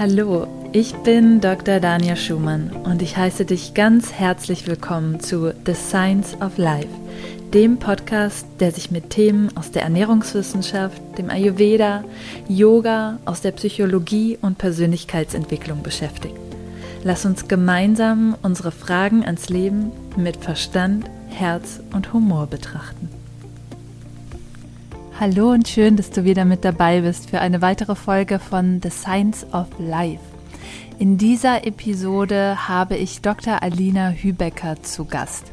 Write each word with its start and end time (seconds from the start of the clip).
Hallo, 0.00 0.46
ich 0.72 0.94
bin 0.94 1.42
Dr. 1.42 1.78
Dania 1.78 2.16
Schumann 2.16 2.70
und 2.84 3.02
ich 3.02 3.18
heiße 3.18 3.44
dich 3.44 3.74
ganz 3.74 4.14
herzlich 4.14 4.66
willkommen 4.66 5.20
zu 5.20 5.52
The 5.66 5.74
Science 5.74 6.40
of 6.40 6.56
Life, 6.56 6.88
dem 7.52 7.78
Podcast, 7.78 8.46
der 8.60 8.72
sich 8.72 8.90
mit 8.90 9.10
Themen 9.10 9.54
aus 9.58 9.72
der 9.72 9.82
Ernährungswissenschaft, 9.82 11.02
dem 11.18 11.28
Ayurveda, 11.28 12.02
Yoga, 12.48 13.18
aus 13.26 13.42
der 13.42 13.52
Psychologie 13.52 14.38
und 14.40 14.56
Persönlichkeitsentwicklung 14.56 15.82
beschäftigt. 15.82 16.34
Lass 17.04 17.26
uns 17.26 17.46
gemeinsam 17.46 18.36
unsere 18.40 18.72
Fragen 18.72 19.22
ans 19.26 19.50
Leben 19.50 19.92
mit 20.16 20.38
Verstand, 20.38 21.10
Herz 21.28 21.80
und 21.92 22.14
Humor 22.14 22.46
betrachten. 22.46 23.19
Hallo 25.20 25.50
und 25.50 25.68
schön, 25.68 25.96
dass 25.96 26.08
du 26.08 26.24
wieder 26.24 26.46
mit 26.46 26.64
dabei 26.64 27.02
bist 27.02 27.28
für 27.28 27.40
eine 27.42 27.60
weitere 27.60 27.94
Folge 27.94 28.38
von 28.38 28.80
The 28.82 28.88
Science 28.88 29.44
of 29.52 29.66
Life. 29.78 30.22
In 30.98 31.18
dieser 31.18 31.66
Episode 31.66 32.66
habe 32.68 32.96
ich 32.96 33.20
Dr. 33.20 33.62
Alina 33.62 34.12
Hübecker 34.12 34.82
zu 34.82 35.04
Gast. 35.04 35.52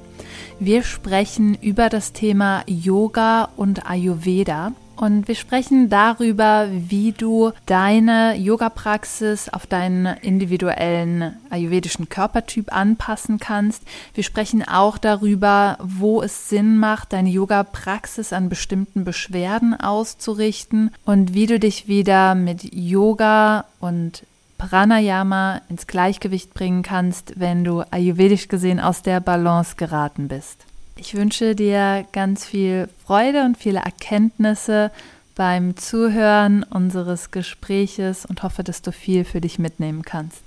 Wir 0.58 0.84
sprechen 0.84 1.54
über 1.56 1.90
das 1.90 2.14
Thema 2.14 2.64
Yoga 2.66 3.50
und 3.58 3.92
Ayurveda 3.92 4.72
und 4.98 5.28
wir 5.28 5.36
sprechen 5.36 5.90
darüber, 5.90 6.68
wie 6.72 7.12
du 7.12 7.52
deine 7.66 8.36
Yoga-Praxis 8.36 9.50
auf 9.50 9.68
deinen 9.68 10.06
individuellen 10.06 11.38
ayurvedischen 11.50 12.10
Körpertyp 12.10 12.74
anpassen 12.76 13.40
kannst. 13.40 13.84
Wir 14.14 14.24
sprechen 14.24 14.68
auch 14.68 14.98
darüber, 14.98 15.78
wo 15.82 16.22
es 16.22 16.50
Sinn 16.50 16.78
macht, 16.78 17.14
deine 17.14 17.30
Yoga-Praxis 17.30 18.34
an 18.34 18.50
bestimmten 18.50 19.04
Beschwerden 19.04 19.80
auszurichten 19.80 20.92
und 21.06 21.34
wie 21.34 21.46
du 21.46 21.60
dich 21.60 21.88
wieder 21.88 22.36
mit 22.36 22.74
Yoga 22.74 23.66
und 23.80 24.24
Pranayama 24.58 25.62
ins 25.70 25.86
Gleichgewicht 25.86 26.54
bringen 26.54 26.82
kannst, 26.82 27.40
wenn 27.40 27.64
du 27.64 27.84
ayurvedisch 27.92 28.48
gesehen 28.48 28.80
aus 28.80 29.04
der 29.04 29.20
Balance 29.20 29.76
geraten 29.78 30.28
bist. 30.28 30.67
Ich 30.98 31.14
wünsche 31.14 31.56
dir 31.56 32.06
ganz 32.12 32.46
viel 32.46 32.90
Freude 33.06 33.44
und 33.46 33.58
viele 33.58 33.80
Erkenntnisse 33.80 34.92
beim 35.36 35.78
Zuhören 35.78 36.64
unseres 36.64 37.30
Gespräches 37.32 38.26
und 38.26 38.42
hoffe, 38.42 38.64
dass 38.64 38.82
du 38.82 38.92
viel 38.92 39.24
für 39.24 39.40
dich 39.40 39.60
mitnehmen 39.60 40.02
kannst. 40.02 40.47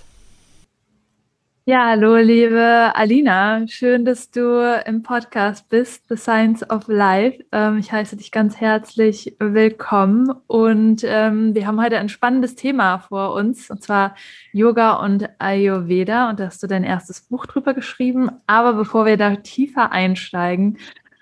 Ja, 1.71 1.87
hallo, 1.91 2.17
liebe 2.17 2.91
Alina. 2.97 3.65
Schön, 3.69 4.05
dass 4.05 4.33
du 4.33 4.83
im 4.87 5.05
Podcast 5.05 5.69
bist, 5.69 6.03
The 6.09 6.17
Science 6.17 6.69
of 6.69 6.89
Life. 6.89 7.45
Ähm, 7.53 7.79
ich 7.79 7.93
heiße 7.93 8.17
dich 8.17 8.33
ganz 8.33 8.57
herzlich 8.57 9.37
willkommen 9.39 10.33
und 10.49 11.05
ähm, 11.05 11.55
wir 11.55 11.69
haben 11.69 11.81
heute 11.81 11.99
ein 11.99 12.09
spannendes 12.09 12.57
Thema 12.57 12.99
vor 12.99 13.35
uns, 13.35 13.71
und 13.71 13.85
zwar 13.85 14.17
Yoga 14.51 14.95
und 14.95 15.29
Ayurveda. 15.39 16.31
Und 16.31 16.41
da 16.41 16.47
hast 16.47 16.61
du 16.61 16.67
dein 16.67 16.83
erstes 16.83 17.21
Buch 17.21 17.47
drüber 17.47 17.73
geschrieben. 17.73 18.33
Aber 18.49 18.73
bevor 18.73 19.07
wir 19.07 19.17
da 19.17 19.37
tiefer 19.37 19.93
einsteigen, 19.93 20.77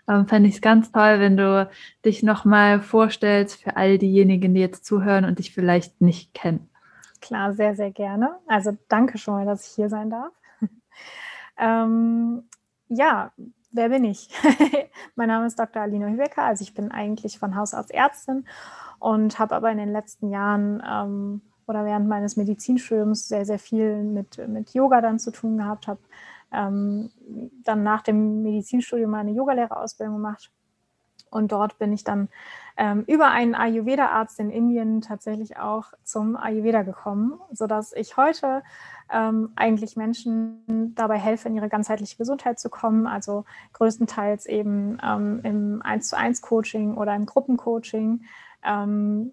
ähm, 0.09 0.27
fände 0.29 0.49
ich 0.49 0.55
es 0.55 0.61
ganz 0.63 0.91
toll, 0.91 1.21
wenn 1.21 1.37
du 1.37 1.69
dich 2.07 2.23
nochmal 2.23 2.81
vorstellst 2.81 3.63
für 3.63 3.77
all 3.77 3.99
diejenigen, 3.99 4.55
die 4.55 4.63
jetzt 4.63 4.87
zuhören 4.87 5.27
und 5.27 5.41
dich 5.41 5.53
vielleicht 5.53 6.01
nicht 6.01 6.33
kennen. 6.33 6.71
Klar, 7.21 7.53
sehr, 7.53 7.75
sehr 7.75 7.91
gerne. 7.91 8.39
Also 8.47 8.79
danke 8.89 9.19
schon 9.19 9.35
mal, 9.35 9.45
dass 9.45 9.67
ich 9.69 9.75
hier 9.75 9.89
sein 9.89 10.09
darf. 10.09 10.33
Ähm, 11.59 12.49
ja, 12.89 13.33
wer 13.73 13.89
bin 13.89 14.05
ich? 14.05 14.31
mein 15.17 15.29
Name 15.29 15.47
ist 15.47 15.59
Dr. 15.59 15.83
Alina 15.83 16.07
Hübecker. 16.07 16.43
Also 16.43 16.63
ich 16.63 16.75
bin 16.75 16.91
eigentlich 16.91 17.39
von 17.39 17.57
Haus 17.57 17.75
aus 17.75 17.91
Ärztin 17.91 18.47
und 18.99 19.39
habe 19.39 19.55
aber 19.55 19.71
in 19.71 19.79
den 19.79 19.93
letzten 19.93 20.31
Jahren 20.31 20.83
ähm, 20.87 21.43
oder 21.67 21.85
während 21.85 22.09
meines 22.09 22.37
Medizinstudiums 22.37 23.29
sehr, 23.29 23.45
sehr 23.45 23.59
viel 23.59 24.03
mit, 24.03 24.39
mit 24.49 24.73
Yoga 24.73 25.01
dann 25.01 25.19
zu 25.19 25.31
tun 25.31 25.59
gehabt, 25.59 25.87
habe 25.87 26.01
ähm, 26.53 27.11
dann 27.63 27.83
nach 27.83 28.03
dem 28.03 28.43
Medizinstudium 28.43 29.13
eine 29.15 29.33
Yogalehrerausbildung 29.33 30.17
gemacht 30.17 30.51
und 31.31 31.53
dort 31.53 31.79
bin 31.79 31.93
ich 31.93 32.05
dann 32.05 32.29
ähm, 32.77 33.05
über 33.07 33.31
einen 33.31 33.55
Ayurveda-Arzt 33.55 34.39
in 34.39 34.51
Indien 34.51 35.01
tatsächlich 35.01 35.59
auch 35.59 35.87
zum 36.05 36.37
Ayurveda 36.37 36.83
gekommen, 36.83 37.41
sodass 37.53 37.93
ich 37.93 38.17
heute 38.17 38.63
ähm, 39.11 39.53
eigentlich 39.57 39.97
Menschen 39.97 40.95
dabei 40.95 41.19
helfe, 41.19 41.49
in 41.49 41.57
ihre 41.57 41.69
ganzheitliche 41.69 42.17
Gesundheit 42.17 42.61
zu 42.61 42.71
kommen. 42.71 43.07
Also 43.07 43.45
größtenteils 43.73 44.47
eben 44.47 44.99
ähm, 45.03 45.41
im 45.43 45.83
1 45.83 46.09
zu 46.09 46.17
1 46.17 46.41
Coaching 46.41 46.97
oder 46.97 47.15
im 47.17 47.27
Gruppencoaching. 47.27 48.25
Ähm, 48.65 49.33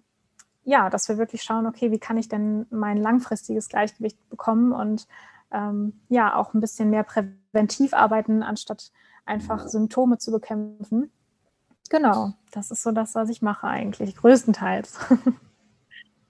ja, 0.64 0.90
dass 0.90 1.08
wir 1.08 1.16
wirklich 1.16 1.44
schauen, 1.44 1.66
okay, 1.66 1.92
wie 1.92 2.00
kann 2.00 2.18
ich 2.18 2.28
denn 2.28 2.66
mein 2.70 2.96
langfristiges 2.96 3.68
Gleichgewicht 3.68 4.18
bekommen 4.28 4.72
und 4.72 5.06
ähm, 5.52 6.00
ja, 6.08 6.34
auch 6.34 6.54
ein 6.54 6.60
bisschen 6.60 6.90
mehr 6.90 7.04
präventiv 7.04 7.94
arbeiten, 7.94 8.42
anstatt 8.42 8.90
einfach 9.24 9.68
Symptome 9.68 10.18
zu 10.18 10.32
bekämpfen. 10.32 11.12
Genau, 11.88 12.32
das 12.50 12.70
ist 12.70 12.82
so 12.82 12.92
das, 12.92 13.14
was 13.14 13.28
ich 13.28 13.42
mache 13.42 13.66
eigentlich, 13.66 14.16
größtenteils. 14.16 14.98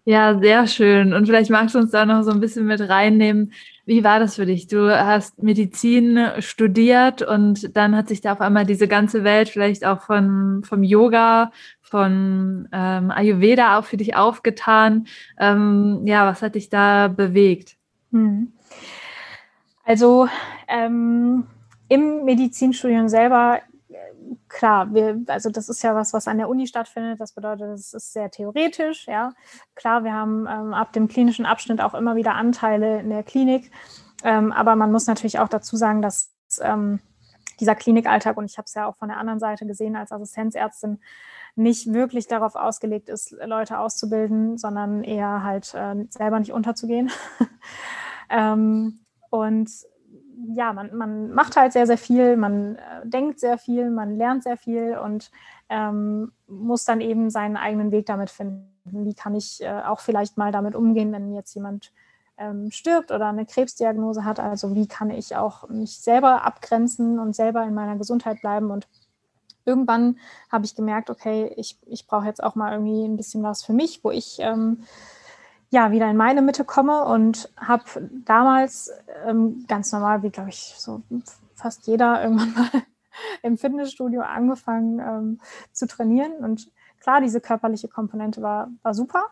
Ja, 0.09 0.39
sehr 0.39 0.69
schön. 0.69 1.13
Und 1.13 1.27
vielleicht 1.27 1.51
magst 1.51 1.75
du 1.75 1.81
uns 1.81 1.91
da 1.91 2.07
noch 2.07 2.23
so 2.23 2.31
ein 2.31 2.39
bisschen 2.39 2.65
mit 2.65 2.81
reinnehmen. 2.81 3.53
Wie 3.87 4.05
war 4.05 4.21
das 4.21 4.37
für 4.37 4.47
dich? 4.47 4.69
Du 4.69 4.89
hast 4.89 5.43
Medizin 5.43 6.29
studiert 6.39 7.23
und 7.23 7.77
dann 7.77 7.97
hat 7.97 8.07
sich 8.07 8.21
da 8.21 8.35
auf 8.35 8.41
einmal 8.41 8.65
diese 8.65 8.87
ganze 8.87 9.25
Welt 9.25 9.49
vielleicht 9.49 9.85
auch 9.85 10.03
von, 10.03 10.63
vom 10.63 10.85
Yoga, 10.85 11.51
von 11.83 12.69
ähm, 12.71 13.11
Ayurveda 13.11 13.81
auch 13.81 13.85
für 13.85 13.97
dich 13.97 14.15
aufgetan. 14.15 15.09
Ähm, 15.41 16.03
ja, 16.05 16.25
was 16.25 16.41
hat 16.41 16.55
dich 16.55 16.71
da 16.71 17.09
bewegt? 17.09 17.77
Hm. 18.13 18.53
Also 19.85 20.29
ähm, 20.69 21.49
im 21.89 22.25
Medizinstudium 22.25 23.09
selber 23.09 23.59
klar, 24.49 24.93
wir, 24.95 25.23
also 25.29 25.51
das 25.51 25.69
ist 25.69 25.83
ja 25.83 25.95
was, 25.95 26.13
was 26.13 26.29
an 26.29 26.39
der 26.39 26.49
Uni 26.49 26.67
stattfindet. 26.67 27.21
Das 27.21 27.33
bedeutet, 27.33 27.71
es 27.71 27.95
ist 27.95 28.13
sehr 28.13 28.31
theoretisch, 28.31 29.07
ja. 29.07 29.33
Klar, 29.75 30.05
wir 30.05 30.13
haben 30.13 30.47
ähm, 30.49 30.75
ab 30.75 30.93
dem 30.93 31.09
klinischen 31.09 31.47
Abschnitt 31.47 31.81
auch 31.81 31.95
immer 31.95 32.17
wieder 32.17 32.35
Anteile 32.35 33.01
in 33.01 33.11
der 33.11 33.23
Klinik. 33.23 33.71
Ähm, 34.25 34.53
aber 34.53 34.77
man 34.77 34.93
muss 34.93 35.07
natürlich 35.07 35.39
auch 35.39 35.49
dazu 35.49 35.77
sagen, 35.77 36.03
dass 36.03 36.33
ähm, 36.61 37.01
dieser 37.61 37.75
Klinikalltag, 37.75 38.37
und 38.37 38.51
ich 38.51 38.59
habe 38.59 38.67
es 38.67 38.75
ja 38.75 38.87
auch 38.87 38.97
von 38.97 39.09
der 39.09 39.19
anderen 39.19 39.41
Seite 39.41 39.67
gesehen 39.67 39.97
als 39.97 40.13
Assistenzärztin, 40.13 41.01
nicht 41.55 41.93
wirklich 41.93 42.27
darauf 42.29 42.55
ausgelegt 42.55 43.09
ist, 43.09 43.35
Leute 43.45 43.79
auszubilden, 43.79 44.59
sondern 44.59 45.03
eher 45.03 45.43
halt 45.43 45.75
äh, 45.75 46.05
selber 46.11 46.39
nicht 46.39 46.53
unterzugehen. 46.53 47.11
ähm, 48.31 49.01
und 49.31 49.71
ja, 50.55 50.73
man, 50.73 50.95
man 50.95 51.31
macht 51.31 51.57
halt 51.57 51.73
sehr, 51.73 51.87
sehr 51.87 51.99
viel, 51.99 52.37
man 52.37 52.77
äh, 52.77 52.81
denkt 53.05 53.41
sehr 53.41 53.59
viel, 53.59 53.91
man 53.91 54.17
lernt 54.17 54.43
sehr 54.43 54.57
viel 54.57 54.99
und 54.99 55.31
ähm, 55.69 56.33
muss 56.47 56.85
dann 56.85 57.01
eben 57.01 57.31
seinen 57.31 57.57
eigenen 57.57 57.91
Weg 57.91 58.07
damit 58.07 58.31
finden. 58.31 58.71
Wie 58.85 59.15
kann 59.15 59.35
ich 59.35 59.63
äh, 59.63 59.83
auch 59.83 60.01
vielleicht 60.01 60.37
mal 60.37 60.53
damit 60.53 60.75
umgehen, 60.75 61.13
wenn 61.13 61.33
jetzt 61.33 61.55
jemand 61.55 61.93
ähm, 62.39 62.71
stirbt 62.71 63.11
oder 63.11 63.27
eine 63.27 63.47
Krebsdiagnose 63.47 64.25
hat? 64.25 64.39
Also 64.39 64.75
wie 64.75 64.87
kann 64.87 65.11
ich 65.11 65.37
auch 65.37 65.69
mich 65.69 66.01
selber 66.01 66.45
abgrenzen 66.45 67.19
und 67.19 67.35
selber 67.35 67.65
in 67.65 67.75
meiner 67.75 67.97
Gesundheit 67.97 68.41
bleiben? 68.41 68.71
Und 68.71 68.87
irgendwann 69.65 70.19
habe 70.51 70.65
ich 70.65 70.77
gemerkt, 70.77 71.11
okay, 71.11 71.53
ich, 71.57 71.79
ich 71.87 72.07
brauche 72.07 72.27
jetzt 72.27 72.43
auch 72.43 72.55
mal 72.55 72.73
irgendwie 72.73 73.05
ein 73.05 73.17
bisschen 73.17 73.43
was 73.43 73.65
für 73.65 73.73
mich, 73.73 74.05
wo 74.05 74.11
ich 74.11 74.37
ähm, 74.41 74.85
ja, 75.77 75.91
wieder 75.91 76.11
in 76.11 76.17
meine 76.17 76.41
Mitte 76.41 76.65
komme 76.65 77.05
und 77.05 77.53
habe 77.59 77.85
damals 78.25 78.91
ähm, 79.27 79.67
ganz 79.69 79.93
normal, 79.93 80.23
wie 80.23 80.31
glaube 80.31 80.49
ich, 80.49 80.75
so 80.79 81.03
fast 81.55 81.87
jeder 81.87 82.23
irgendwann 82.23 82.55
mal 82.73 82.83
im 83.43 83.59
Fitnessstudio 83.59 84.23
angefangen 84.23 85.01
ähm, 85.01 85.41
zu 85.73 85.87
trainieren. 85.87 86.33
Und 86.39 86.71
klar, 86.99 87.21
diese 87.21 87.43
körperliche 87.43 87.89
Komponente 87.89 88.41
war, 88.41 88.71
war 88.83 88.95
super, 88.95 89.27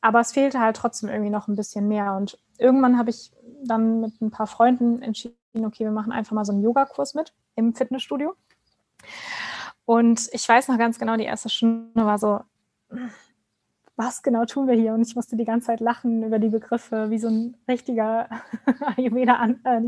aber 0.00 0.20
es 0.20 0.30
fehlte 0.30 0.60
halt 0.60 0.76
trotzdem 0.76 1.08
irgendwie 1.08 1.30
noch 1.30 1.48
ein 1.48 1.56
bisschen 1.56 1.88
mehr. 1.88 2.14
Und 2.14 2.38
irgendwann 2.58 2.96
habe 2.96 3.10
ich 3.10 3.32
dann 3.64 4.00
mit 4.00 4.20
ein 4.20 4.30
paar 4.30 4.46
Freunden 4.46 5.02
entschieden, 5.02 5.34
okay, 5.64 5.82
wir 5.82 5.90
machen 5.90 6.12
einfach 6.12 6.32
mal 6.32 6.44
so 6.44 6.52
einen 6.52 6.62
Yogakurs 6.62 7.14
mit 7.14 7.34
im 7.56 7.74
Fitnessstudio. 7.74 8.36
Und 9.84 10.28
ich 10.30 10.48
weiß 10.48 10.68
noch 10.68 10.78
ganz 10.78 11.00
genau, 11.00 11.16
die 11.16 11.24
erste 11.24 11.48
Stunde 11.48 12.06
war 12.06 12.18
so, 12.18 12.40
was 13.96 14.22
genau 14.22 14.44
tun 14.44 14.66
wir 14.66 14.74
hier? 14.74 14.94
Und 14.94 15.06
ich 15.06 15.14
musste 15.16 15.36
die 15.36 15.44
ganze 15.44 15.66
Zeit 15.66 15.80
lachen 15.80 16.22
über 16.22 16.38
die 16.38 16.48
Begriffe, 16.48 17.10
wie 17.10 17.18
so 17.18 17.28
ein 17.28 17.56
richtiger. 17.68 18.28
Äh, 19.66 19.80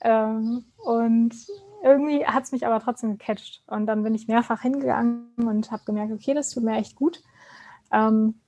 ähm, 0.00 0.64
und 0.76 1.34
irgendwie 1.82 2.26
hat 2.26 2.44
es 2.44 2.52
mich 2.52 2.66
aber 2.66 2.80
trotzdem 2.80 3.16
gecatcht. 3.16 3.62
Und 3.66 3.86
dann 3.86 4.02
bin 4.02 4.14
ich 4.14 4.28
mehrfach 4.28 4.62
hingegangen 4.62 5.32
und 5.36 5.70
habe 5.70 5.84
gemerkt, 5.84 6.12
okay, 6.12 6.34
das 6.34 6.50
tut 6.50 6.64
mir 6.64 6.76
echt 6.76 6.96
gut. 6.96 7.22
Ähm, 7.92 8.40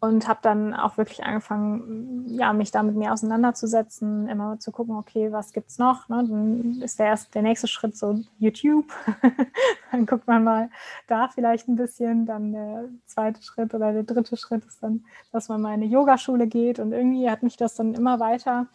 und 0.00 0.28
habe 0.28 0.38
dann 0.42 0.74
auch 0.74 0.96
wirklich 0.96 1.24
angefangen, 1.24 2.24
ja, 2.28 2.52
mich 2.52 2.70
da 2.70 2.84
mit 2.84 2.94
mir 2.94 3.12
auseinanderzusetzen, 3.12 4.28
immer 4.28 4.60
zu 4.60 4.70
gucken, 4.70 4.94
okay, 4.94 5.32
was 5.32 5.52
gibt 5.52 5.70
es 5.70 5.78
noch? 5.78 6.08
Ne? 6.08 6.24
Dann 6.28 6.80
ist 6.82 7.00
der 7.00 7.06
erste, 7.06 7.32
der 7.32 7.42
nächste 7.42 7.66
Schritt 7.66 7.96
so 7.96 8.20
YouTube. 8.38 8.86
dann 9.90 10.06
guckt 10.06 10.28
man 10.28 10.44
mal 10.44 10.70
da 11.08 11.28
vielleicht 11.28 11.66
ein 11.66 11.74
bisschen. 11.74 12.26
Dann 12.26 12.52
der 12.52 12.84
zweite 13.06 13.42
Schritt 13.42 13.74
oder 13.74 13.92
der 13.92 14.04
dritte 14.04 14.36
Schritt 14.36 14.64
ist 14.66 14.80
dann, 14.84 15.04
dass 15.32 15.48
man 15.48 15.60
mal 15.60 15.74
in 15.74 15.82
eine 15.82 15.86
Yogaschule 15.86 16.46
geht. 16.46 16.78
Und 16.78 16.92
irgendwie 16.92 17.28
hat 17.28 17.42
mich 17.42 17.56
das 17.56 17.74
dann 17.74 17.94
immer 17.94 18.20
weiter, 18.20 18.68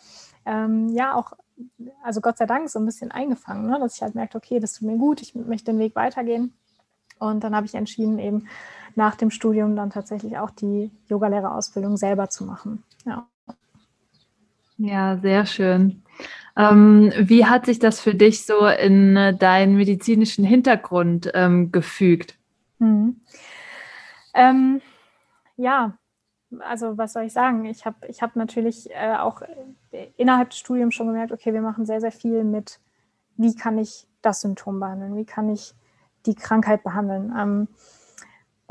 ähm, 0.46 0.90
ja, 0.90 1.16
auch, 1.16 1.32
also 2.04 2.20
Gott 2.20 2.38
sei 2.38 2.48
Dank 2.48 2.70
so 2.70 2.80
ein 2.80 2.86
bisschen 2.86 3.12
eingefangen, 3.12 3.70
ne? 3.70 3.80
dass 3.80 3.96
ich 3.96 4.02
halt 4.02 4.16
merkte, 4.16 4.38
okay, 4.38 4.60
das 4.60 4.74
tut 4.74 4.88
mir 4.88 4.98
gut, 4.98 5.22
ich 5.22 5.36
möchte 5.36 5.72
den 5.72 5.80
Weg 5.80 5.96
weitergehen. 5.96 6.54
Und 7.20 7.44
dann 7.46 7.56
habe 7.56 7.66
ich 7.66 7.76
entschieden, 7.76 8.20
eben 8.20 8.48
nach 8.96 9.16
dem 9.16 9.32
Studium 9.32 9.76
dann 9.76 9.90
tatsächlich 9.90 10.38
auch 10.38 10.52
die 10.52 10.92
Yogalehrerausbildung 11.08 11.98
selber 11.98 12.30
zu 12.30 12.46
machen. 12.46 12.84
Ja. 13.06 13.28
Ja, 14.78 15.18
sehr 15.18 15.46
schön. 15.46 16.04
Ähm, 16.56 17.12
wie 17.18 17.46
hat 17.46 17.66
sich 17.66 17.80
das 17.80 18.00
für 18.00 18.14
dich 18.14 18.46
so 18.46 18.68
in 18.68 19.16
äh, 19.16 19.36
deinen 19.36 19.76
medizinischen 19.76 20.46
Hintergrund 20.46 21.32
ähm, 21.34 21.72
gefügt? 21.72 22.38
Mhm. 22.80 23.22
Ähm, 24.34 24.82
ja, 25.58 25.98
also 26.60 26.98
was 26.98 27.14
soll 27.14 27.24
ich 27.24 27.34
sagen? 27.34 27.66
Ich 27.66 27.86
habe 27.86 28.08
ich 28.08 28.22
hab 28.22 28.36
natürlich 28.36 28.92
äh, 28.92 29.16
auch 29.18 29.42
innerhalb 30.18 30.52
des 30.52 30.60
Studiums 30.60 30.94
schon 30.94 31.08
gemerkt, 31.08 31.32
okay, 31.32 31.54
wir 31.54 31.62
machen 31.62 31.86
sehr, 31.86 32.02
sehr 32.02 32.12
viel 32.12 32.44
mit, 32.44 32.80
wie 33.38 33.56
kann 33.56 33.78
ich 33.78 34.08
das 34.22 34.42
Symptom 34.42 34.80
behandeln, 34.80 35.16
wie 35.16 35.26
kann 35.26 35.50
ich 35.50 35.74
die 36.26 36.36
Krankheit 36.36 36.84
behandeln. 36.84 37.68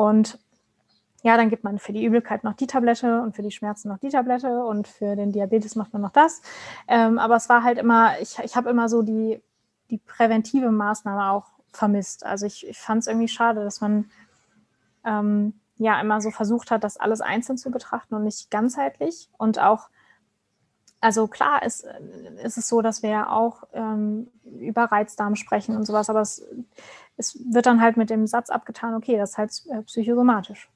Und 0.03 0.41
ja, 1.23 1.37
dann 1.37 1.49
gibt 1.49 1.63
man 1.63 1.79
für 1.79 1.93
die 1.93 2.05
Übelkeit 2.05 2.43
noch 2.43 2.55
die 2.55 2.67
Tablette 2.67 3.23
und 3.23 3.37
für 3.37 3.43
die 3.43 3.53
Schmerzen 3.53 3.89
noch 3.89 3.99
die 3.99 4.09
Tablette 4.09 4.65
und 4.65 4.89
für 4.89 5.15
den 5.15 5.31
Diabetes 5.31 5.77
macht 5.77 5.93
man 5.93 6.03
noch 6.03 6.11
das. 6.11 6.43
Ähm, 6.89 7.21
aber 7.21 7.37
es 7.37 7.49
war 7.49 7.63
halt 7.63 7.79
immer, 7.79 8.19
ich, 8.21 8.37
ich 8.41 8.57
habe 8.57 8.69
immer 8.69 8.89
so 8.89 9.03
die, 9.03 9.41
die 9.91 9.99
präventive 9.99 10.73
Maßnahme 10.73 11.31
auch 11.31 11.53
vermisst. 11.73 12.27
Also 12.27 12.47
ich, 12.47 12.67
ich 12.67 12.81
fand 12.81 13.03
es 13.03 13.07
irgendwie 13.07 13.29
schade, 13.29 13.63
dass 13.63 13.81
man 13.81 14.11
ähm, 15.05 15.55
ja 15.77 16.01
immer 16.01 16.21
so 16.21 16.33
versucht 16.33 16.73
hat, 16.73 16.83
das 16.83 16.97
alles 16.97 17.21
einzeln 17.21 17.57
zu 17.57 17.71
betrachten 17.71 18.17
und 18.17 18.25
nicht 18.25 18.51
ganzheitlich. 18.51 19.29
Und 19.39 19.61
auch, 19.61 19.89
also 21.03 21.27
klar 21.27 21.63
ist, 21.63 21.85
ist 22.43 22.57
es 22.57 22.69
so, 22.69 22.81
dass 22.81 23.03
wir 23.03 23.11
ja 23.11 23.31
auch 23.31 23.65
ähm, 23.75 24.29
über 24.45 24.85
Reizdarm 24.85 25.37
sprechen 25.37 25.77
und 25.77 25.85
sowas, 25.85 26.09
aber 26.09 26.23
es 26.23 26.47
es 27.17 27.39
wird 27.53 27.67
dann 27.67 27.81
halt 27.81 27.97
mit 27.97 28.11
dem 28.11 28.27
Satz 28.27 28.51
abgetan, 28.51 28.95
okay, 28.95 29.17
das 29.17 29.31
ist 29.31 29.39
halt 29.39 29.63
äh, 29.71 29.83
psychosomatisch. 29.83 30.71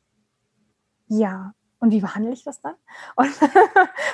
Ja, 1.09 1.55
und 1.79 1.91
wie 1.91 2.01
behandle 2.01 2.33
ich 2.33 2.43
das 2.43 2.61
dann? 2.61 2.75
Und 3.17 3.31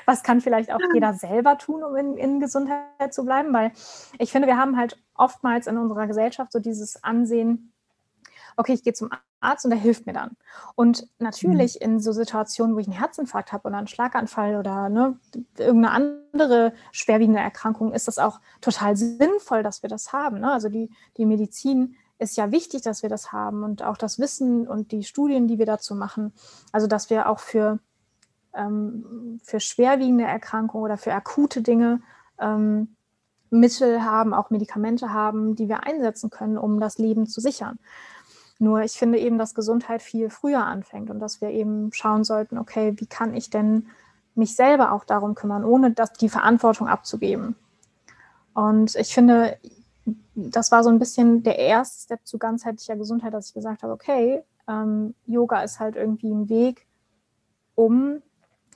was 0.04 0.22
kann 0.22 0.40
vielleicht 0.40 0.72
auch 0.72 0.80
jeder 0.92 1.14
selber 1.14 1.58
tun, 1.58 1.84
um 1.84 1.96
in, 1.96 2.16
in, 2.16 2.40
Gesundheit 2.40 3.14
zu 3.14 3.24
bleiben? 3.24 3.52
Weil 3.52 3.72
ich 4.18 4.32
finde, 4.32 4.48
wir 4.48 4.56
haben 4.56 4.76
halt 4.76 5.00
oftmals 5.14 5.68
in 5.68 5.78
unserer 5.78 6.06
Gesellschaft 6.08 6.52
so 6.52 6.58
dieses 6.58 7.02
Ansehen, 7.04 7.71
okay, 8.56 8.72
ich 8.72 8.82
gehe 8.82 8.92
zum 8.92 9.10
Arzt 9.40 9.64
und 9.64 9.70
der 9.70 9.78
hilft 9.78 10.06
mir 10.06 10.12
dann. 10.12 10.36
Und 10.74 11.08
natürlich 11.18 11.76
mhm. 11.80 11.92
in 11.92 12.00
so 12.00 12.12
Situationen, 12.12 12.74
wo 12.74 12.78
ich 12.78 12.86
einen 12.86 12.98
Herzinfarkt 12.98 13.52
habe 13.52 13.68
oder 13.68 13.78
einen 13.78 13.88
Schlaganfall 13.88 14.56
oder 14.56 14.88
ne, 14.88 15.18
irgendeine 15.58 15.90
andere 16.32 16.72
schwerwiegende 16.92 17.40
Erkrankung, 17.40 17.92
ist 17.92 18.08
das 18.08 18.18
auch 18.18 18.40
total 18.60 18.96
sinnvoll, 18.96 19.62
dass 19.62 19.82
wir 19.82 19.88
das 19.88 20.12
haben. 20.12 20.40
Ne? 20.40 20.52
Also 20.52 20.68
die, 20.68 20.90
die 21.16 21.26
Medizin 21.26 21.96
ist 22.18 22.36
ja 22.36 22.52
wichtig, 22.52 22.82
dass 22.82 23.02
wir 23.02 23.10
das 23.10 23.32
haben 23.32 23.64
und 23.64 23.82
auch 23.82 23.96
das 23.96 24.18
Wissen 24.18 24.68
und 24.68 24.92
die 24.92 25.02
Studien, 25.02 25.48
die 25.48 25.58
wir 25.58 25.66
dazu 25.66 25.94
machen. 25.94 26.32
Also 26.70 26.86
dass 26.86 27.10
wir 27.10 27.28
auch 27.28 27.40
für, 27.40 27.80
ähm, 28.54 29.40
für 29.42 29.60
schwerwiegende 29.60 30.24
Erkrankungen 30.24 30.84
oder 30.84 30.96
für 30.96 31.12
akute 31.12 31.62
Dinge 31.62 32.00
ähm, 32.38 32.94
Mittel 33.50 34.02
haben, 34.02 34.32
auch 34.32 34.50
Medikamente 34.50 35.12
haben, 35.12 35.54
die 35.54 35.68
wir 35.68 35.84
einsetzen 35.84 36.30
können, 36.30 36.56
um 36.56 36.80
das 36.80 36.98
Leben 36.98 37.26
zu 37.26 37.40
sichern. 37.40 37.78
Nur 38.62 38.82
ich 38.82 38.92
finde 38.92 39.18
eben, 39.18 39.38
dass 39.38 39.56
Gesundheit 39.56 40.02
viel 40.02 40.30
früher 40.30 40.64
anfängt 40.64 41.10
und 41.10 41.18
dass 41.18 41.40
wir 41.40 41.48
eben 41.48 41.92
schauen 41.92 42.22
sollten, 42.22 42.58
okay, 42.58 42.94
wie 42.96 43.06
kann 43.06 43.34
ich 43.34 43.50
denn 43.50 43.88
mich 44.36 44.54
selber 44.54 44.92
auch 44.92 45.02
darum 45.02 45.34
kümmern, 45.34 45.64
ohne 45.64 45.90
das, 45.90 46.12
die 46.12 46.28
Verantwortung 46.28 46.86
abzugeben. 46.86 47.56
Und 48.54 48.94
ich 48.94 49.12
finde, 49.12 49.58
das 50.36 50.70
war 50.70 50.84
so 50.84 50.90
ein 50.90 51.00
bisschen 51.00 51.42
der 51.42 51.58
erste 51.58 52.04
Step 52.04 52.20
zu 52.24 52.38
ganzheitlicher 52.38 52.94
Gesundheit, 52.94 53.34
dass 53.34 53.48
ich 53.48 53.54
gesagt 53.54 53.82
habe, 53.82 53.92
okay, 53.92 54.44
ähm, 54.68 55.16
Yoga 55.26 55.62
ist 55.62 55.80
halt 55.80 55.96
irgendwie 55.96 56.30
ein 56.30 56.48
Weg, 56.48 56.86
um 57.74 58.22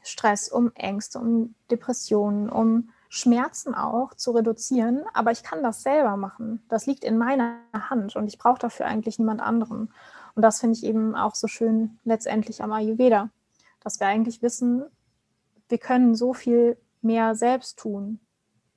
Stress, 0.03 0.49
um 0.49 0.73
Ängste, 0.75 1.21
um 1.21 1.55
Depressionen, 1.71 2.49
um 2.49 2.91
Schmerzen 3.17 3.75
auch 3.75 4.15
zu 4.15 4.33
reduzieren. 4.33 5.05
Aber 5.15 5.33
ich 5.33 5.43
kann 5.43 5.63
das 5.63 5.83
selber 5.83 6.17
machen. 6.17 6.63
Das 6.69 6.87
liegt 6.87 7.05
in 7.05 7.19
meiner 7.19 7.57
Hand 7.73 8.15
und 8.17 8.27
ich 8.27 8.39
brauche 8.39 8.59
dafür 8.59 8.87
eigentlich 8.87 9.19
niemand 9.19 9.41
anderen. 9.41 9.93
Und 10.35 10.43
das 10.43 10.61
finde 10.61 10.77
ich 10.77 10.85
eben 10.85 11.15
auch 11.15 11.35
so 11.35 11.49
schön 11.49 11.99
letztendlich 12.05 12.63
am 12.63 12.73
Ayurveda, 12.73 13.31
dass 13.81 14.01
wir 14.01 14.07
eigentlich 14.07 14.43
wissen, 14.43 14.85
wir 15.69 15.79
können 15.79 16.15
so 16.15 16.35
viel 16.35 16.77
mehr 17.01 17.35
selbst 17.35 17.79
tun. 17.79 18.21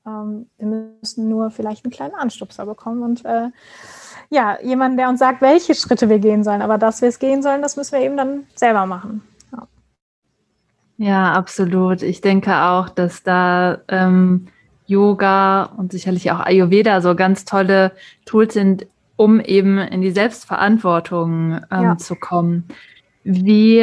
Ähm, 0.06 0.50
wir 0.58 0.68
müssen 1.02 1.28
nur 1.28 1.52
vielleicht 1.52 1.84
einen 1.84 1.92
kleinen 1.92 2.16
Anstupser 2.16 2.66
bekommen 2.66 3.04
und 3.04 3.26
äh, 3.26 3.50
ja, 4.30 4.60
jemanden, 4.62 4.98
der 4.98 5.10
uns 5.10 5.20
sagt, 5.20 5.42
welche 5.42 5.76
Schritte 5.76 6.08
wir 6.08 6.20
gehen 6.20 6.44
sollen. 6.44 6.62
Aber 6.62 6.78
dass 6.78 7.02
wir 7.02 7.10
es 7.10 7.20
gehen 7.20 7.44
sollen, 7.44 7.62
das 7.62 7.76
müssen 7.76 7.94
wir 7.94 8.02
eben 8.02 8.18
dann 8.18 8.48
selber 8.56 8.86
machen. 8.86 9.22
Ja, 11.00 11.32
absolut. 11.32 12.02
Ich 12.02 12.20
denke 12.20 12.54
auch, 12.62 12.90
dass 12.90 13.24
da 13.24 13.80
ähm, 13.88 14.48
Yoga 14.86 15.64
und 15.78 15.94
sicherlich 15.94 16.30
auch 16.30 16.42
Ayurveda 16.42 17.00
so 17.00 17.16
ganz 17.16 17.46
tolle 17.46 17.94
Tools 18.26 18.54
sind, 18.54 18.86
um 19.16 19.40
eben 19.40 19.78
in 19.78 20.02
die 20.02 20.12
Selbstverantwortung 20.12 21.62
ähm, 21.72 21.84
ja. 21.84 21.98
zu 21.98 22.16
kommen. 22.16 22.66
Wie 23.24 23.82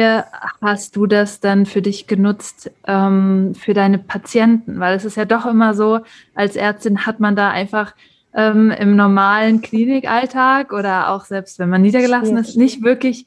hast 0.61 0.95
du 0.95 1.07
das 1.07 1.39
dann 1.39 1.65
für 1.65 1.81
dich 1.81 2.05
genutzt 2.05 2.69
ähm, 2.85 3.55
für 3.55 3.73
deine 3.73 3.97
Patienten? 3.97 4.79
Weil 4.79 4.95
es 4.95 5.03
ist 5.03 5.17
ja 5.17 5.25
doch 5.25 5.47
immer 5.47 5.73
so, 5.73 6.01
als 6.35 6.55
Ärztin 6.55 7.07
hat 7.07 7.19
man 7.19 7.35
da 7.35 7.49
einfach 7.49 7.95
ähm, 8.35 8.69
im 8.69 8.95
normalen 8.95 9.63
Klinikalltag 9.63 10.71
oder 10.71 11.09
auch 11.09 11.25
selbst 11.25 11.57
wenn 11.57 11.69
man 11.69 11.81
niedergelassen 11.81 12.37
ist, 12.37 12.57
nicht 12.57 12.83
wirklich 12.83 13.25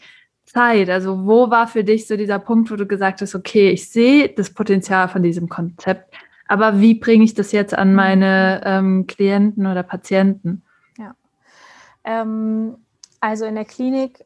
Zeit. 0.53 0.91
Also 0.91 1.27
wo 1.27 1.51
war 1.51 1.67
für 1.67 1.85
dich 1.85 2.07
so 2.07 2.17
dieser 2.17 2.39
Punkt, 2.39 2.71
wo 2.71 2.77
du 2.77 2.87
gesagt 2.87 3.21
hast, 3.21 3.35
okay, 3.35 3.71
ich 3.71 3.91
sehe 3.91 4.29
das 4.29 4.51
Potenzial 4.51 5.09
von 5.09 5.23
diesem 5.23 5.49
Konzept, 5.49 6.15
aber 6.49 6.81
wie 6.81 6.95
bringe 6.95 7.25
ich 7.25 7.35
das 7.35 7.53
jetzt 7.53 7.75
an 7.75 7.95
meine 7.95 8.61
ähm, 8.65 9.07
Klienten 9.07 9.67
oder 9.67 9.83
Patienten? 9.83 10.63
Ja. 10.99 11.15
Ähm, 12.05 12.77
also 13.21 13.45
in 13.45 13.55
der 13.55 13.65
Klinik 13.65 14.25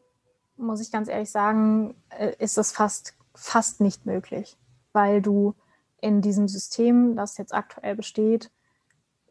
muss 0.56 0.80
ich 0.80 0.90
ganz 0.90 1.08
ehrlich 1.08 1.30
sagen, 1.30 1.94
äh, 2.10 2.32
ist 2.38 2.56
das 2.56 2.72
fast, 2.72 3.14
fast 3.34 3.80
nicht 3.80 4.06
möglich, 4.06 4.56
weil 4.92 5.20
du 5.20 5.54
in 6.00 6.22
diesem 6.22 6.48
System, 6.48 7.16
das 7.16 7.38
jetzt 7.38 7.54
aktuell 7.54 7.96
besteht, 7.96 8.50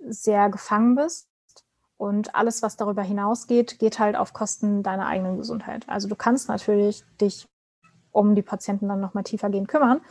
sehr 0.06 0.50
gefangen 0.50 0.96
bist. 0.96 1.28
Und 2.04 2.36
alles, 2.36 2.62
was 2.62 2.76
darüber 2.76 3.02
hinausgeht, 3.02 3.80
geht 3.80 3.98
halt 3.98 4.18
auf 4.18 4.34
Kosten 4.34 4.84
deiner 4.84 5.08
eigenen 5.08 5.38
Gesundheit. 5.38 5.88
Also 5.88 6.10
du 6.10 6.18
kannst 6.18 6.50
natürlich 6.50 7.06
dich 7.22 7.48
um 8.12 8.36
die 8.36 8.42
Patienten 8.42 8.90
dann 8.90 9.00
nochmal 9.00 9.24
tiefer 9.24 9.50
gehen 9.50 9.68
kümmern, 9.68 10.02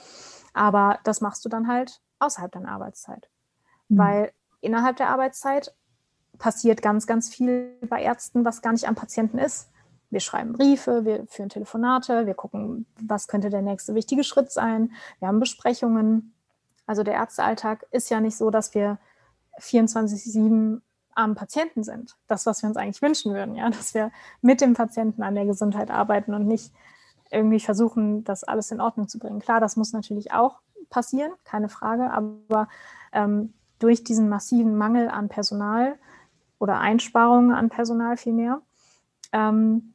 aber 0.54 1.00
das 1.04 1.20
machst 1.20 1.44
du 1.44 1.50
dann 1.50 1.68
halt 1.68 2.00
außerhalb 2.18 2.50
deiner 2.50 2.70
Arbeitszeit. 2.70 3.28
Mhm. 3.90 3.98
Weil 3.98 4.32
innerhalb 4.62 4.96
der 4.96 5.10
Arbeitszeit 5.10 5.74
passiert 6.38 6.80
ganz, 6.80 7.06
ganz 7.06 7.28
viel 7.28 7.76
bei 7.86 8.02
Ärzten, 8.02 8.46
was 8.46 8.62
gar 8.62 8.72
nicht 8.72 8.88
am 8.88 8.94
Patienten 8.94 9.36
ist. 9.36 9.68
Wir 10.08 10.20
schreiben 10.20 10.54
Briefe, 10.54 11.04
wir 11.04 11.26
führen 11.26 11.50
Telefonate, 11.50 12.24
wir 12.24 12.32
gucken, 12.32 12.86
was 13.02 13.28
könnte 13.28 13.50
der 13.50 13.60
nächste 13.60 13.94
wichtige 13.94 14.24
Schritt 14.24 14.50
sein. 14.50 14.92
Wir 15.18 15.28
haben 15.28 15.40
Besprechungen. 15.40 16.32
Also 16.86 17.02
der 17.02 17.14
Ärztealltag 17.14 17.84
ist 17.90 18.08
ja 18.08 18.20
nicht 18.20 18.38
so, 18.38 18.48
dass 18.48 18.74
wir 18.74 18.98
24-7 19.60 20.80
am 21.14 21.34
Patienten 21.34 21.84
sind. 21.84 22.16
Das, 22.26 22.46
was 22.46 22.62
wir 22.62 22.68
uns 22.68 22.76
eigentlich 22.76 23.02
wünschen 23.02 23.34
würden, 23.34 23.54
ja, 23.54 23.68
dass 23.70 23.94
wir 23.94 24.10
mit 24.40 24.60
dem 24.60 24.74
Patienten 24.74 25.22
an 25.22 25.34
der 25.34 25.46
Gesundheit 25.46 25.90
arbeiten 25.90 26.34
und 26.34 26.46
nicht 26.46 26.72
irgendwie 27.30 27.60
versuchen, 27.60 28.24
das 28.24 28.44
alles 28.44 28.70
in 28.70 28.80
Ordnung 28.80 29.08
zu 29.08 29.18
bringen. 29.18 29.40
Klar, 29.40 29.60
das 29.60 29.76
muss 29.76 29.92
natürlich 29.92 30.32
auch 30.32 30.60
passieren, 30.90 31.32
keine 31.44 31.68
Frage, 31.68 32.10
aber 32.10 32.68
ähm, 33.12 33.54
durch 33.78 34.04
diesen 34.04 34.28
massiven 34.28 34.76
Mangel 34.76 35.08
an 35.08 35.28
Personal 35.28 35.98
oder 36.58 36.78
Einsparungen 36.78 37.52
an 37.52 37.70
Personal 37.70 38.16
vielmehr, 38.16 38.60
ähm, 39.32 39.94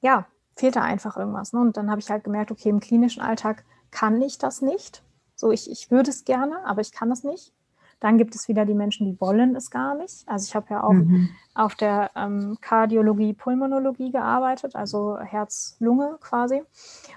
ja, 0.00 0.26
fehlt 0.56 0.76
da 0.76 0.82
einfach 0.82 1.16
irgendwas. 1.16 1.52
Ne? 1.52 1.60
Und 1.60 1.76
dann 1.76 1.90
habe 1.90 2.00
ich 2.00 2.10
halt 2.10 2.24
gemerkt, 2.24 2.50
okay, 2.50 2.68
im 2.68 2.80
klinischen 2.80 3.22
Alltag 3.22 3.64
kann 3.90 4.20
ich 4.20 4.38
das 4.38 4.60
nicht. 4.60 5.02
So, 5.36 5.52
ich, 5.52 5.70
ich 5.70 5.90
würde 5.90 6.10
es 6.10 6.24
gerne, 6.24 6.64
aber 6.66 6.80
ich 6.80 6.92
kann 6.92 7.10
es 7.10 7.22
nicht. 7.22 7.52
Dann 8.00 8.16
gibt 8.16 8.34
es 8.34 8.48
wieder 8.48 8.64
die 8.64 8.74
Menschen, 8.74 9.06
die 9.06 9.20
wollen 9.20 9.56
es 9.56 9.70
gar 9.70 9.94
nicht. 9.96 10.22
Also 10.26 10.46
ich 10.46 10.54
habe 10.54 10.66
ja 10.70 10.84
auch 10.84 10.92
mhm. 10.92 11.30
auf 11.54 11.74
der 11.74 12.10
ähm, 12.14 12.56
Kardiologie, 12.60 13.32
Pulmonologie 13.32 14.12
gearbeitet, 14.12 14.76
also 14.76 15.18
Herz-Lunge 15.18 16.18
quasi. 16.20 16.62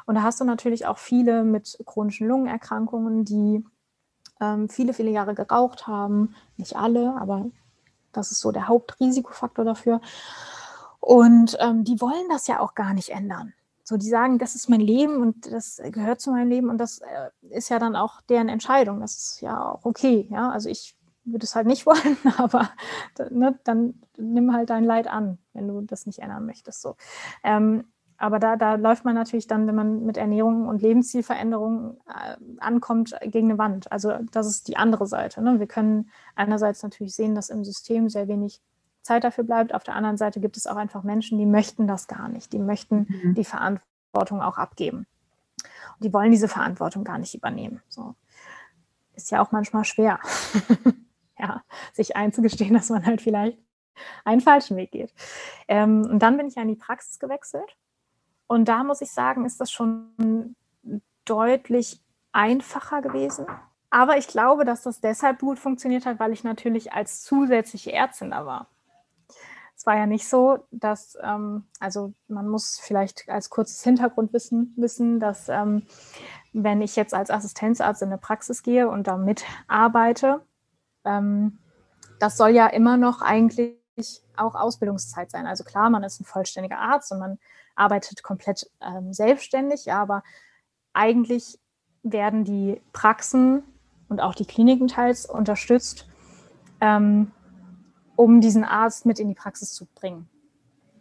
Und 0.05 0.15
da 0.15 0.23
hast 0.23 0.41
du 0.41 0.43
natürlich 0.43 0.87
auch 0.87 0.97
viele 0.97 1.43
mit 1.43 1.77
chronischen 1.85 2.27
Lungenerkrankungen, 2.27 3.25
die 3.25 3.63
ähm, 4.39 4.69
viele, 4.69 4.93
viele 4.93 5.11
Jahre 5.11 5.35
geraucht 5.35 5.85
haben. 5.85 6.35
Nicht 6.57 6.75
alle, 6.75 7.15
aber 7.19 7.45
das 8.11 8.31
ist 8.31 8.39
so 8.39 8.51
der 8.51 8.67
Hauptrisikofaktor 8.67 9.63
dafür. 9.63 10.01
Und 10.99 11.57
ähm, 11.59 11.83
die 11.83 12.01
wollen 12.01 12.27
das 12.29 12.47
ja 12.47 12.59
auch 12.59 12.73
gar 12.75 12.93
nicht 12.93 13.09
ändern. 13.09 13.53
So, 13.91 13.97
die 13.97 14.07
sagen, 14.07 14.39
das 14.39 14.55
ist 14.55 14.69
mein 14.69 14.79
Leben 14.79 15.17
und 15.17 15.51
das 15.51 15.81
gehört 15.91 16.21
zu 16.21 16.31
meinem 16.31 16.47
Leben 16.47 16.69
und 16.69 16.77
das 16.77 16.99
äh, 16.99 17.29
ist 17.49 17.67
ja 17.67 17.77
dann 17.77 17.97
auch 17.97 18.21
deren 18.21 18.47
Entscheidung. 18.47 19.01
Das 19.01 19.17
ist 19.17 19.41
ja 19.41 19.69
auch 19.69 19.83
okay. 19.83 20.29
Ja, 20.31 20.49
also 20.49 20.69
ich 20.69 20.95
würde 21.25 21.43
es 21.43 21.55
halt 21.55 21.67
nicht 21.67 21.85
wollen, 21.85 22.17
aber 22.37 22.69
ne, 23.31 23.59
dann 23.65 23.95
nimm 24.17 24.53
halt 24.53 24.69
dein 24.69 24.85
Leid 24.85 25.07
an, 25.07 25.39
wenn 25.51 25.67
du 25.67 25.81
das 25.81 26.05
nicht 26.05 26.19
ändern 26.19 26.45
möchtest. 26.45 26.81
So. 26.81 26.95
Ähm, 27.43 27.83
aber 28.15 28.39
da, 28.39 28.55
da 28.55 28.75
läuft 28.75 29.03
man 29.03 29.13
natürlich 29.15 29.47
dann, 29.47 29.67
wenn 29.67 29.75
man 29.75 30.05
mit 30.05 30.15
Ernährung 30.15 30.69
und 30.69 30.81
Lebenszielveränderung 30.81 31.97
äh, 32.07 32.37
ankommt, 32.59 33.13
gegen 33.23 33.49
eine 33.49 33.57
Wand. 33.57 33.91
Also 33.91 34.13
das 34.31 34.47
ist 34.47 34.69
die 34.69 34.77
andere 34.77 35.05
Seite. 35.05 35.41
Ne? 35.41 35.59
Wir 35.59 35.67
können 35.67 36.11
einerseits 36.35 36.81
natürlich 36.81 37.13
sehen, 37.13 37.35
dass 37.35 37.49
im 37.49 37.65
System 37.65 38.07
sehr 38.07 38.29
wenig 38.29 38.61
Zeit 39.01 39.23
dafür 39.23 39.43
bleibt. 39.43 39.73
Auf 39.73 39.83
der 39.83 39.95
anderen 39.95 40.17
Seite 40.17 40.39
gibt 40.39 40.57
es 40.57 40.67
auch 40.67 40.75
einfach 40.75 41.03
Menschen, 41.03 41.37
die 41.37 41.45
möchten 41.45 41.87
das 41.87 42.07
gar 42.07 42.27
nicht. 42.27 42.53
Die 42.53 42.59
möchten 42.59 43.07
mhm. 43.23 43.35
die 43.35 43.45
Verantwortung 43.45 44.41
auch 44.41 44.57
abgeben. 44.57 45.07
Und 45.95 46.03
die 46.03 46.13
wollen 46.13 46.31
diese 46.31 46.47
Verantwortung 46.47 47.03
gar 47.03 47.17
nicht 47.17 47.35
übernehmen. 47.35 47.81
So. 47.87 48.15
Ist 49.15 49.31
ja 49.31 49.41
auch 49.41 49.51
manchmal 49.51 49.85
schwer, 49.85 50.19
ja, 51.37 51.61
sich 51.93 52.15
einzugestehen, 52.15 52.73
dass 52.73 52.89
man 52.89 53.05
halt 53.05 53.21
vielleicht 53.21 53.57
einen 54.23 54.41
falschen 54.41 54.77
Weg 54.77 54.91
geht. 54.91 55.13
Ähm, 55.67 56.03
und 56.03 56.19
dann 56.19 56.37
bin 56.37 56.47
ich 56.47 56.55
ja 56.55 56.61
in 56.61 56.69
die 56.69 56.75
Praxis 56.75 57.19
gewechselt. 57.19 57.77
Und 58.47 58.67
da 58.67 58.83
muss 58.83 59.01
ich 59.01 59.11
sagen, 59.11 59.45
ist 59.45 59.61
das 59.61 59.71
schon 59.71 60.55
deutlich 61.25 62.01
einfacher 62.31 63.01
gewesen. 63.01 63.45
Aber 63.89 64.17
ich 64.17 64.27
glaube, 64.27 64.65
dass 64.65 64.83
das 64.83 65.01
deshalb 65.01 65.39
gut 65.39 65.59
funktioniert 65.59 66.05
hat, 66.05 66.19
weil 66.19 66.31
ich 66.31 66.43
natürlich 66.43 66.93
als 66.93 67.21
zusätzliche 67.21 67.91
Ärztin 67.91 68.31
da 68.31 68.45
war. 68.45 68.67
Es 69.81 69.87
war 69.87 69.97
ja 69.97 70.05
nicht 70.05 70.29
so, 70.29 70.59
dass, 70.69 71.17
ähm, 71.23 71.63
also 71.79 72.13
man 72.27 72.47
muss 72.47 72.79
vielleicht 72.79 73.27
als 73.27 73.49
kurzes 73.49 73.83
Hintergrundwissen 73.83 74.75
wissen, 74.77 75.19
dass 75.19 75.49
ähm, 75.49 75.87
wenn 76.53 76.83
ich 76.83 76.95
jetzt 76.95 77.15
als 77.15 77.31
Assistenzarzt 77.31 78.03
in 78.03 78.09
eine 78.09 78.19
Praxis 78.19 78.61
gehe 78.61 78.87
und 78.87 79.07
da 79.07 79.17
mitarbeite, 79.17 80.45
ähm, 81.03 81.57
das 82.19 82.37
soll 82.37 82.49
ja 82.49 82.67
immer 82.67 82.95
noch 82.97 83.23
eigentlich 83.23 83.73
auch 84.37 84.53
Ausbildungszeit 84.53 85.31
sein. 85.31 85.47
Also 85.47 85.63
klar, 85.63 85.89
man 85.89 86.03
ist 86.03 86.21
ein 86.21 86.25
vollständiger 86.25 86.77
Arzt 86.77 87.11
und 87.11 87.17
man 87.17 87.39
arbeitet 87.73 88.21
komplett 88.21 88.69
ähm, 88.81 89.13
selbstständig, 89.13 89.85
ja, 89.85 89.99
aber 89.99 90.21
eigentlich 90.93 91.57
werden 92.03 92.43
die 92.43 92.79
Praxen 92.93 93.63
und 94.09 94.19
auch 94.19 94.35
die 94.35 94.45
Kliniken 94.45 94.87
teils 94.87 95.25
unterstützt, 95.25 96.07
ähm, 96.81 97.31
um 98.15 98.41
diesen 98.41 98.63
Arzt 98.63 99.05
mit 99.05 99.19
in 99.19 99.27
die 99.29 99.35
Praxis 99.35 99.73
zu 99.73 99.85
bringen. 99.95 100.29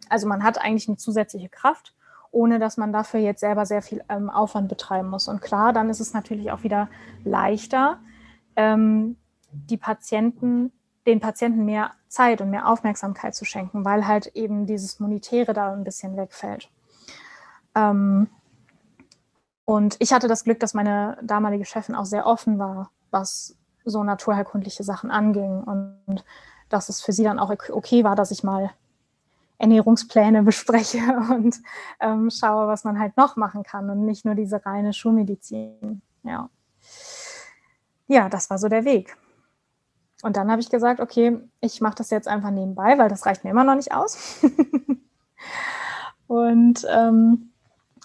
Also 0.09 0.27
man 0.27 0.43
hat 0.43 0.59
eigentlich 0.59 0.87
eine 0.87 0.97
zusätzliche 0.97 1.49
Kraft, 1.49 1.95
ohne 2.31 2.59
dass 2.59 2.77
man 2.77 2.93
dafür 2.93 3.19
jetzt 3.19 3.41
selber 3.41 3.65
sehr 3.65 3.81
viel 3.81 4.03
ähm, 4.09 4.29
Aufwand 4.29 4.69
betreiben 4.69 5.09
muss. 5.09 5.27
Und 5.27 5.41
klar, 5.41 5.73
dann 5.73 5.89
ist 5.89 5.99
es 5.99 6.13
natürlich 6.13 6.51
auch 6.51 6.63
wieder 6.63 6.89
leichter, 7.23 7.99
ähm, 8.55 9.17
die 9.51 9.77
Patienten, 9.77 10.71
den 11.05 11.19
Patienten 11.19 11.65
mehr 11.65 11.91
Zeit 12.07 12.41
und 12.41 12.49
mehr 12.49 12.67
Aufmerksamkeit 12.67 13.35
zu 13.35 13.45
schenken, 13.45 13.85
weil 13.85 14.07
halt 14.07 14.27
eben 14.27 14.65
dieses 14.65 14.99
Monetäre 14.99 15.53
da 15.53 15.73
ein 15.73 15.83
bisschen 15.83 16.15
wegfällt. 16.17 16.69
Ähm, 17.75 18.29
und 19.65 19.95
ich 19.99 20.11
hatte 20.11 20.27
das 20.27 20.43
Glück, 20.43 20.59
dass 20.59 20.73
meine 20.73 21.17
damalige 21.21 21.65
Chefin 21.65 21.95
auch 21.95 22.05
sehr 22.05 22.25
offen 22.25 22.59
war, 22.59 22.91
was 23.09 23.55
so 23.85 24.03
naturheilkundliche 24.03 24.83
Sachen 24.83 25.11
anging. 25.11 25.63
Und 25.63 26.25
dass 26.73 26.89
es 26.89 27.01
für 27.01 27.13
sie 27.13 27.23
dann 27.23 27.39
auch 27.39 27.51
okay 27.69 28.03
war, 28.03 28.15
dass 28.15 28.31
ich 28.31 28.43
mal 28.43 28.71
Ernährungspläne 29.57 30.43
bespreche 30.43 30.99
und 31.31 31.55
ähm, 31.99 32.29
schaue, 32.29 32.67
was 32.67 32.83
man 32.83 32.99
halt 32.99 33.17
noch 33.17 33.35
machen 33.35 33.63
kann 33.63 33.89
und 33.89 34.05
nicht 34.05 34.25
nur 34.25 34.35
diese 34.35 34.65
reine 34.65 34.93
Schulmedizin. 34.93 36.01
Ja. 36.23 36.49
ja, 38.07 38.29
das 38.29 38.49
war 38.49 38.57
so 38.57 38.67
der 38.67 38.85
Weg. 38.85 39.17
Und 40.23 40.37
dann 40.37 40.51
habe 40.51 40.61
ich 40.61 40.69
gesagt, 40.69 40.99
okay, 40.99 41.39
ich 41.61 41.81
mache 41.81 41.95
das 41.95 42.11
jetzt 42.11 42.27
einfach 42.27 42.51
nebenbei, 42.51 42.97
weil 42.97 43.09
das 43.09 43.25
reicht 43.25 43.43
mir 43.43 43.49
immer 43.51 43.63
noch 43.63 43.75
nicht 43.75 43.91
aus. 43.91 44.39
und 46.27 46.85
ähm, 46.89 47.51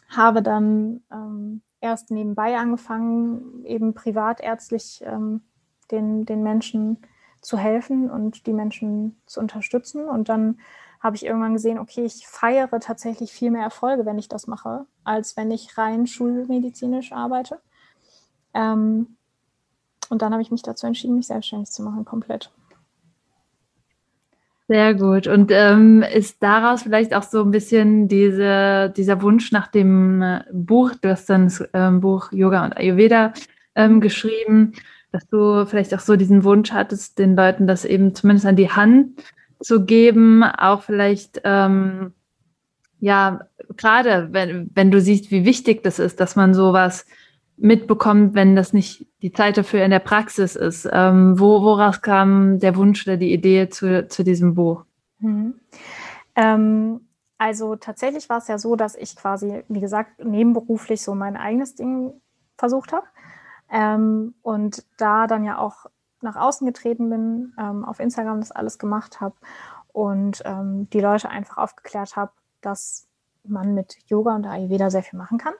habe 0.09 0.43
dann 0.43 1.03
ähm, 1.13 1.63
erst 1.81 2.11
nebenbei 2.11 2.57
angefangen, 2.57 3.65
eben 3.65 3.95
privatärztlich 3.95 5.03
ähm, 5.05 5.43
den, 5.91 6.25
den 6.25 6.43
Menschen 6.43 6.99
zu 7.47 7.57
helfen 7.57 8.11
und 8.11 8.49
die 8.49 8.53
Menschen 8.53 9.17
zu 9.25 9.39
unterstützen. 9.39 10.09
Und 10.09 10.29
dann 10.29 10.59
habe 10.99 11.15
ich 11.15 11.25
irgendwann 11.25 11.53
gesehen, 11.53 11.79
okay, 11.79 12.05
ich 12.05 12.27
feiere 12.27 12.81
tatsächlich 12.81 13.31
viel 13.31 13.53
mehr 13.53 13.63
Erfolge, 13.63 14.05
wenn 14.05 14.19
ich 14.19 14.27
das 14.27 14.49
mache, 14.49 14.85
als 15.05 15.37
wenn 15.37 15.53
ich 15.53 15.79
rein 15.79 16.09
schulmedizinisch 16.09 17.13
arbeite. 17.13 17.61
Ähm, 18.53 19.15
und 20.09 20.23
dann 20.23 20.33
habe 20.33 20.43
ich 20.43 20.51
mich 20.51 20.63
dazu 20.63 20.89
entschieden, 20.89 21.15
mich 21.15 21.29
selbstständig 21.29 21.71
zu 21.71 21.85
machen, 21.85 22.05
komplett. 22.05 22.51
Sehr 24.67 24.95
gut. 24.95 25.29
Und 25.29 25.53
ähm, 25.53 26.03
ist 26.03 26.43
daraus 26.43 26.83
vielleicht 26.83 27.15
auch 27.15 27.23
so 27.23 27.43
ein 27.43 27.53
bisschen 27.53 28.09
diese, 28.09 28.93
dieser 28.97 29.23
Wunsch 29.23 29.53
nach 29.53 29.69
dem 29.69 30.21
äh, 30.21 30.43
Buch, 30.53 30.97
du 31.01 31.11
hast 31.11 31.31
dann 31.31 31.45
das 31.45 31.63
ähm, 31.73 32.01
Buch 32.01 32.33
Yoga 32.33 32.65
und 32.65 32.77
Ayurveda 32.77 33.35
ähm, 33.77 34.01
geschrieben, 34.01 34.73
dass 35.17 35.27
du 35.29 35.65
vielleicht 35.65 35.95
auch 35.95 36.01
so 36.01 36.15
diesen 36.17 36.45
Wunsch 36.45 36.73
hattest, 36.73 37.19
den 37.19 37.37
Leuten 37.37 37.67
das 37.67 37.87
eben 37.87 38.15
zumindest 38.15 38.45
an 38.45 38.57
die 38.57 38.71
Hand 38.71 39.23
zu 39.61 39.87
geben, 39.87 40.45
auch 40.45 40.83
vielleicht, 40.83 41.41
ähm, 41.45 42.13
ja, 43.01 43.47
gerade 43.79 44.29
wenn, 44.33 44.71
wenn 44.75 44.91
du 44.91 45.01
siehst, 45.01 45.31
wie 45.31 45.47
wichtig 45.47 45.83
das 45.83 45.99
ist, 45.99 46.21
dass 46.21 46.37
man 46.37 46.53
sowas 46.53 47.07
mitbekommt, 47.57 48.35
wenn 48.35 48.57
das 48.57 48.75
nicht 48.75 49.07
die 49.23 49.33
Zeit 49.33 49.57
dafür 49.57 49.83
in 49.87 49.91
der 49.91 50.01
Praxis 50.01 50.55
ist. 50.55 50.87
Ähm, 50.93 51.41
wo, 51.41 51.63
woraus 51.63 52.03
kam 52.03 52.59
der 52.59 52.77
Wunsch 52.77 53.07
oder 53.07 53.17
die 53.17 53.33
Idee 53.33 53.71
zu, 53.71 54.07
zu 54.09 54.23
diesem 54.23 54.55
Buch? 54.55 54.85
Mhm. 55.21 55.55
Ähm, 56.35 57.01
also 57.39 57.77
tatsächlich 57.77 58.29
war 58.29 58.37
es 58.37 58.49
ja 58.49 58.59
so, 58.59 58.77
dass 58.77 58.95
ich 58.95 59.17
quasi, 59.17 59.63
wie 59.69 59.81
gesagt, 59.81 60.23
nebenberuflich 60.23 61.01
so 61.01 61.15
mein 61.15 61.39
eigenes 61.39 61.75
Ding 61.75 62.13
versucht 62.59 62.93
habe. 62.93 63.07
Ähm, 63.71 64.35
und 64.43 64.85
da 64.99 65.27
dann 65.27 65.45
ja 65.45 65.59
auch 65.59 65.87
nach 66.21 66.37
außen 66.37 66.67
getreten 66.67 67.11
bin, 67.11 67.55
ähm, 67.59 67.85
auf 67.85 68.01
Instagram 68.01 68.41
das 68.41 68.53
alles 68.53 68.79
gemacht 68.79 69.21
habe 69.21 69.35
und 69.93 70.43
ähm, 70.45 70.89
die 70.91 71.01
Leute 71.01 71.29
einfach 71.31 71.57
aufgeklärt 71.59 72.17
habe, 72.17 72.33
dass 72.61 73.09
man 73.45 73.75
mit 73.75 73.97
Yoga 74.07 74.35
und 74.35 74.47
Ayurveda 74.47 74.91
sehr 74.91 75.03
viel 75.03 75.19
machen 75.19 75.39
kann. 75.39 75.55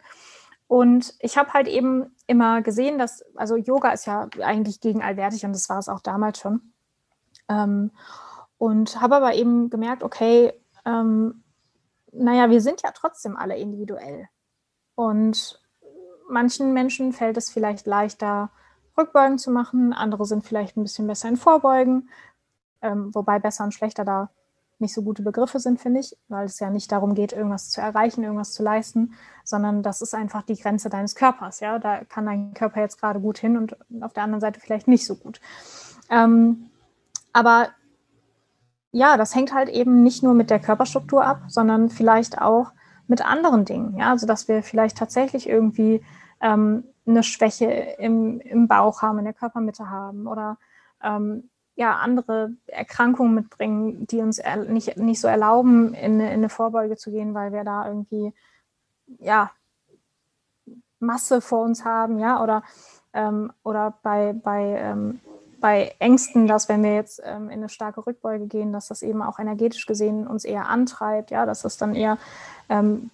Und 0.69 1.15
ich 1.21 1.39
habe 1.39 1.53
halt 1.53 1.69
eben 1.69 2.15
immer 2.27 2.61
gesehen, 2.63 2.99
dass, 2.99 3.25
also 3.37 3.57
Yoga 3.57 3.91
ist 3.91 4.07
ja 4.07 4.29
eigentlich 4.43 4.81
gegen 4.81 5.03
allwertig 5.03 5.45
und 5.45 5.53
das 5.53 5.69
war 5.69 5.79
es 5.79 5.89
auch 5.89 6.01
damals 6.01 6.41
schon. 6.41 6.73
Ähm, 7.49 7.93
und 8.59 9.01
habe 9.01 9.17
aber 9.17 9.35
eben 9.35 9.71
gemerkt, 9.71 10.03
okay, 10.03 10.53
ähm, 10.85 11.45
naja, 12.13 12.51
wir 12.51 12.61
sind 12.61 12.83
ja 12.83 12.91
trotzdem 12.93 13.37
alle 13.37 13.57
individuell. 13.57 14.29
Und 14.95 15.61
manchen 16.29 16.73
Menschen 16.73 17.13
fällt 17.13 17.37
es 17.37 17.51
vielleicht 17.51 17.87
leichter, 17.87 18.51
Rückbeugen 18.97 19.39
zu 19.39 19.51
machen, 19.51 19.93
andere 19.93 20.25
sind 20.25 20.45
vielleicht 20.45 20.77
ein 20.77 20.83
bisschen 20.83 21.07
besser 21.07 21.29
in 21.29 21.37
Vorbeugen, 21.37 22.09
ähm, 22.83 23.15
wobei 23.15 23.39
besser 23.39 23.65
und 23.65 23.75
schlechter 23.75 24.05
da 24.05 24.31
nicht 24.79 24.95
so 24.95 25.03
gute 25.03 25.23
Begriffe 25.23 25.59
sind, 25.59 25.81
finde 25.81 26.01
ich, 26.01 26.17
weil 26.29 26.47
es 26.47 26.61
ja 26.61 26.71
nicht 26.71 26.93
darum 26.93 27.15
geht, 27.15 27.33
irgendwas 27.33 27.71
zu 27.71 27.81
erreichen, 27.81 28.23
irgendwas 28.23 28.53
zu 28.53 28.63
leisten, 28.63 29.15
sondern 29.43 29.83
das 29.83 30.03
ist 30.03 30.15
einfach 30.15 30.43
die 30.43 30.57
Grenze 30.57 30.91
deines 30.91 31.15
Körpers. 31.15 31.61
Ja, 31.61 31.79
da 31.79 32.05
kann 32.05 32.27
dein 32.27 32.53
Körper 32.53 32.81
jetzt 32.81 33.01
gerade 33.01 33.21
gut 33.21 33.39
hin 33.39 33.57
und 33.57 33.77
auf 34.03 34.13
der 34.13 34.25
anderen 34.25 34.41
Seite 34.41 34.61
vielleicht 34.61 34.87
nicht 34.87 35.07
so 35.07 35.17
gut. 35.17 35.41
Ähm, 36.11 36.71
aber 37.33 37.69
ja, 38.93 39.17
das 39.17 39.35
hängt 39.35 39.53
halt 39.53 39.69
eben 39.69 40.03
nicht 40.03 40.23
nur 40.23 40.35
mit 40.35 40.51
der 40.51 40.61
Körperstruktur 40.61 41.25
ab, 41.25 41.43
sondern 41.49 41.89
vielleicht 41.89 42.41
auch 42.41 42.73
mit 43.09 43.25
anderen 43.25 43.65
Dingen. 43.65 43.97
Ja, 43.99 44.11
also 44.11 44.27
dass 44.27 44.49
wir 44.49 44.63
vielleicht 44.63 44.99
tatsächlich 44.99 45.49
irgendwie 45.49 46.03
ähm, 46.41 46.85
eine 47.07 47.23
Schwäche 47.23 47.67
im, 47.99 48.41
im 48.41 48.69
Bauch 48.69 49.03
haben, 49.03 49.19
in 49.19 49.25
der 49.25 49.35
Körpermitte 49.35 49.91
haben 49.91 50.27
oder 50.27 50.59
ähm, 51.03 51.49
ja, 51.77 51.97
andere 51.97 52.53
Erkrankungen 52.67 53.35
mitbringen, 53.35 54.07
die 54.07 54.21
uns 54.21 54.41
nicht, 54.69 54.97
nicht 54.97 55.21
so 55.21 55.29
erlauben, 55.29 55.93
in 55.93 56.15
eine, 56.15 56.29
in 56.29 56.39
eine 56.39 56.49
Vorbeuge 56.49 56.97
zu 56.97 57.11
gehen, 57.11 57.35
weil 57.35 57.53
wir 57.53 57.65
da 57.65 57.87
irgendwie 57.87 58.33
ja, 59.19 59.51
Masse 60.99 61.41
vor 61.41 61.63
uns 61.63 61.85
haben, 61.85 62.19
ja, 62.19 62.43
oder, 62.43 62.63
ähm, 63.13 63.53
oder 63.63 63.95
bei, 64.03 64.33
bei 64.33 64.79
ähm, 64.79 65.21
bei 65.61 65.95
Ängsten, 65.99 66.47
dass 66.47 66.69
wenn 66.69 66.83
wir 66.83 66.95
jetzt 66.95 67.21
ähm, 67.25 67.45
in 67.49 67.59
eine 67.59 67.69
starke 67.69 68.07
Rückbeuge 68.07 68.47
gehen, 68.47 68.73
dass 68.73 68.89
das 68.89 69.03
eben 69.03 69.23
auch 69.23 69.39
energetisch 69.39 69.87
gesehen 69.87 70.27
uns 70.27 70.45
eher 70.45 70.69
antreibt, 70.69 71.31
ja, 71.31 71.47
dass 71.47 71.63
das 71.63 71.77
dann 71.77 71.95
eher 71.95 72.19
ähm, 72.69 73.11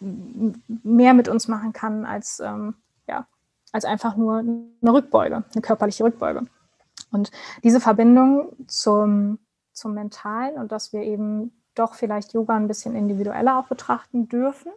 mehr 0.82 1.14
mit 1.14 1.28
uns 1.28 1.48
machen 1.48 1.72
kann 1.72 2.04
als, 2.04 2.40
ähm, 2.40 2.74
ja, 3.06 3.26
als 3.72 3.84
einfach 3.84 4.16
nur 4.16 4.38
eine 4.38 4.92
Rückbeuge, 4.92 5.44
eine 5.52 5.62
körperliche 5.62 6.04
Rückbeuge. 6.04 6.46
Und 7.10 7.30
diese 7.62 7.80
Verbindung 7.80 8.52
zum, 8.66 9.38
zum 9.72 9.94
Mentalen 9.94 10.56
und 10.56 10.72
dass 10.72 10.92
wir 10.92 11.02
eben 11.02 11.52
doch 11.74 11.94
vielleicht 11.94 12.32
Yoga 12.32 12.56
ein 12.56 12.68
bisschen 12.68 12.94
individueller 12.94 13.58
auch 13.58 13.68
betrachten 13.68 14.28
dürfen, 14.28 14.72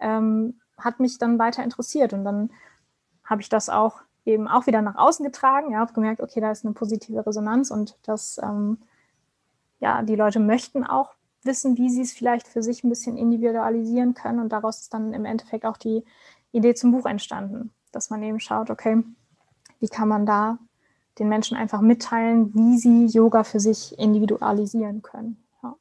ähm, 0.00 0.60
hat 0.78 1.00
mich 1.00 1.18
dann 1.18 1.38
weiter 1.38 1.64
interessiert. 1.64 2.12
Und 2.12 2.24
dann 2.24 2.50
habe 3.24 3.40
ich 3.40 3.48
das 3.48 3.68
auch 3.68 4.00
eben 4.24 4.48
auch 4.48 4.66
wieder 4.66 4.82
nach 4.82 4.96
außen 4.96 5.24
getragen. 5.24 5.72
Ja, 5.72 5.80
habe 5.80 5.92
gemerkt, 5.92 6.20
okay, 6.20 6.40
da 6.40 6.50
ist 6.50 6.64
eine 6.64 6.74
positive 6.74 7.26
Resonanz 7.26 7.70
und 7.70 7.96
dass 8.02 8.38
ähm, 8.42 8.78
ja, 9.80 10.02
die 10.02 10.16
Leute 10.16 10.40
möchten 10.40 10.84
auch 10.84 11.14
wissen, 11.44 11.76
wie 11.78 11.90
sie 11.90 12.02
es 12.02 12.12
vielleicht 12.12 12.48
für 12.48 12.62
sich 12.62 12.84
ein 12.84 12.88
bisschen 12.88 13.16
individualisieren 13.16 14.14
können. 14.14 14.40
Und 14.40 14.50
daraus 14.50 14.80
ist 14.80 14.94
dann 14.94 15.12
im 15.12 15.24
Endeffekt 15.24 15.64
auch 15.64 15.76
die 15.76 16.04
Idee 16.52 16.74
zum 16.74 16.92
Buch 16.92 17.06
entstanden, 17.06 17.70
dass 17.92 18.10
man 18.10 18.22
eben 18.22 18.40
schaut, 18.40 18.70
okay, 18.70 19.02
wie 19.80 19.88
kann 19.88 20.08
man 20.08 20.26
da 20.26 20.58
den 21.18 21.28
Menschen 21.28 21.56
einfach 21.56 21.80
mitteilen, 21.80 22.54
wie 22.54 22.78
sie 22.78 23.06
Yoga 23.06 23.44
für 23.44 23.60
sich 23.60 23.98
individualisieren 23.98 25.02
können. 25.02 25.36
Ja, 25.62 25.74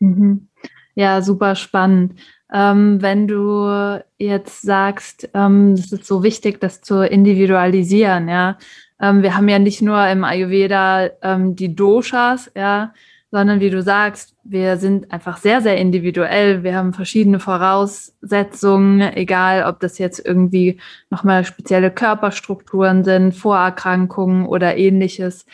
mhm. 0.00 0.48
ja 0.94 1.22
super 1.22 1.54
spannend. 1.54 2.20
Ähm, 2.52 3.00
wenn 3.00 3.28
du 3.28 4.02
jetzt 4.18 4.62
sagst, 4.62 5.30
ähm, 5.34 5.74
es 5.74 5.92
ist 5.92 6.06
so 6.06 6.22
wichtig, 6.22 6.60
das 6.60 6.80
zu 6.80 7.06
individualisieren, 7.06 8.28
ja. 8.28 8.58
Ähm, 9.00 9.22
wir 9.22 9.36
haben 9.36 9.48
ja 9.48 9.58
nicht 9.58 9.82
nur 9.82 10.04
im 10.08 10.24
Ayurveda 10.24 11.10
ähm, 11.22 11.54
die 11.54 11.74
Doshas, 11.74 12.50
ja, 12.56 12.92
sondern 13.30 13.60
wie 13.60 13.70
du 13.70 13.80
sagst, 13.82 14.34
wir 14.42 14.76
sind 14.76 15.12
einfach 15.12 15.36
sehr, 15.36 15.60
sehr 15.60 15.76
individuell. 15.76 16.64
Wir 16.64 16.74
haben 16.74 16.92
verschiedene 16.92 17.38
Voraussetzungen, 17.38 19.00
egal 19.00 19.64
ob 19.64 19.78
das 19.80 19.98
jetzt 19.98 20.24
irgendwie 20.24 20.80
nochmal 21.10 21.44
spezielle 21.44 21.92
Körperstrukturen 21.92 23.04
sind, 23.04 23.32
Vorerkrankungen 23.32 24.46
oder 24.46 24.76
ähnliches. 24.76 25.46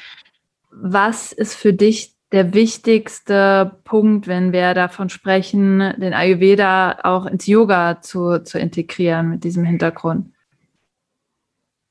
Was 0.71 1.33
ist 1.33 1.55
für 1.55 1.75
dich 1.75 2.15
der 2.33 2.55
wichtigste 2.55 3.79
Punkt, 3.85 4.27
wenn 4.27 4.53
wir 4.53 4.75
davon 4.75 5.11
sprechen, 5.11 5.79
den 5.99 6.15
Ayurveda 6.15 6.99
auch 7.05 7.27
ins 7.27 7.47
Yoga 7.47 8.01
zu, 8.01 8.43
zu 8.43 8.59
integrieren 8.59 9.29
mit 9.31 9.45
diesem 9.45 9.65
Hintergrund? 9.65 10.33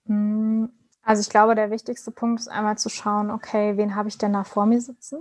Mm, 0.06 0.66
also 1.04 1.22
ich 1.22 1.30
glaube, 1.30 1.56
der 1.56 1.72
wichtigste 1.72 2.12
Punkt 2.12 2.42
ist 2.42 2.48
einmal 2.48 2.78
zu 2.78 2.90
schauen, 2.90 3.30
okay, 3.30 3.78
wen 3.78 3.96
habe 3.96 4.10
ich 4.10 4.18
denn 4.18 4.34
da 4.34 4.44
vor 4.44 4.66
mir 4.66 4.82
sitzen? 4.82 5.20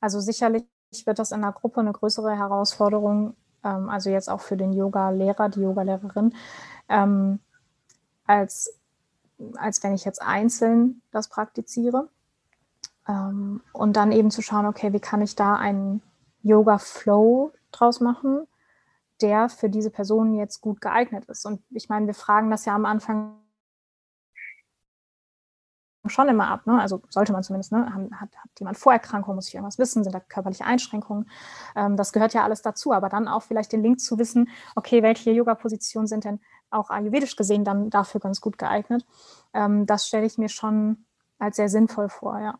Also 0.00 0.20
sicherlich 0.20 0.64
wird 1.04 1.18
das 1.18 1.32
in 1.32 1.42
der 1.42 1.52
Gruppe 1.52 1.80
eine 1.80 1.92
größere 1.92 2.36
Herausforderung, 2.36 3.34
ähm, 3.64 3.88
also 3.88 4.10
jetzt 4.10 4.28
auch 4.28 4.40
für 4.40 4.56
den 4.56 4.72
Yoga-Lehrer, 4.72 5.48
die 5.48 5.60
Yoga-Lehrerin, 5.60 6.34
ähm, 6.88 7.40
als, 8.26 8.78
als 9.56 9.82
wenn 9.82 9.94
ich 9.94 10.04
jetzt 10.04 10.22
einzeln 10.22 11.02
das 11.10 11.28
praktiziere. 11.28 12.08
Ähm, 13.08 13.62
und 13.72 13.96
dann 13.96 14.12
eben 14.12 14.30
zu 14.30 14.42
schauen, 14.42 14.66
okay, 14.66 14.92
wie 14.92 15.00
kann 15.00 15.22
ich 15.22 15.36
da 15.36 15.54
einen 15.54 16.02
Yoga-Flow 16.42 17.52
draus 17.72 18.00
machen, 18.00 18.46
der 19.20 19.48
für 19.48 19.68
diese 19.68 19.90
Person 19.90 20.34
jetzt 20.34 20.60
gut 20.60 20.80
geeignet 20.80 21.24
ist. 21.26 21.46
Und 21.46 21.62
ich 21.70 21.88
meine, 21.88 22.06
wir 22.06 22.14
fragen 22.14 22.50
das 22.50 22.64
ja 22.64 22.74
am 22.74 22.84
Anfang 22.84 23.36
schon 26.08 26.28
immer 26.28 26.48
ab. 26.48 26.66
Ne? 26.66 26.80
Also 26.80 27.02
sollte 27.08 27.32
man 27.32 27.42
zumindest, 27.42 27.72
ne? 27.72 27.86
hat, 28.20 28.30
hat 28.36 28.50
jemand 28.58 28.78
Vorerkrankungen, 28.78 29.36
muss 29.36 29.48
ich 29.48 29.54
irgendwas 29.54 29.78
wissen, 29.78 30.04
sind 30.04 30.14
da 30.14 30.20
körperliche 30.20 30.64
Einschränkungen? 30.64 31.28
Ähm, 31.74 31.96
das 31.96 32.12
gehört 32.12 32.34
ja 32.34 32.44
alles 32.44 32.62
dazu. 32.62 32.92
Aber 32.92 33.08
dann 33.08 33.28
auch 33.28 33.42
vielleicht 33.42 33.72
den 33.72 33.82
Link 33.82 34.00
zu 34.00 34.18
wissen, 34.18 34.48
okay, 34.74 35.02
welche 35.02 35.30
Yoga-Positionen 35.30 36.06
sind 36.06 36.24
denn 36.24 36.40
auch 36.70 36.90
ayurvedisch 36.90 37.36
gesehen 37.36 37.64
dann 37.64 37.90
dafür 37.90 38.20
ganz 38.20 38.40
gut 38.40 38.58
geeignet? 38.58 39.04
Ähm, 39.54 39.86
das 39.86 40.06
stelle 40.06 40.26
ich 40.26 40.38
mir 40.38 40.48
schon 40.48 41.06
als 41.38 41.56
sehr 41.56 41.68
sinnvoll 41.68 42.08
vor, 42.08 42.38
ja. 42.40 42.58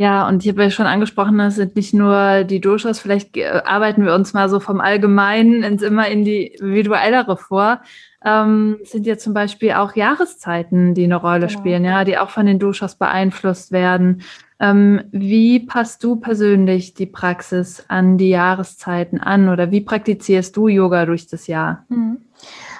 Ja, 0.00 0.26
und 0.26 0.42
ich 0.42 0.50
habe 0.50 0.62
ja 0.62 0.70
schon 0.70 0.86
angesprochen, 0.86 1.36
das 1.36 1.56
sind 1.56 1.76
nicht 1.76 1.92
nur 1.92 2.44
die 2.44 2.62
Doshas, 2.62 3.00
vielleicht 3.00 3.36
äh, 3.36 3.60
arbeiten 3.66 4.06
wir 4.06 4.14
uns 4.14 4.32
mal 4.32 4.48
so 4.48 4.58
vom 4.58 4.80
Allgemeinen 4.80 5.62
ins 5.62 5.82
immer 5.82 6.08
individuellere 6.08 7.36
vor. 7.36 7.82
Ähm, 8.24 8.78
sind 8.82 9.06
ja 9.06 9.18
zum 9.18 9.34
Beispiel 9.34 9.72
auch 9.72 9.94
Jahreszeiten, 9.94 10.94
die 10.94 11.04
eine 11.04 11.16
Rolle 11.16 11.48
genau. 11.48 11.60
spielen, 11.60 11.84
ja, 11.84 12.04
die 12.04 12.16
auch 12.16 12.30
von 12.30 12.46
den 12.46 12.58
Doshas 12.58 12.94
beeinflusst 12.94 13.72
werden. 13.72 14.22
Ähm, 14.58 15.02
wie 15.12 15.60
passt 15.60 16.02
du 16.02 16.16
persönlich 16.16 16.94
die 16.94 17.04
Praxis 17.04 17.84
an 17.88 18.16
die 18.16 18.30
Jahreszeiten 18.30 19.20
an 19.20 19.50
oder 19.50 19.70
wie 19.70 19.82
praktizierst 19.82 20.56
du 20.56 20.68
Yoga 20.68 21.04
durch 21.04 21.26
das 21.26 21.46
Jahr? 21.46 21.84
Mhm. 21.90 22.22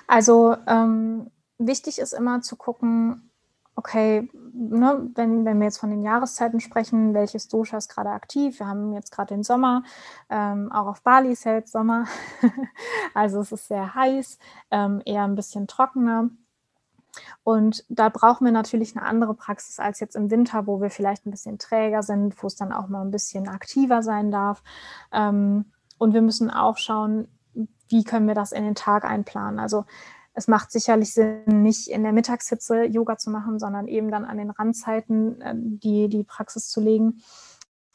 Also 0.07 0.57
ähm, 0.67 1.27
wichtig 1.59 1.99
ist 1.99 2.15
immer 2.15 2.41
zu 2.41 2.57
gucken, 2.57 3.30
okay, 3.81 4.29
ne, 4.53 5.11
wenn, 5.15 5.47
wenn 5.47 5.59
wir 5.59 5.65
jetzt 5.65 5.79
von 5.79 5.89
den 5.89 6.03
Jahreszeiten 6.03 6.61
sprechen, 6.61 7.15
welches 7.15 7.49
Dosha 7.49 7.79
ist 7.79 7.89
gerade 7.89 8.11
aktiv? 8.11 8.59
Wir 8.59 8.67
haben 8.67 8.93
jetzt 8.93 9.11
gerade 9.11 9.35
den 9.35 9.43
Sommer, 9.43 9.85
ähm, 10.29 10.71
auch 10.71 10.87
auf 10.87 11.03
Bali 11.03 11.33
ist 11.33 11.45
jetzt 11.45 11.73
Sommer, 11.73 12.05
also 13.15 13.41
es 13.41 13.53
ist 13.53 13.69
sehr 13.69 13.95
heiß, 13.95 14.39
ähm, 14.71 15.01
eher 15.07 15.25
ein 15.25 15.35
bisschen 15.35 15.67
trockener. 15.67 16.29
Und 17.43 17.85
da 17.89 18.11
brauchen 18.11 18.45
wir 18.45 18.53
natürlich 18.53 18.95
eine 18.95 19.07
andere 19.07 19.35
Praxis 19.35 19.81
als 19.81 19.99
jetzt 19.99 20.15
im 20.15 20.31
Winter, 20.31 20.67
wo 20.67 20.83
wir 20.83 20.91
vielleicht 20.91 21.27
ein 21.27 21.31
bisschen 21.31 21.59
träger 21.59 22.03
sind, 22.03 22.41
wo 22.43 22.47
es 22.47 22.57
dann 22.57 22.73
auch 22.73 22.89
mal 22.89 23.01
ein 23.01 23.11
bisschen 23.11 23.49
aktiver 23.49 24.03
sein 24.03 24.31
darf. 24.31 24.63
Ähm, 25.11 25.73
und 25.97 26.13
wir 26.13 26.23
müssen 26.23 26.51
auch 26.51 26.77
schauen, 26.77 27.29
wie 27.89 28.05
können 28.05 28.29
wir 28.29 28.35
das 28.35 28.53
in 28.53 28.63
den 28.63 28.75
Tag 28.75 29.05
einplanen. 29.05 29.59
Also 29.59 29.87
es 30.33 30.49
macht 30.49 30.71
sicherlich 30.71 31.13
Sinn, 31.13 31.63
nicht 31.63 31.89
in 31.89 32.03
der 32.03 32.13
Mittagshitze 32.13 32.85
Yoga 32.85 33.19
zu 33.19 33.31
machen, 33.31 33.59
sondern 33.59 33.89
eben 33.89 34.11
dann 34.11 34.25
an 34.25 34.39
den 34.39 34.51
Randzeiten 34.51 35.41
äh, 35.41 35.55
die, 35.57 36.09
die 36.09 36.25
Praxis 36.25 36.69
zu 36.69 36.81
legen. 36.81 37.23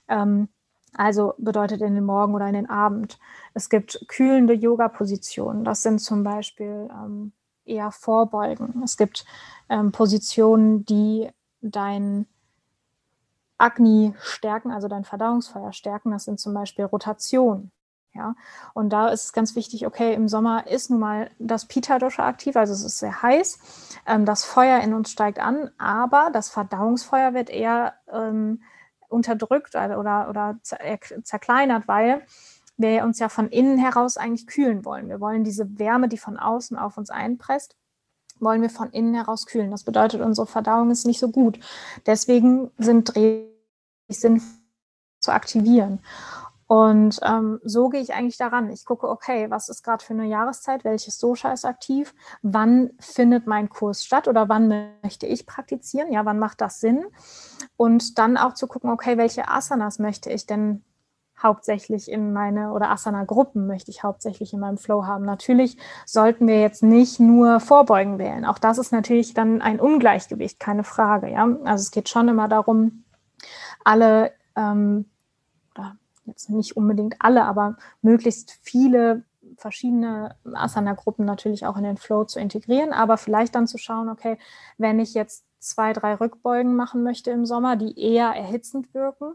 Ähm, 0.08 0.50
also 0.94 1.34
bedeutet 1.38 1.82
in 1.82 1.96
den 1.96 2.06
Morgen 2.06 2.36
oder 2.36 2.48
in 2.48 2.54
den 2.54 2.70
Abend. 2.70 3.20
Es 3.54 3.70
gibt 3.70 4.06
kühlende 4.08 4.54
Yoga-Positionen. 4.54 5.64
Das 5.64 5.84
sind 5.84 6.00
zum 6.00 6.24
Beispiel 6.24 6.90
ähm, 6.92 7.34
eher 7.66 7.92
Vorbeugen. 7.92 8.82
Es 8.84 8.96
gibt 8.96 9.26
ähm, 9.70 9.92
Positionen, 9.92 10.86
die 10.86 11.30
dein 11.62 12.28
Agni 13.58 14.14
stärken, 14.20 14.72
also 14.72 14.88
dein 14.88 15.04
Verdauungsfeuer 15.04 15.74
stärken. 15.74 16.12
Das 16.12 16.26
sind 16.26 16.40
zum 16.40 16.54
Beispiel 16.54 16.86
Rotationen. 16.86 17.72
Ja, 18.16 18.34
und 18.74 18.92
da 18.92 19.10
ist 19.10 19.26
es 19.26 19.34
ganz 19.34 19.58
wichtig, 19.58 19.86
okay, 19.86 20.14
im 20.14 20.30
Sommer 20.30 20.68
ist 20.68 20.90
nun 20.90 21.02
mal 21.02 21.30
das 21.38 21.66
Pita-Dosha 21.66 22.26
aktiv, 22.26 22.56
also 22.56 22.72
es 22.72 22.82
ist 22.82 23.00
sehr 23.00 23.22
heiß. 23.22 23.60
Ähm, 24.08 24.26
das 24.26 24.46
Feuer 24.46 24.80
in 24.80 24.94
uns 24.94 25.12
steigt 25.12 25.38
an, 25.38 25.70
aber 25.78 26.30
das 26.32 26.50
Verdauungsfeuer 26.50 27.34
wird 27.34 27.50
eher 27.50 27.96
ähm, 28.10 28.64
unterdrückt 29.10 29.76
oder, 29.76 30.30
oder 30.30 30.58
zerkleinert, 30.62 31.90
weil 31.90 32.26
wir 32.78 33.04
uns 33.04 33.20
ja 33.20 33.28
von 33.28 33.50
innen 33.50 33.78
heraus 33.78 34.16
eigentlich 34.16 34.48
kühlen 34.48 34.86
wollen. 34.86 35.10
Wir 35.10 35.20
wollen 35.20 35.44
diese 35.44 35.78
Wärme, 35.78 36.08
die 36.08 36.18
von 36.18 36.38
außen 36.38 36.78
auf 36.78 36.98
uns 36.98 37.10
einpresst, 37.10 37.76
wollen 38.40 38.62
wir 38.62 38.70
von 38.70 38.92
innen 38.92 39.14
heraus 39.14 39.46
kühlen. 39.46 39.72
Das 39.72 39.84
bedeutet, 39.84 40.22
unsere 40.22 40.48
Verdauung 40.48 40.90
ist 40.90 41.06
nicht 41.06 41.20
so 41.20 41.30
gut. 41.30 41.60
Deswegen 42.06 42.72
sind 42.78 43.14
Dreh 43.14 43.44
sinnvoll 44.08 44.66
zu 45.26 45.34
aktivieren. 45.34 46.00
Und 46.68 47.20
ähm, 47.22 47.60
so 47.64 47.90
gehe 47.90 48.02
ich 48.02 48.14
eigentlich 48.14 48.38
daran. 48.38 48.72
Ich 48.72 48.86
gucke, 48.86 49.08
okay, 49.08 49.52
was 49.52 49.70
ist 49.70 49.84
gerade 49.84 50.04
für 50.04 50.14
eine 50.14 50.26
Jahreszeit, 50.26 50.84
welches 50.84 51.20
Dosha 51.20 51.54
ist 51.54 51.64
aktiv, 51.64 52.16
wann 52.42 52.92
findet 53.00 53.46
mein 53.46 53.70
Kurs 53.70 54.04
statt 54.04 54.28
oder 54.28 54.50
wann 54.50 54.96
möchte 55.04 55.28
ich 55.28 55.46
praktizieren, 55.46 56.12
ja, 56.12 56.26
wann 56.26 56.40
macht 56.40 56.62
das 56.62 56.80
Sinn? 56.80 57.06
Und 57.78 58.18
dann 58.18 58.38
auch 58.38 58.56
zu 58.56 58.66
gucken, 58.68 58.90
okay, 58.90 59.18
welche 59.18 59.48
Asanas 59.48 60.00
möchte 60.00 60.32
ich 60.32 60.48
denn 60.48 60.84
hauptsächlich 61.42 62.10
in 62.10 62.34
meine 62.34 62.72
oder 62.72 62.90
Asana-Gruppen 62.90 63.68
möchte 63.68 63.92
ich 63.92 64.04
hauptsächlich 64.04 64.54
in 64.54 64.60
meinem 64.60 64.78
Flow 64.78 65.06
haben. 65.06 65.26
Natürlich 65.26 65.78
sollten 66.06 66.48
wir 66.48 66.62
jetzt 66.62 66.82
nicht 66.82 67.20
nur 67.20 67.60
Vorbeugen 67.60 68.18
wählen. 68.20 68.46
Auch 68.46 68.58
das 68.58 68.78
ist 68.78 68.92
natürlich 68.92 69.34
dann 69.34 69.62
ein 69.62 69.80
Ungleichgewicht, 69.80 70.60
keine 70.60 70.84
Frage. 70.84 71.30
Ja, 71.30 71.44
also 71.66 71.82
es 71.82 71.92
geht 71.92 72.10
schon 72.10 72.30
immer 72.30 72.48
darum, 72.48 73.04
alle 73.84 74.32
ähm, 74.56 75.06
jetzt 76.26 76.50
nicht 76.50 76.76
unbedingt 76.78 77.16
alle, 77.20 77.46
aber 77.46 77.78
möglichst 78.02 78.58
viele 78.62 79.24
verschiedene 79.58 80.36
Asana-Gruppen 80.54 81.26
natürlich 81.26 81.66
auch 81.66 81.78
in 81.78 81.84
den 81.84 81.98
Flow 81.98 82.26
zu 82.26 82.40
integrieren, 82.40 82.94
aber 82.94 83.18
vielleicht 83.18 83.56
dann 83.56 83.68
zu 83.68 83.78
schauen, 83.78 84.10
okay, 84.10 84.38
wenn 84.78 85.00
ich 85.00 85.14
jetzt 85.14 85.46
zwei, 85.60 85.94
drei 85.94 86.16
Rückbeugen 86.16 86.76
machen 86.76 87.04
möchte 87.04 87.32
im 87.32 87.46
Sommer, 87.46 87.76
die 87.76 88.00
eher 88.00 88.30
erhitzend 88.30 88.94
wirken, 88.94 89.34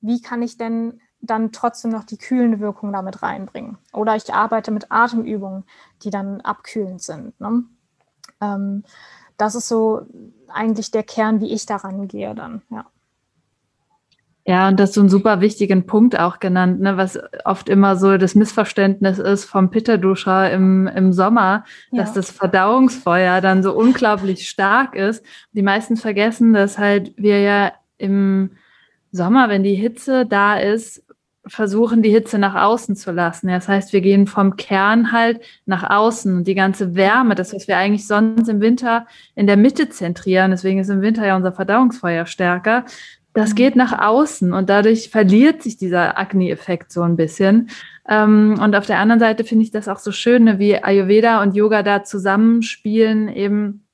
wie 0.00 0.20
kann 0.22 0.42
ich 0.42 0.56
denn 0.56 1.00
dann 1.20 1.50
trotzdem 1.52 1.90
noch 1.90 2.04
die 2.04 2.18
kühlende 2.18 2.60
Wirkung 2.60 2.92
damit 2.92 3.22
reinbringen? 3.22 3.78
Oder 3.92 4.16
ich 4.16 4.32
arbeite 4.32 4.70
mit 4.70 4.90
Atemübungen, 4.90 5.64
die 6.02 6.10
dann 6.10 6.40
abkühlend 6.40 7.02
sind. 7.02 7.38
Ne? 7.40 7.64
Ähm, 8.40 8.84
das 9.36 9.54
ist 9.54 9.68
so 9.68 10.06
eigentlich 10.48 10.90
der 10.90 11.02
Kern, 11.02 11.40
wie 11.40 11.52
ich 11.52 11.66
daran 11.66 12.08
gehe 12.08 12.34
dann, 12.34 12.62
ja. 12.70 12.86
Ja, 14.48 14.68
und 14.68 14.80
das 14.80 14.88
ist 14.88 14.94
so 14.94 15.02
ein 15.02 15.10
super 15.10 15.42
wichtigen 15.42 15.84
Punkt 15.84 16.18
auch 16.18 16.40
genannt, 16.40 16.80
ne, 16.80 16.96
was 16.96 17.18
oft 17.44 17.68
immer 17.68 17.96
so 17.96 18.16
das 18.16 18.34
Missverständnis 18.34 19.18
ist 19.18 19.44
vom 19.44 19.68
Pitterduscher 19.68 20.50
im, 20.50 20.86
im 20.86 21.12
Sommer, 21.12 21.66
ja. 21.90 22.00
dass 22.00 22.14
das 22.14 22.30
Verdauungsfeuer 22.30 23.42
dann 23.42 23.62
so 23.62 23.74
unglaublich 23.74 24.48
stark 24.48 24.94
ist. 24.94 25.22
Die 25.52 25.60
meisten 25.60 25.98
vergessen, 25.98 26.54
dass 26.54 26.78
halt 26.78 27.12
wir 27.18 27.42
ja 27.42 27.72
im 27.98 28.52
Sommer, 29.12 29.50
wenn 29.50 29.64
die 29.64 29.74
Hitze 29.74 30.24
da 30.24 30.58
ist, 30.58 31.04
versuchen, 31.46 32.02
die 32.02 32.10
Hitze 32.10 32.38
nach 32.38 32.54
außen 32.54 32.96
zu 32.96 33.10
lassen. 33.10 33.48
Das 33.48 33.68
heißt, 33.68 33.92
wir 33.92 34.00
gehen 34.00 34.26
vom 34.26 34.56
Kern 34.56 35.12
halt 35.12 35.40
nach 35.66 35.90
außen 35.90 36.38
und 36.38 36.46
die 36.46 36.54
ganze 36.54 36.94
Wärme, 36.94 37.34
das, 37.34 37.54
was 37.54 37.68
wir 37.68 37.76
eigentlich 37.76 38.06
sonst 38.06 38.48
im 38.48 38.60
Winter 38.60 39.06
in 39.34 39.46
der 39.46 39.56
Mitte 39.56 39.88
zentrieren, 39.88 40.50
deswegen 40.50 40.78
ist 40.78 40.88
im 40.88 41.02
Winter 41.02 41.26
ja 41.26 41.36
unser 41.36 41.52
Verdauungsfeuer 41.52 42.26
stärker, 42.26 42.84
das 43.38 43.50
mhm. 43.50 43.54
geht 43.54 43.76
nach 43.76 43.96
außen 43.96 44.52
und 44.52 44.68
dadurch 44.68 45.10
verliert 45.10 45.62
sich 45.62 45.76
dieser 45.76 46.18
Agni-Effekt 46.18 46.90
so 46.90 47.02
ein 47.02 47.16
bisschen. 47.16 47.70
Ähm, 48.08 48.58
und 48.60 48.74
auf 48.74 48.86
der 48.86 48.98
anderen 48.98 49.20
Seite 49.20 49.44
finde 49.44 49.62
ich 49.62 49.70
das 49.70 49.86
auch 49.86 50.00
so 50.00 50.10
schön, 50.10 50.44
ne, 50.44 50.58
wie 50.58 50.82
Ayurveda 50.82 51.40
und 51.40 51.54
Yoga 51.54 51.84
da 51.84 52.02
zusammenspielen, 52.02 53.28
eben 53.28 53.86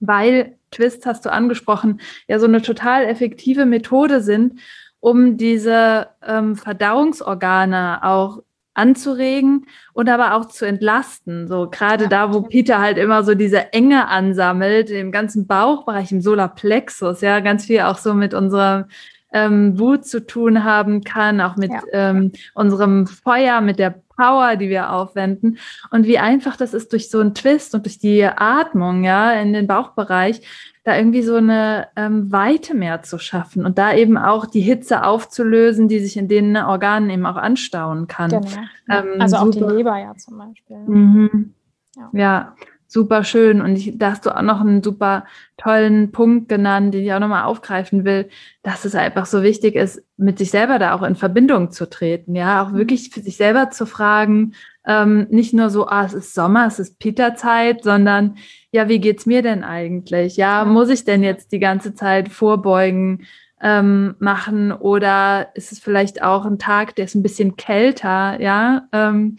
weil 0.00 0.58
Twist 0.70 1.06
hast 1.06 1.24
du 1.24 1.32
angesprochen, 1.32 2.00
ja 2.28 2.38
so 2.38 2.46
eine 2.46 2.60
total 2.60 3.04
effektive 3.04 3.64
Methode 3.64 4.20
sind, 4.20 4.60
um 5.00 5.38
diese 5.38 6.08
ähm, 6.22 6.54
Verdauungsorgane 6.54 8.04
auch 8.04 8.42
anzuregen 8.74 9.66
und 9.92 10.08
aber 10.08 10.34
auch 10.34 10.46
zu 10.46 10.66
entlasten. 10.66 11.48
So 11.48 11.68
gerade 11.70 12.04
ja. 12.04 12.10
da, 12.10 12.34
wo 12.34 12.42
Peter 12.42 12.80
halt 12.80 12.98
immer 12.98 13.24
so 13.24 13.34
diese 13.34 13.72
Enge 13.72 14.08
ansammelt, 14.08 14.90
im 14.90 15.12
ganzen 15.12 15.46
Bauchbereich, 15.46 16.12
im 16.12 16.20
Solarplexus, 16.20 17.20
ja, 17.20 17.40
ganz 17.40 17.64
viel 17.66 17.80
auch 17.80 17.98
so 17.98 18.14
mit 18.14 18.34
unserer 18.34 18.88
ähm, 19.32 19.78
Wut 19.78 20.06
zu 20.06 20.24
tun 20.24 20.64
haben 20.64 21.02
kann, 21.02 21.40
auch 21.40 21.56
mit 21.56 21.72
ja. 21.72 21.82
ähm, 21.92 22.32
unserem 22.54 23.06
Feuer, 23.06 23.60
mit 23.60 23.78
der 23.78 24.03
Power, 24.16 24.56
die 24.56 24.68
wir 24.68 24.90
aufwenden 24.92 25.58
und 25.90 26.06
wie 26.06 26.18
einfach 26.18 26.56
das 26.56 26.74
ist 26.74 26.92
durch 26.92 27.10
so 27.10 27.20
einen 27.20 27.34
Twist 27.34 27.74
und 27.74 27.86
durch 27.86 27.98
die 27.98 28.24
Atmung, 28.24 29.04
ja, 29.04 29.32
in 29.32 29.52
den 29.52 29.66
Bauchbereich, 29.66 30.40
da 30.84 30.96
irgendwie 30.96 31.22
so 31.22 31.36
eine 31.36 31.88
ähm, 31.96 32.30
Weite 32.30 32.74
mehr 32.74 33.02
zu 33.02 33.18
schaffen 33.18 33.64
und 33.64 33.78
da 33.78 33.94
eben 33.94 34.18
auch 34.18 34.46
die 34.46 34.60
Hitze 34.60 35.04
aufzulösen, 35.04 35.88
die 35.88 35.98
sich 35.98 36.16
in 36.16 36.28
den 36.28 36.56
Organen 36.56 37.08
eben 37.08 37.24
auch 37.24 37.36
anstauen 37.36 38.06
kann. 38.06 38.30
Genau. 38.30 38.46
Ähm, 38.90 39.20
also 39.20 39.36
auch 39.36 39.52
super. 39.52 39.68
die 39.68 39.76
Leber 39.76 39.98
ja 39.98 40.14
zum 40.16 40.38
Beispiel. 40.38 40.76
Mhm. 40.76 41.54
Ja. 41.96 42.10
ja. 42.12 42.56
Super 42.86 43.24
schön. 43.24 43.60
Und 43.60 43.76
ich, 43.76 43.98
da 43.98 44.12
hast 44.12 44.26
du 44.26 44.36
auch 44.36 44.42
noch 44.42 44.60
einen 44.60 44.82
super 44.82 45.24
tollen 45.56 46.12
Punkt 46.12 46.48
genannt, 46.48 46.94
den 46.94 47.04
ich 47.04 47.12
auch 47.12 47.20
nochmal 47.20 47.44
aufgreifen 47.44 48.04
will, 48.04 48.28
dass 48.62 48.84
es 48.84 48.94
einfach 48.94 49.26
so 49.26 49.42
wichtig 49.42 49.74
ist, 49.74 50.02
mit 50.16 50.38
sich 50.38 50.50
selber 50.50 50.78
da 50.78 50.94
auch 50.94 51.02
in 51.02 51.16
Verbindung 51.16 51.70
zu 51.70 51.88
treten. 51.88 52.34
Ja, 52.34 52.62
auch 52.62 52.70
mhm. 52.70 52.76
wirklich 52.76 53.10
für 53.10 53.20
sich 53.20 53.36
selber 53.36 53.70
zu 53.70 53.86
fragen, 53.86 54.54
ähm, 54.86 55.26
nicht 55.30 55.54
nur 55.54 55.70
so, 55.70 55.86
ah, 55.86 56.04
es 56.04 56.12
ist 56.12 56.34
Sommer, 56.34 56.66
es 56.66 56.78
ist 56.78 56.98
Peterzeit, 56.98 57.82
sondern 57.82 58.36
ja, 58.70 58.88
wie 58.88 59.00
geht's 59.00 59.26
mir 59.26 59.42
denn 59.42 59.64
eigentlich? 59.64 60.36
Ja, 60.36 60.64
muss 60.64 60.90
ich 60.90 61.04
denn 61.04 61.22
jetzt 61.22 61.52
die 61.52 61.60
ganze 61.60 61.94
Zeit 61.94 62.28
vorbeugen 62.28 63.26
ähm, 63.62 64.14
machen 64.18 64.72
oder 64.72 65.48
ist 65.54 65.72
es 65.72 65.78
vielleicht 65.78 66.22
auch 66.22 66.44
ein 66.44 66.58
Tag, 66.58 66.96
der 66.96 67.06
ist 67.06 67.14
ein 67.14 67.22
bisschen 67.22 67.56
kälter, 67.56 68.40
ja? 68.40 68.86
Ähm, 68.92 69.38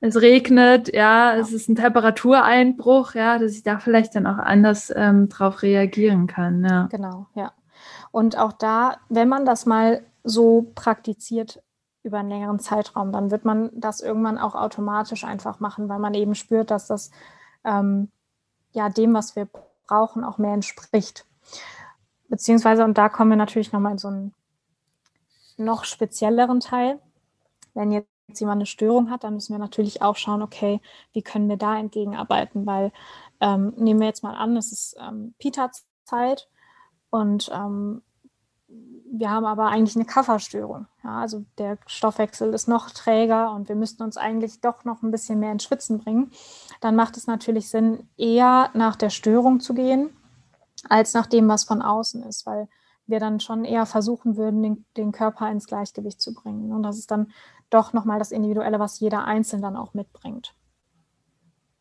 es 0.00 0.20
regnet, 0.20 0.92
ja, 0.94 1.36
es 1.36 1.52
ist 1.52 1.68
ein 1.68 1.76
Temperatureinbruch, 1.76 3.14
ja, 3.14 3.38
dass 3.38 3.52
ich 3.52 3.62
da 3.62 3.78
vielleicht 3.78 4.14
dann 4.14 4.26
auch 4.26 4.38
anders 4.38 4.92
ähm, 4.94 5.28
drauf 5.28 5.62
reagieren 5.62 6.26
kann. 6.26 6.64
Ja. 6.64 6.88
Genau, 6.90 7.26
ja. 7.34 7.52
Und 8.10 8.38
auch 8.38 8.52
da, 8.52 8.96
wenn 9.08 9.28
man 9.28 9.44
das 9.44 9.66
mal 9.66 10.02
so 10.24 10.72
praktiziert 10.74 11.62
über 12.02 12.18
einen 12.18 12.30
längeren 12.30 12.58
Zeitraum, 12.58 13.12
dann 13.12 13.30
wird 13.30 13.44
man 13.44 13.70
das 13.74 14.00
irgendwann 14.00 14.38
auch 14.38 14.54
automatisch 14.54 15.24
einfach 15.24 15.60
machen, 15.60 15.88
weil 15.88 15.98
man 15.98 16.14
eben 16.14 16.34
spürt, 16.34 16.70
dass 16.70 16.86
das 16.86 17.10
ähm, 17.64 18.10
ja 18.72 18.88
dem, 18.88 19.12
was 19.12 19.36
wir 19.36 19.48
brauchen, 19.86 20.24
auch 20.24 20.38
mehr 20.38 20.54
entspricht. 20.54 21.26
Beziehungsweise, 22.28 22.84
und 22.84 22.96
da 22.96 23.08
kommen 23.08 23.30
wir 23.30 23.36
natürlich 23.36 23.72
nochmal 23.72 23.92
in 23.92 23.98
so 23.98 24.08
einen 24.08 24.34
noch 25.56 25.84
spezielleren 25.84 26.60
Teil. 26.60 26.98
Wenn 27.74 27.92
jetzt 27.92 28.08
jemand 28.38 28.58
eine 28.58 28.66
Störung 28.66 29.10
hat, 29.10 29.24
dann 29.24 29.34
müssen 29.34 29.54
wir 29.54 29.58
natürlich 29.58 30.02
auch 30.02 30.16
schauen, 30.16 30.42
okay, 30.42 30.80
wie 31.12 31.22
können 31.22 31.48
wir 31.48 31.56
da 31.56 31.76
entgegenarbeiten, 31.76 32.66
weil 32.66 32.92
ähm, 33.40 33.72
nehmen 33.76 34.00
wir 34.00 34.06
jetzt 34.06 34.22
mal 34.22 34.34
an, 34.34 34.56
es 34.56 34.70
ist 34.70 34.96
ähm, 35.00 35.34
Pita-Zeit 35.38 36.48
und 37.10 37.50
ähm, 37.52 38.02
wir 39.12 39.30
haben 39.30 39.44
aber 39.44 39.66
eigentlich 39.66 39.96
eine 39.96 40.04
Kafferstörung. 40.04 40.86
Ja, 41.02 41.20
also 41.20 41.44
der 41.58 41.78
Stoffwechsel 41.86 42.54
ist 42.54 42.68
noch 42.68 42.90
träger 42.90 43.52
und 43.52 43.68
wir 43.68 43.74
müssten 43.74 44.02
uns 44.04 44.16
eigentlich 44.16 44.60
doch 44.60 44.84
noch 44.84 45.02
ein 45.02 45.10
bisschen 45.10 45.40
mehr 45.40 45.50
ins 45.50 45.64
Schwitzen 45.64 45.98
bringen. 45.98 46.30
Dann 46.80 46.94
macht 46.94 47.16
es 47.16 47.26
natürlich 47.26 47.68
Sinn, 47.68 48.08
eher 48.16 48.70
nach 48.74 48.94
der 48.94 49.10
Störung 49.10 49.58
zu 49.58 49.74
gehen, 49.74 50.10
als 50.88 51.14
nach 51.14 51.26
dem, 51.26 51.48
was 51.48 51.64
von 51.64 51.82
außen 51.82 52.22
ist, 52.22 52.46
weil 52.46 52.68
wir 53.10 53.20
dann 53.20 53.40
schon 53.40 53.64
eher 53.64 53.86
versuchen 53.86 54.36
würden, 54.36 54.62
den, 54.62 54.84
den 54.96 55.12
Körper 55.12 55.50
ins 55.50 55.66
Gleichgewicht 55.66 56.20
zu 56.20 56.34
bringen. 56.34 56.72
Und 56.72 56.82
das 56.82 56.98
ist 56.98 57.10
dann 57.10 57.28
doch 57.70 57.92
nochmal 57.92 58.18
das 58.18 58.32
Individuelle, 58.32 58.78
was 58.78 59.00
jeder 59.00 59.24
Einzelne 59.24 59.62
dann 59.62 59.76
auch 59.76 59.94
mitbringt. 59.94 60.54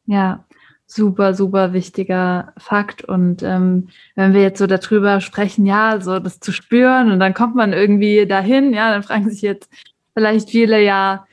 Ja, 0.05 0.45
super, 0.85 1.33
super 1.33 1.73
wichtiger 1.73 2.53
Fakt. 2.57 3.03
Und 3.03 3.43
ähm, 3.43 3.89
wenn 4.15 4.33
wir 4.33 4.41
jetzt 4.41 4.59
so 4.59 4.67
darüber 4.67 5.21
sprechen, 5.21 5.65
ja, 5.65 6.01
so 6.01 6.19
das 6.19 6.39
zu 6.39 6.51
spüren 6.51 7.11
und 7.11 7.19
dann 7.19 7.33
kommt 7.33 7.55
man 7.55 7.73
irgendwie 7.73 8.25
dahin, 8.25 8.73
ja, 8.73 8.91
dann 8.91 9.03
fragen 9.03 9.29
sich 9.29 9.41
jetzt 9.41 9.69
vielleicht 10.13 10.49
viele, 10.49 10.83
ja, 10.83 11.25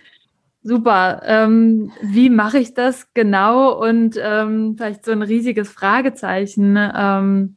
super, 0.63 1.23
ähm, 1.25 1.93
wie 2.03 2.29
mache 2.29 2.59
ich 2.59 2.75
das 2.75 3.13
genau? 3.15 3.73
Und 3.81 4.19
ähm, 4.21 4.75
vielleicht 4.77 5.05
so 5.05 5.13
ein 5.13 5.23
riesiges 5.23 5.71
Fragezeichen, 5.71 6.77
ähm, 6.77 7.56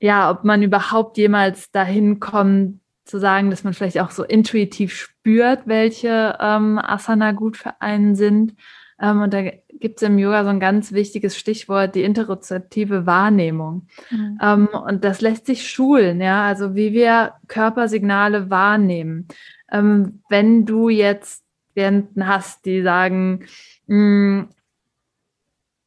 ja, 0.00 0.30
ob 0.30 0.44
man 0.44 0.62
überhaupt 0.62 1.18
jemals 1.18 1.70
dahin 1.70 2.20
kommt, 2.20 2.80
zu 3.04 3.18
sagen, 3.18 3.50
dass 3.50 3.64
man 3.64 3.74
vielleicht 3.74 4.00
auch 4.00 4.10
so 4.10 4.24
intuitiv 4.24 4.94
spürt, 4.94 5.66
welche 5.66 6.36
ähm, 6.40 6.78
Asana 6.78 7.32
gut 7.32 7.56
für 7.56 7.80
einen 7.80 8.14
sind. 8.14 8.54
Ähm, 9.00 9.20
und 9.22 9.34
da 9.34 9.42
gibt 9.42 10.00
es 10.00 10.02
im 10.02 10.18
Yoga 10.18 10.44
so 10.44 10.50
ein 10.50 10.60
ganz 10.60 10.92
wichtiges 10.92 11.36
Stichwort, 11.36 11.94
die 11.94 12.02
interozeptive 12.02 13.06
Wahrnehmung. 13.06 13.88
Mhm. 14.10 14.38
Ähm, 14.40 14.68
und 14.68 15.04
das 15.04 15.20
lässt 15.20 15.46
sich 15.46 15.68
schulen, 15.68 16.20
ja, 16.20 16.44
also 16.44 16.74
wie 16.74 16.92
wir 16.92 17.34
Körpersignale 17.48 18.48
wahrnehmen. 18.48 19.26
Ähm, 19.72 20.22
wenn 20.28 20.64
du 20.64 20.88
jetzt 20.88 21.44
Klienten 21.74 22.26
hast, 22.26 22.64
die 22.66 22.82
sagen, 22.82 23.46
hm, 23.86 24.48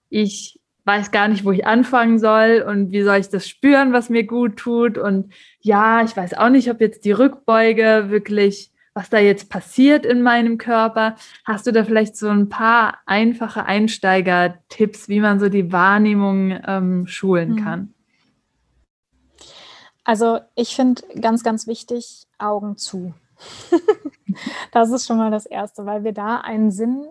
ich 0.10 0.60
weiß 0.86 1.12
gar 1.12 1.28
nicht, 1.28 1.46
wo 1.46 1.52
ich 1.52 1.66
anfangen 1.66 2.20
soll 2.20 2.66
und 2.68 2.92
wie 2.92 3.04
soll 3.04 3.18
ich 3.18 3.30
das 3.30 3.48
spüren, 3.48 3.94
was 3.94 4.10
mir 4.10 4.26
gut 4.26 4.58
tut. 4.58 4.98
Und 4.98 5.34
ja, 5.62 6.04
ich 6.04 6.16
weiß 6.16 6.34
auch 6.34 6.50
nicht, 6.50 6.70
ob 6.70 6.82
jetzt 6.82 7.06
die 7.06 7.12
Rückbeuge 7.12 8.06
wirklich 8.10 8.74
was 8.94 9.10
da 9.10 9.18
jetzt 9.18 9.50
passiert 9.50 10.06
in 10.06 10.22
meinem 10.22 10.58
Körper. 10.58 11.16
Hast 11.46 11.66
du 11.66 11.72
da 11.72 11.84
vielleicht 11.84 12.16
so 12.16 12.30
ein 12.30 12.50
paar 12.50 13.00
einfache 13.06 13.66
Einsteiger-Tipps, 13.66 15.10
wie 15.10 15.20
man 15.20 15.40
so 15.40 15.50
die 15.50 15.72
Wahrnehmung 15.72 16.60
ähm, 16.66 17.08
schulen 17.08 17.54
mhm. 17.54 17.64
kann? 17.64 17.94
Also 20.04 20.42
ich 20.56 20.76
finde 20.76 21.02
ganz, 21.20 21.44
ganz 21.44 21.66
wichtig, 21.66 22.28
Augen 22.38 22.78
zu. 22.78 23.14
das 24.72 24.92
ist 24.92 25.08
schon 25.08 25.18
mal 25.18 25.32
das 25.32 25.46
Erste, 25.46 25.86
weil 25.86 26.04
wir 26.04 26.14
da 26.14 26.42
einen 26.42 26.72
Sinn 26.72 27.08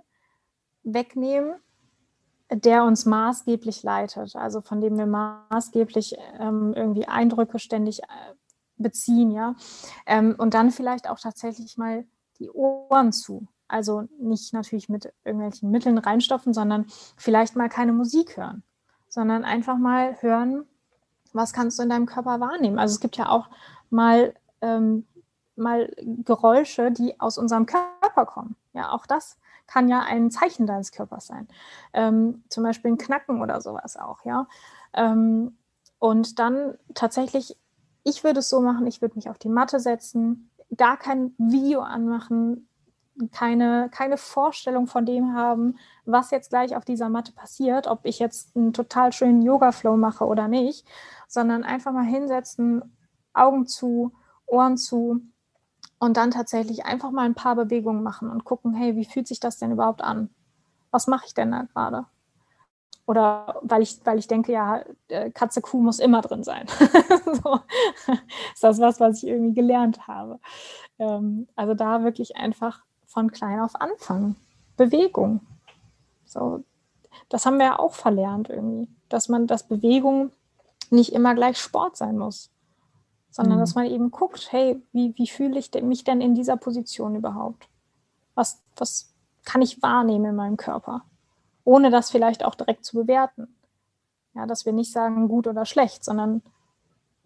wegnehmen, 0.85 1.55
der 2.55 2.85
uns 2.85 3.07
maßgeblich 3.07 3.83
leitet, 3.83 4.37
also 4.37 4.61
von 4.61 4.81
dem 4.81 4.97
wir 4.99 5.07
maßgeblich 5.07 6.17
ähm, 6.39 6.75
irgendwie 6.75 7.07
Eindrücke 7.07 7.59
ständig 7.59 8.03
äh, 8.03 8.07
beziehen, 8.77 9.31
ja. 9.31 9.55
Ähm, 10.07 10.35
und 10.37 10.55
dann 10.55 10.71
vielleicht 10.71 11.09
auch 11.09 11.19
tatsächlich 11.19 11.77
mal 11.79 12.05
die 12.39 12.51
Ohren 12.51 13.13
zu. 13.13 13.47
Also 13.69 14.05
nicht 14.19 14.53
natürlich 14.53 14.89
mit 14.89 15.13
irgendwelchen 15.25 15.71
Mitteln 15.71 15.99
reinstopfen, 15.99 16.53
sondern 16.53 16.87
vielleicht 17.17 17.57
mal 17.57 17.69
keine 17.69 17.93
Musik 17.93 18.37
hören, 18.37 18.63
sondern 19.09 19.45
einfach 19.45 19.79
mal 19.79 20.21
hören, 20.21 20.67
was 21.33 21.55
kannst 21.55 21.79
du 21.79 21.85
in 21.85 21.89
deinem 21.89 22.07
Körper 22.07 22.41
wahrnehmen. 22.41 22.79
Also 22.79 22.95
es 22.95 23.01
gibt 23.01 23.17
ja 23.17 23.31
auch 23.31 23.49
mal, 23.89 24.35
ähm, 24.61 25.07
mal 25.57 25.91
Geräusche, 26.03 26.91
die 26.91 27.19
aus 27.19 27.39
unserem 27.39 27.65
Körper 27.65 28.27
kommen. 28.27 28.57
Ja, 28.75 28.93
auch 28.93 29.07
das 29.07 29.39
kann 29.73 29.89
ja 29.89 30.01
ein 30.01 30.31
Zeichen 30.31 30.67
deines 30.67 30.93
Körpers 30.93 31.27
sein. 31.27 31.49
Ähm, 31.93 32.45
zum 32.49 32.65
Beispiel 32.65 32.93
ein 32.93 32.99
Knacken 32.99 33.41
oder 33.41 33.61
sowas 33.61 33.97
auch, 33.97 34.25
ja. 34.25 34.47
Ähm, 34.95 35.57
und 35.99 36.39
dann 36.39 36.77
tatsächlich 36.95 37.57
ich 38.05 38.25
würde 38.25 38.41
es 38.41 38.49
so 38.49 38.61
machen, 38.61 38.87
ich 38.87 39.01
würde 39.01 39.17
mich 39.17 39.29
auf 39.29 39.39
die 39.39 39.49
Matte 39.49 39.81
setzen, 39.81 40.51
gar 40.77 40.97
kein 40.97 41.35
Video 41.39 41.81
anmachen, 41.81 42.69
keine, 43.31 43.91
keine 43.93 44.17
Vorstellung 44.17 44.87
von 44.87 45.05
dem 45.05 45.35
haben, 45.35 45.77
was 46.05 46.31
jetzt 46.31 46.51
gleich 46.51 46.75
auf 46.75 46.85
dieser 46.85 47.09
Matte 47.09 47.33
passiert, 47.33 47.87
ob 47.87 48.01
ich 48.05 48.19
jetzt 48.19 48.57
einen 48.57 48.73
total 48.73 49.13
schönen 49.13 49.43
Yoga-Flow 49.43 49.97
mache 49.97 50.25
oder 50.25 50.49
nicht, 50.49 50.87
sondern 51.29 51.63
einfach 51.63 51.93
mal 51.93 52.05
hinsetzen, 52.05 52.97
Augen 53.35 53.67
zu, 53.67 54.13
Ohren 54.47 54.77
zu 54.77 55.21
und 56.03 56.17
dann 56.17 56.33
tatsächlich 56.33 56.85
einfach 56.85 57.13
mal 57.13 57.27
ein 57.27 57.37
paar 57.37 57.55
Bewegungen 57.55 58.03
machen 58.03 58.29
und 58.29 58.45
gucken, 58.45 58.75
hey, 58.75 58.97
wie 58.97 59.05
fühlt 59.05 59.29
sich 59.29 59.39
das 59.39 59.59
denn 59.59 59.71
überhaupt 59.71 60.03
an? 60.03 60.31
Was 60.91 61.07
mache 61.07 61.27
ich 61.27 61.35
denn 61.35 61.53
da 61.53 61.63
gerade? 61.73 62.07
Oder 63.07 63.61
weil 63.63 63.83
ich, 63.83 64.01
weil 64.03 64.19
ich 64.19 64.27
denke, 64.27 64.51
ja, 64.51 64.83
äh, 65.07 65.31
Katze, 65.31 65.63
Kuh 65.63 65.81
muss 65.81 66.01
immer 66.01 66.21
drin 66.21 66.43
sein. 66.43 66.67
so. 67.45 67.61
Ist 68.53 68.65
das 68.65 68.81
was, 68.81 68.99
was 68.99 69.19
ich 69.19 69.29
irgendwie 69.29 69.55
gelernt 69.55 70.09
habe. 70.09 70.41
Ähm, 70.99 71.47
also 71.55 71.75
da 71.75 72.03
wirklich 72.03 72.35
einfach 72.35 72.83
von 73.07 73.31
klein 73.31 73.61
auf 73.61 73.81
anfangen. 73.81 74.35
Bewegung. 74.77 75.39
So, 76.25 76.65
das 77.29 77.47
haben 77.47 77.59
wir 77.59 77.67
ja 77.67 77.79
auch 77.79 77.95
verlernt 77.95 78.51
irgendwie, 78.51 78.89
dass 79.09 79.29
man, 79.29 79.47
dass 79.47 79.69
Bewegung 79.69 80.33
nicht 80.91 81.13
immer 81.13 81.37
gleich 81.37 81.59
Sport 81.59 81.97
sein 81.97 82.19
muss, 82.19 82.52
sondern 83.33 83.57
mhm. 83.57 83.61
dass 83.61 83.75
man 83.75 83.87
eben 83.87 84.11
guckt, 84.11 84.53
hey, 84.53 84.81
wie, 84.93 85.17
wie 85.17 85.27
fühle 85.27 85.59
ich 85.59 85.73
mich 85.83 86.05
denn 86.05 86.21
in 86.21 86.35
dieser 86.35 86.57
Position 86.57 87.17
überhaupt? 87.17 87.67
Was, 88.35 88.63
was 88.77 89.13
kann 89.45 89.63
ich 89.63 89.83
wahrnehmen 89.83 90.27
in 90.27 90.37
meinem 90.37 90.57
Körper? 90.57 91.05
Ohne 91.65 91.91
das 91.91 92.11
vielleicht 92.11 92.45
auch 92.45 92.55
direkt 92.55 92.85
zu 92.85 92.97
bewerten. 92.97 93.57
Ja, 94.35 94.47
dass 94.47 94.67
wir 94.67 94.73
nicht 94.73 94.93
sagen 94.93 95.29
gut 95.29 95.47
oder 95.47 95.65
schlecht, 95.65 96.05
sondern 96.05 96.43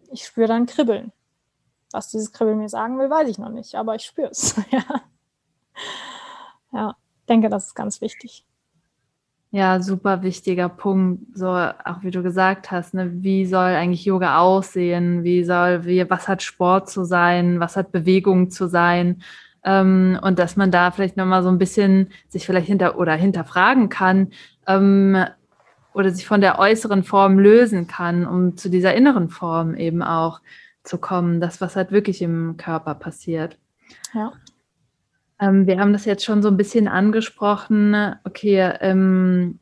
ich 0.09 0.25
spüre 0.25 0.47
dann 0.47 0.65
Kribbeln. 0.65 1.11
Was 1.91 2.09
dieses 2.09 2.31
Kribbeln 2.31 2.57
mir 2.57 2.69
sagen 2.69 2.97
will, 2.99 3.09
weiß 3.09 3.27
ich 3.27 3.37
noch 3.37 3.49
nicht, 3.49 3.75
aber 3.75 3.95
ich 3.95 4.03
spüre 4.03 4.29
es. 4.29 4.55
ja. 4.71 4.83
ja, 6.71 6.95
denke, 7.27 7.49
das 7.49 7.67
ist 7.67 7.75
ganz 7.75 7.99
wichtig. 7.99 8.45
Ja, 9.51 9.81
super 9.81 10.23
wichtiger 10.23 10.67
Punkt. 10.69 11.37
So, 11.37 11.47
auch 11.47 12.01
wie 12.01 12.11
du 12.11 12.21
gesagt 12.21 12.69
hast, 12.69 12.93
ne, 12.93 13.09
wie 13.23 13.45
soll 13.45 13.63
eigentlich 13.63 14.05
Yoga 14.05 14.39
aussehen? 14.39 15.23
Wie 15.23 15.43
soll, 15.43 15.85
wie, 15.85 16.09
was 16.09 16.27
hat 16.27 16.43
Sport 16.43 16.89
zu 16.89 17.05
sein? 17.05 17.59
Was 17.59 17.77
hat 17.77 17.91
Bewegung 17.91 18.51
zu 18.51 18.67
sein? 18.67 19.21
Ähm, 19.63 20.19
und 20.21 20.37
dass 20.37 20.57
man 20.57 20.69
da 20.69 20.91
vielleicht 20.91 21.17
nochmal 21.17 21.43
so 21.43 21.49
ein 21.49 21.57
bisschen 21.57 22.09
sich 22.27 22.45
vielleicht 22.45 22.67
hinter 22.67 22.99
oder 22.99 23.13
hinterfragen 23.13 23.89
kann, 23.89 24.31
ähm, 24.67 25.25
oder 25.97 26.11
sich 26.11 26.27
von 26.27 26.41
der 26.41 26.59
äußeren 26.59 27.03
Form 27.03 27.39
lösen 27.39 27.87
kann, 27.87 28.27
um 28.27 28.55
zu 28.55 28.69
dieser 28.69 28.93
inneren 28.93 29.29
Form 29.29 29.73
eben 29.73 30.03
auch 30.03 30.41
zu 30.83 30.99
kommen. 30.99 31.41
Das, 31.41 31.59
was 31.59 31.75
halt 31.75 31.91
wirklich 31.91 32.21
im 32.21 32.55
Körper 32.57 32.93
passiert. 32.93 33.57
Ja. 34.13 34.31
Ähm, 35.39 35.67
wir 35.67 35.79
haben 35.79 35.93
das 35.93 36.05
jetzt 36.05 36.25
schon 36.25 36.41
so 36.41 36.49
ein 36.49 36.57
bisschen 36.57 36.87
angesprochen. 36.87 38.15
Okay, 38.23 38.73
im 38.81 39.59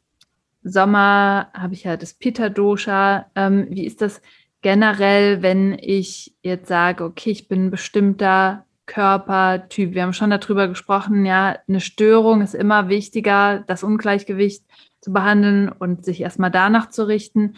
Sommer 0.63 1.49
habe 1.53 1.73
ich 1.75 1.83
ja 1.83 1.95
das 1.95 2.15
Pitta-Dosha. 2.15 3.27
Ähm, 3.35 3.67
wie 3.69 3.85
ist 3.85 4.01
das 4.01 4.21
generell, 4.61 5.43
wenn 5.43 5.77
ich 5.79 6.35
jetzt 6.41 6.67
sage, 6.67 7.03
okay, 7.03 7.29
ich 7.29 7.47
bin 7.47 7.67
ein 7.67 7.71
bestimmter 7.71 8.65
Körpertyp? 8.88 9.93
Wir 9.93 10.01
haben 10.01 10.13
schon 10.13 10.31
darüber 10.31 10.67
gesprochen, 10.67 11.23
ja, 11.25 11.59
eine 11.67 11.81
Störung 11.81 12.41
ist 12.41 12.55
immer 12.55 12.89
wichtiger, 12.89 13.63
das 13.67 13.83
Ungleichgewicht 13.83 14.65
zu 15.01 15.13
behandeln 15.13 15.69
und 15.69 16.03
sich 16.03 16.21
erstmal 16.21 16.49
danach 16.49 16.89
zu 16.89 17.07
richten. 17.07 17.55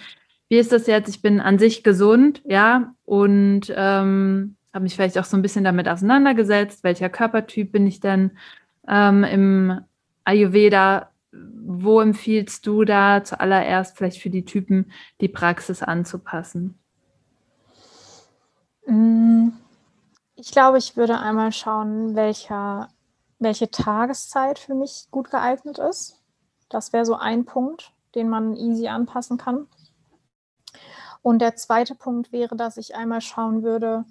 Wie 0.49 0.57
ist 0.57 0.73
das 0.73 0.85
jetzt? 0.85 1.07
Ich 1.07 1.21
bin 1.21 1.39
an 1.39 1.59
sich 1.59 1.83
gesund, 1.83 2.41
ja, 2.45 2.93
und 3.05 3.73
ähm, 3.73 4.56
habe 4.77 4.83
mich 4.83 4.95
vielleicht 4.95 5.17
auch 5.17 5.25
so 5.25 5.35
ein 5.35 5.41
bisschen 5.41 5.63
damit 5.63 5.89
auseinandergesetzt, 5.89 6.83
welcher 6.83 7.09
Körpertyp 7.09 7.71
bin 7.71 7.87
ich 7.87 7.99
denn 7.99 8.37
ähm, 8.87 9.23
im 9.23 9.81
Ayurveda. 10.23 11.09
Wo 11.31 11.99
empfiehlst 11.99 12.65
du 12.67 12.83
da 12.83 13.23
zuallererst 13.23 13.97
vielleicht 13.97 14.21
für 14.21 14.29
die 14.29 14.45
Typen 14.45 14.91
die 15.19 15.29
Praxis 15.29 15.81
anzupassen? 15.81 16.77
Mm, 18.85 19.49
ich 20.35 20.51
glaube, 20.51 20.77
ich 20.77 20.95
würde 20.95 21.17
einmal 21.17 21.51
schauen, 21.51 22.15
welcher, 22.15 22.89
welche 23.39 23.71
Tageszeit 23.71 24.59
für 24.59 24.75
mich 24.75 25.07
gut 25.09 25.31
geeignet 25.31 25.79
ist. 25.79 26.21
Das 26.69 26.93
wäre 26.93 27.05
so 27.05 27.15
ein 27.15 27.45
Punkt, 27.45 27.93
den 28.13 28.29
man 28.29 28.55
easy 28.55 28.89
anpassen 28.89 29.39
kann. 29.39 29.65
Und 31.23 31.39
der 31.39 31.55
zweite 31.55 31.95
Punkt 31.95 32.31
wäre, 32.31 32.55
dass 32.55 32.77
ich 32.77 32.95
einmal 32.95 33.21
schauen 33.21 33.63
würde, 33.63 34.05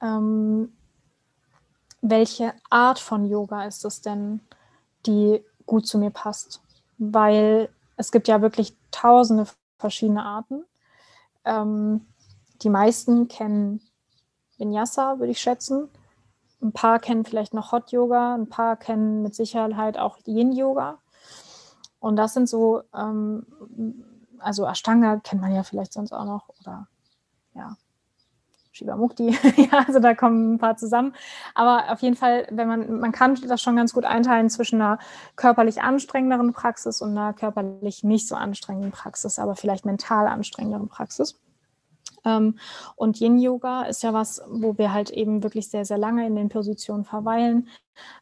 ähm, 0.00 0.72
welche 2.00 2.54
Art 2.70 2.98
von 2.98 3.26
Yoga 3.26 3.64
ist 3.64 3.84
es 3.84 4.00
denn, 4.00 4.40
die 5.06 5.44
gut 5.66 5.86
zu 5.86 5.98
mir 5.98 6.10
passt. 6.10 6.62
Weil 6.98 7.68
es 7.96 8.12
gibt 8.12 8.28
ja 8.28 8.40
wirklich 8.42 8.76
tausende 8.90 9.46
verschiedene 9.78 10.24
Arten. 10.24 10.64
Ähm, 11.44 12.06
die 12.62 12.70
meisten 12.70 13.28
kennen 13.28 13.80
Vinyasa, 14.56 15.18
würde 15.18 15.32
ich 15.32 15.40
schätzen. 15.40 15.88
Ein 16.60 16.72
paar 16.72 16.98
kennen 16.98 17.24
vielleicht 17.24 17.54
noch 17.54 17.70
Hot 17.70 17.92
Yoga, 17.92 18.34
ein 18.34 18.48
paar 18.48 18.76
kennen 18.76 19.22
mit 19.22 19.34
Sicherheit 19.34 19.96
auch 19.96 20.18
Yin 20.26 20.52
Yoga. 20.52 20.98
Und 22.00 22.16
das 22.16 22.34
sind 22.34 22.48
so, 22.48 22.82
ähm, 22.94 23.46
also 24.38 24.66
Ashtanga 24.66 25.18
kennt 25.18 25.40
man 25.40 25.54
ja 25.54 25.62
vielleicht 25.62 25.92
sonst 25.92 26.12
auch 26.12 26.24
noch 26.24 26.48
oder 26.60 26.88
ja, 27.54 27.76
Shivamukti, 28.78 29.30
ja, 29.56 29.84
also 29.86 29.98
da 29.98 30.14
kommen 30.14 30.54
ein 30.54 30.58
paar 30.58 30.76
zusammen. 30.76 31.14
Aber 31.54 31.92
auf 31.92 32.00
jeden 32.00 32.16
Fall, 32.16 32.46
wenn 32.50 32.68
man, 32.68 33.00
man 33.00 33.12
kann 33.12 33.34
das 33.46 33.60
schon 33.60 33.76
ganz 33.76 33.92
gut 33.92 34.04
einteilen 34.04 34.48
zwischen 34.50 34.80
einer 34.80 34.98
körperlich 35.36 35.82
anstrengenderen 35.82 36.52
Praxis 36.52 37.02
und 37.02 37.10
einer 37.10 37.32
körperlich 37.32 38.04
nicht 38.04 38.28
so 38.28 38.34
anstrengenden 38.36 38.92
Praxis, 38.92 39.38
aber 39.38 39.56
vielleicht 39.56 39.84
mental 39.84 40.26
anstrengenderen 40.26 40.88
Praxis. 40.88 41.38
Ähm, 42.24 42.58
und 42.96 43.20
Yin-Yoga 43.20 43.82
ist 43.82 44.02
ja 44.02 44.12
was, 44.12 44.42
wo 44.48 44.78
wir 44.78 44.92
halt 44.92 45.10
eben 45.10 45.42
wirklich 45.42 45.68
sehr, 45.68 45.84
sehr 45.84 45.98
lange 45.98 46.26
in 46.26 46.36
den 46.36 46.48
Positionen 46.48 47.04
verweilen, 47.04 47.68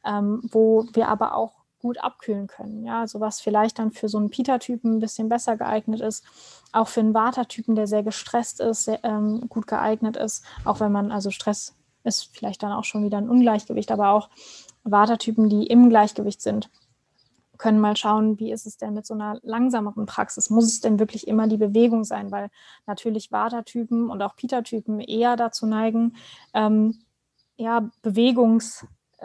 ähm, 0.05 0.41
wo 0.51 0.87
wir 0.93 1.09
aber 1.09 1.35
auch 1.35 1.66
gut 1.87 2.03
abkühlen 2.03 2.49
können. 2.49 2.85
Ja, 2.85 3.01
also 3.01 3.21
was 3.21 3.41
vielleicht 3.41 3.79
dann 3.79 3.93
für 3.93 4.09
so 4.09 4.19
einen 4.19 4.31
Pita-Typen 4.31 4.97
ein 4.97 4.99
bisschen 4.99 5.29
besser 5.29 5.57
geeignet 5.57 6.01
ist, 6.01 6.25
auch 6.73 6.89
für 6.89 6.99
einen 7.01 7.15
Vata-Typen, 7.15 7.77
der 7.77 7.87
sehr 7.87 8.03
gestresst 8.03 8.61
ist, 8.61 8.85
sehr, 8.85 9.05
ähm, 9.05 9.49
gut 9.49 9.69
geeignet 9.69 10.17
ist, 10.17 10.45
auch 10.65 10.81
wenn 10.81 10.91
man, 10.91 11.13
also 11.13 11.31
Stress 11.31 11.77
ist 12.03 12.37
vielleicht 12.37 12.65
dann 12.65 12.73
auch 12.73 12.83
schon 12.83 13.05
wieder 13.05 13.19
ein 13.19 13.31
Ungleichgewicht, 13.31 13.93
aber 13.93 14.11
auch 14.11 14.31
Vata-Typen, 14.83 15.49
die 15.49 15.67
im 15.67 15.89
Gleichgewicht 15.89 16.43
sind, 16.43 16.71
können 17.57 17.81
mal 17.81 17.97
schauen, 17.97 18.39
wie 18.41 18.51
ist 18.51 18.67
es 18.67 18.77
denn 18.77 18.95
mit 18.95 19.07
so 19.07 19.15
einer 19.15 19.39
langsameren 19.43 20.07
Praxis? 20.07 20.51
Muss 20.51 20.65
es 20.65 20.81
denn 20.81 20.99
wirklich 20.99 21.29
immer 21.29 21.47
die 21.47 21.57
Bewegung 21.57 22.03
sein? 22.03 22.33
Weil 22.33 22.51
natürlich 22.87 23.31
Vata-Typen 23.31 24.11
und 24.11 24.23
auch 24.23 24.35
Pita-Typen 24.35 24.99
eher 24.99 25.37
dazu 25.37 25.67
neigen, 25.67 26.17
ähm, 26.53 26.99
ja, 27.57 27.89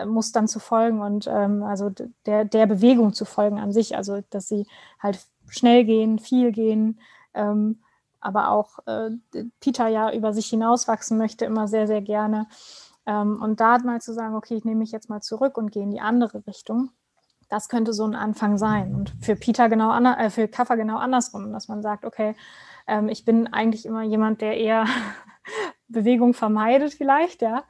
Bewegungsmustern 0.05 0.47
zu 0.47 0.59
folgen 0.59 1.01
und 1.01 1.27
ähm, 1.27 1.63
also 1.63 1.91
der, 2.25 2.45
der 2.45 2.65
Bewegung 2.65 3.13
zu 3.13 3.25
folgen 3.25 3.59
an 3.59 3.71
sich. 3.71 3.95
Also, 3.95 4.21
dass 4.29 4.47
sie 4.47 4.67
halt 4.99 5.25
schnell 5.49 5.83
gehen, 5.85 6.19
viel 6.19 6.51
gehen, 6.51 6.99
ähm, 7.33 7.81
aber 8.19 8.49
auch 8.49 8.79
äh, 8.85 9.11
Peter 9.59 9.87
ja 9.87 10.11
über 10.13 10.33
sich 10.33 10.47
hinauswachsen 10.47 11.17
möchte, 11.17 11.45
immer 11.45 11.67
sehr, 11.67 11.87
sehr 11.87 12.01
gerne. 12.01 12.47
Ähm, 13.05 13.41
und 13.41 13.59
da 13.59 13.77
mal 13.79 14.01
zu 14.01 14.13
sagen, 14.13 14.35
okay, 14.35 14.55
ich 14.55 14.65
nehme 14.65 14.79
mich 14.79 14.91
jetzt 14.91 15.09
mal 15.09 15.21
zurück 15.21 15.57
und 15.57 15.71
gehe 15.71 15.83
in 15.83 15.91
die 15.91 16.01
andere 16.01 16.45
Richtung, 16.45 16.91
das 17.49 17.67
könnte 17.67 17.93
so 17.93 18.05
ein 18.05 18.15
Anfang 18.15 18.57
sein. 18.57 18.95
Und 18.95 19.13
für 19.19 19.35
Peter 19.35 19.69
genau 19.69 19.91
äh, 19.99 20.29
für 20.29 20.47
Kaffer 20.47 20.77
genau 20.77 20.97
andersrum, 20.97 21.51
dass 21.51 21.67
man 21.67 21.81
sagt, 21.81 22.05
okay, 22.05 22.35
ähm, 22.87 23.09
ich 23.09 23.25
bin 23.25 23.51
eigentlich 23.51 23.85
immer 23.85 24.03
jemand, 24.03 24.41
der 24.41 24.57
eher 24.57 24.85
Bewegung 25.91 26.33
vermeidet 26.33 26.93
vielleicht, 26.93 27.41
ja. 27.41 27.63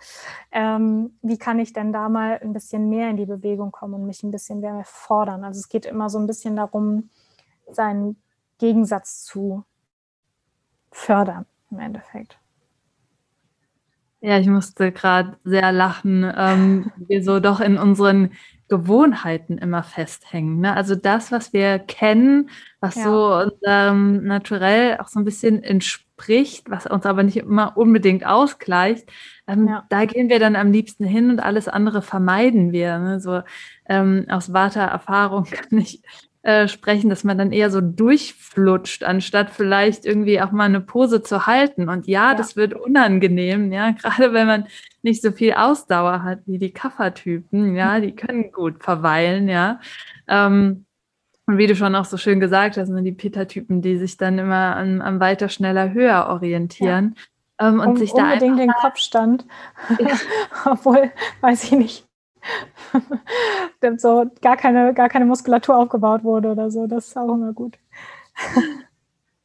Ähm, 0.51 1.17
wie 1.21 1.38
kann 1.38 1.60
ich 1.60 1.73
denn 1.73 1.93
da 1.93 2.10
mal 2.10 2.39
ein 2.41 2.53
bisschen 2.53 2.89
mehr 2.89 3.10
in 3.10 3.17
die 3.17 3.25
Bewegung 3.25 3.71
kommen 3.71 3.93
und 3.95 4.05
mich 4.05 4.23
ein 4.23 4.31
bisschen 4.31 4.60
mehr 4.60 4.81
fordern? 4.86 5.43
Also 5.43 5.60
es 5.60 5.69
geht 5.69 5.86
immer 5.86 6.10
so 6.10 6.19
ein 6.19 6.27
bisschen 6.27 6.55
darum, 6.55 7.10
seinen 7.71 8.21
Gegensatz 8.57 9.23
zu 9.23 9.63
fördern 10.91 11.45
im 11.71 11.79
Endeffekt. 11.79 12.38
Ja, 14.23 14.38
ich 14.38 14.47
musste 14.47 14.91
gerade 14.91 15.38
sehr 15.43 15.71
lachen, 15.71 16.31
ähm, 16.38 16.91
wir 16.97 17.23
so 17.23 17.39
doch 17.39 17.60
in 17.60 17.79
unseren 17.79 18.34
Gewohnheiten 18.67 19.57
immer 19.57 19.81
festhängen. 19.81 20.60
Ne? 20.60 20.75
Also 20.75 20.95
das, 20.95 21.31
was 21.31 21.53
wir 21.53 21.79
kennen, 21.79 22.49
was 22.79 22.95
ja. 22.95 23.03
so 23.03 23.51
unserem 23.51 24.23
Naturell 24.23 24.99
auch 24.99 25.07
so 25.07 25.19
ein 25.19 25.25
bisschen 25.25 25.63
entspricht, 25.63 26.11
was 26.67 26.88
uns 26.88 27.05
aber 27.05 27.23
nicht 27.23 27.38
immer 27.38 27.77
unbedingt 27.77 28.25
ausgleicht, 28.25 29.12
ähm, 29.47 29.67
ja. 29.67 29.86
da 29.89 30.05
gehen 30.05 30.29
wir 30.29 30.39
dann 30.39 30.55
am 30.55 30.71
liebsten 30.71 31.05
hin 31.05 31.29
und 31.29 31.39
alles 31.39 31.67
andere 31.67 32.01
vermeiden 32.01 32.71
wir. 32.71 32.97
Ne? 32.99 33.19
So 33.19 33.41
ähm, 33.88 34.25
aus 34.29 34.53
Vata-Erfahrung 34.53 35.45
kann 35.51 35.79
ich 35.79 36.01
äh, 36.43 36.67
sprechen, 36.67 37.10
dass 37.10 37.23
man 37.23 37.38
dann 37.38 37.51
eher 37.51 37.69
so 37.69 37.81
durchflutscht, 37.81 39.03
anstatt 39.03 39.51
vielleicht 39.51 40.05
irgendwie 40.07 40.41
auch 40.41 40.51
mal 40.51 40.63
eine 40.65 40.81
Pose 40.81 41.21
zu 41.21 41.45
halten. 41.45 41.88
Und 41.88 42.07
ja, 42.07 42.31
ja. 42.31 42.36
das 42.36 42.55
wird 42.55 42.73
unangenehm, 42.73 43.71
ja, 43.71 43.91
gerade 44.01 44.34
wenn 44.34 44.47
man 44.47 44.67
nicht 45.03 45.21
so 45.21 45.31
viel 45.31 45.53
Ausdauer 45.53 46.23
hat 46.23 46.39
wie 46.47 46.57
die 46.57 46.73
Kaffertypen, 46.73 47.75
ja, 47.75 47.99
die 48.01 48.15
können 48.15 48.51
gut 48.51 48.84
verweilen, 48.84 49.49
ja. 49.49 49.79
Ähm, 50.27 50.86
und 51.51 51.57
wie 51.57 51.67
du 51.67 51.75
schon 51.75 51.95
auch 51.95 52.05
so 52.05 52.15
schön 52.15 52.39
gesagt 52.39 52.77
hast, 52.77 52.87
ne, 52.87 53.03
die 53.03 53.11
Peter-Typen, 53.11 53.81
die 53.81 53.97
sich 53.97 54.15
dann 54.15 54.39
immer 54.39 54.75
an, 54.77 55.01
an 55.01 55.19
weiter, 55.19 55.49
schneller, 55.49 55.91
höher 55.91 56.27
orientieren. 56.29 57.15
Ja. 57.59 57.67
Ähm, 57.67 57.81
und 57.81 57.87
um, 57.87 57.97
sich 57.97 58.13
da 58.13 58.23
unbedingt 58.23 58.57
den 58.57 58.71
Kopfstand. 58.71 59.45
Ja. 59.99 60.15
Obwohl, 60.71 61.11
weiß 61.41 61.65
ich 61.65 61.71
nicht. 61.71 62.07
so 63.97 64.31
gar 64.41 64.55
keine, 64.55 64.93
gar 64.93 65.09
keine 65.09 65.25
Muskulatur 65.25 65.77
aufgebaut 65.77 66.23
wurde 66.23 66.51
oder 66.51 66.71
so. 66.71 66.87
Das 66.87 67.07
ist 67.07 67.17
auch 67.17 67.33
immer 67.33 67.51
gut. 67.51 67.77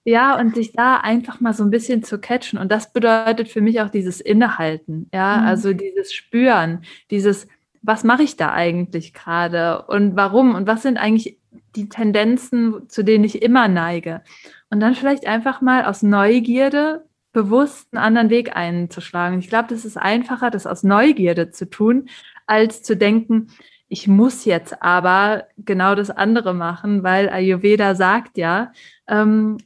Ja, 0.08 0.38
und 0.38 0.54
sich 0.54 0.70
da 0.72 0.98
einfach 0.98 1.40
mal 1.40 1.52
so 1.52 1.64
ein 1.64 1.70
bisschen 1.70 2.04
zu 2.04 2.20
catchen. 2.20 2.60
Und 2.60 2.70
das 2.70 2.92
bedeutet 2.92 3.48
für 3.48 3.60
mich 3.60 3.80
auch 3.80 3.88
dieses 3.88 4.20
Innehalten. 4.20 5.10
Ja, 5.12 5.38
mhm. 5.38 5.46
also 5.48 5.72
dieses 5.72 6.14
Spüren, 6.14 6.84
dieses, 7.10 7.48
was 7.82 8.04
mache 8.04 8.22
ich 8.22 8.36
da 8.36 8.52
eigentlich 8.52 9.12
gerade 9.12 9.82
und 9.88 10.14
warum 10.14 10.54
und 10.54 10.68
was 10.68 10.82
sind 10.82 10.96
eigentlich 10.96 11.40
die 11.76 11.88
Tendenzen, 11.88 12.88
zu 12.88 13.02
denen 13.02 13.24
ich 13.24 13.42
immer 13.42 13.68
neige. 13.68 14.22
Und 14.70 14.80
dann 14.80 14.94
vielleicht 14.94 15.26
einfach 15.26 15.60
mal 15.60 15.84
aus 15.84 16.02
Neugierde 16.02 17.04
bewusst 17.32 17.88
einen 17.92 18.02
anderen 18.02 18.30
Weg 18.30 18.56
einzuschlagen. 18.56 19.38
Ich 19.38 19.48
glaube, 19.48 19.68
das 19.68 19.84
ist 19.84 19.98
einfacher, 19.98 20.50
das 20.50 20.66
aus 20.66 20.82
Neugierde 20.82 21.50
zu 21.50 21.68
tun, 21.68 22.08
als 22.46 22.82
zu 22.82 22.96
denken, 22.96 23.48
ich 23.88 24.08
muss 24.08 24.44
jetzt 24.44 24.82
aber 24.82 25.46
genau 25.58 25.94
das 25.94 26.10
andere 26.10 26.54
machen, 26.54 27.02
weil 27.02 27.28
Ayurveda 27.28 27.94
sagt 27.94 28.36
ja, 28.36 28.72
ähm, 29.06 29.58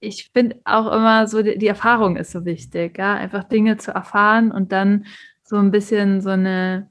ich 0.00 0.30
finde 0.32 0.60
auch 0.64 0.92
immer 0.92 1.26
so, 1.26 1.42
die, 1.42 1.58
die, 1.58 1.66
Erfahrung 1.66 2.16
ist 2.16 2.32
so 2.32 2.44
wichtig, 2.44 2.98
ja, 2.98 3.14
einfach 3.14 3.44
Dinge 3.44 3.76
zu 3.76 3.92
erfahren 3.92 4.50
und 4.50 4.72
dann 4.72 5.06
so 5.42 5.56
ein 5.56 5.70
bisschen 5.70 6.20
so 6.20 6.30
eine 6.30 6.90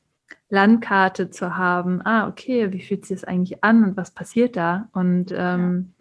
Landkarte 0.50 1.30
zu 1.30 1.58
haben. 1.58 2.02
Ah, 2.06 2.28
okay, 2.28 2.72
wie 2.72 2.82
fühlt 2.82 3.06
sich 3.06 3.20
das 3.20 3.28
eigentlich 3.28 3.64
an 3.64 3.84
und 3.84 3.98
was 3.98 4.12
passiert 4.12 4.56
da? 4.56 4.88
Und 4.94 5.34
ähm, 5.36 5.94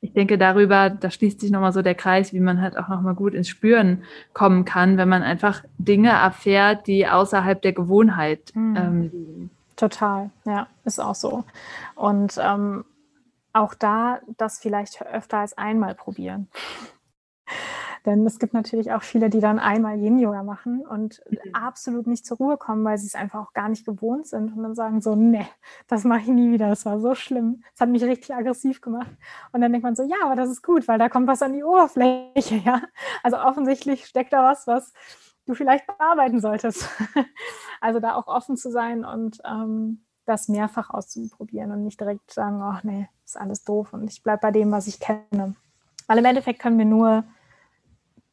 ja. 0.00 0.08
ich 0.08 0.12
denke 0.12 0.38
darüber, 0.38 0.90
da 0.90 1.10
schließt 1.10 1.40
sich 1.40 1.50
nochmal 1.50 1.72
so 1.72 1.82
der 1.82 1.94
Kreis, 1.94 2.32
wie 2.32 2.40
man 2.40 2.60
halt 2.60 2.76
auch 2.76 2.88
nochmal 2.88 3.14
gut 3.14 3.34
ins 3.34 3.48
Spüren 3.48 4.02
kommen 4.32 4.64
kann, 4.64 4.96
wenn 4.96 5.08
man 5.08 5.22
einfach 5.22 5.62
Dinge 5.78 6.10
erfährt, 6.10 6.86
die 6.86 7.06
außerhalb 7.06 7.62
der 7.62 7.72
Gewohnheit 7.72 8.52
mhm. 8.54 8.76
ähm, 8.76 9.02
liegen. 9.02 9.50
Total, 9.76 10.30
ja, 10.44 10.66
ist 10.84 11.00
auch 11.00 11.14
so. 11.14 11.44
Und 11.94 12.38
ähm, 12.40 12.84
auch 13.52 13.74
da 13.74 14.20
das 14.36 14.58
vielleicht 14.58 15.02
öfter 15.02 15.38
als 15.38 15.56
einmal 15.56 15.94
probieren. 15.94 16.48
Denn 18.04 18.26
es 18.26 18.38
gibt 18.38 18.52
natürlich 18.52 18.92
auch 18.92 19.02
viele, 19.02 19.30
die 19.30 19.40
dann 19.40 19.58
einmal 19.58 19.98
Yin-Yoga 19.98 20.42
machen 20.42 20.84
und 20.84 21.22
mhm. 21.30 21.38
absolut 21.52 22.06
nicht 22.06 22.26
zur 22.26 22.38
Ruhe 22.38 22.56
kommen, 22.56 22.84
weil 22.84 22.98
sie 22.98 23.06
es 23.06 23.14
einfach 23.14 23.40
auch 23.40 23.52
gar 23.52 23.68
nicht 23.68 23.86
gewohnt 23.86 24.26
sind 24.26 24.56
und 24.56 24.62
dann 24.62 24.74
sagen 24.74 25.00
so, 25.00 25.14
nee, 25.14 25.46
das 25.86 26.04
mache 26.04 26.22
ich 26.22 26.28
nie 26.28 26.50
wieder, 26.50 26.68
das 26.68 26.84
war 26.84 26.98
so 26.98 27.14
schlimm, 27.14 27.62
das 27.72 27.80
hat 27.80 27.88
mich 27.90 28.02
richtig 28.02 28.34
aggressiv 28.34 28.80
gemacht. 28.80 29.10
Und 29.52 29.60
dann 29.60 29.72
denkt 29.72 29.84
man 29.84 29.94
so, 29.94 30.02
ja, 30.02 30.16
aber 30.24 30.34
das 30.34 30.50
ist 30.50 30.62
gut, 30.62 30.88
weil 30.88 30.98
da 30.98 31.08
kommt 31.08 31.28
was 31.28 31.42
an 31.42 31.52
die 31.52 31.62
Oberfläche, 31.62 32.56
ja. 32.64 32.82
Also 33.22 33.38
offensichtlich 33.38 34.06
steckt 34.06 34.32
da 34.32 34.42
was, 34.42 34.66
was 34.66 34.92
du 35.46 35.54
vielleicht 35.54 35.86
bearbeiten 35.86 36.40
solltest. 36.40 36.88
also 37.80 38.00
da 38.00 38.14
auch 38.14 38.26
offen 38.26 38.56
zu 38.56 38.70
sein 38.70 39.04
und 39.04 39.40
ähm, 39.44 40.04
das 40.24 40.48
mehrfach 40.48 40.90
auszuprobieren 40.90 41.72
und 41.72 41.84
nicht 41.84 42.00
direkt 42.00 42.32
sagen, 42.32 42.60
ach 42.62 42.84
nee, 42.84 43.08
ist 43.24 43.40
alles 43.40 43.64
doof 43.64 43.92
und 43.92 44.10
ich 44.10 44.22
bleibe 44.22 44.40
bei 44.40 44.50
dem, 44.50 44.70
was 44.70 44.86
ich 44.86 45.00
kenne. 45.00 45.54
Weil 46.06 46.18
im 46.18 46.24
Endeffekt 46.24 46.60
können 46.60 46.78
wir 46.78 46.84
nur 46.84 47.24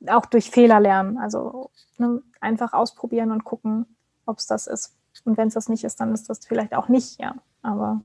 auch 0.08 0.26
durch 0.26 0.52
Fehler 0.52 0.80
lernen. 0.80 1.18
Also 1.18 1.72
ne, 1.98 2.22
einfach 2.40 2.74
ausprobieren 2.74 3.32
und 3.32 3.44
gucken, 3.44 3.86
ob 4.26 4.38
es 4.38 4.48
das 4.48 4.68
ist. 4.68 4.96
Und 5.26 5.38
wenn 5.38 5.50
es 5.50 5.54
das 5.54 5.70
nicht 5.70 5.84
ist, 5.84 6.00
dann 6.00 6.14
ist 6.14 6.30
das 6.30 6.46
vielleicht 6.46 6.74
auch 6.74 6.88
nicht, 6.88 7.20
ja. 7.20 7.36
Aber. 7.62 8.02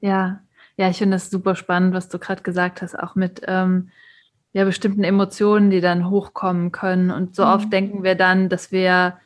Ja, 0.00 0.40
ja, 0.76 0.88
ich 0.88 0.98
finde 0.98 1.16
das 1.16 1.30
super 1.30 1.54
spannend, 1.54 1.94
was 1.94 2.08
du 2.08 2.18
gerade 2.18 2.42
gesagt 2.42 2.82
hast, 2.82 2.98
auch 2.98 3.14
mit 3.14 3.42
ähm, 3.46 3.90
ja, 4.52 4.64
bestimmten 4.64 5.04
Emotionen, 5.04 5.70
die 5.70 5.80
dann 5.80 6.10
hochkommen 6.10 6.72
können. 6.72 7.10
Und 7.10 7.36
so 7.36 7.44
mhm. 7.44 7.50
oft 7.50 7.72
denken 7.72 8.02
wir 8.02 8.14
dann, 8.14 8.48
dass 8.48 8.72
wir 8.72 9.18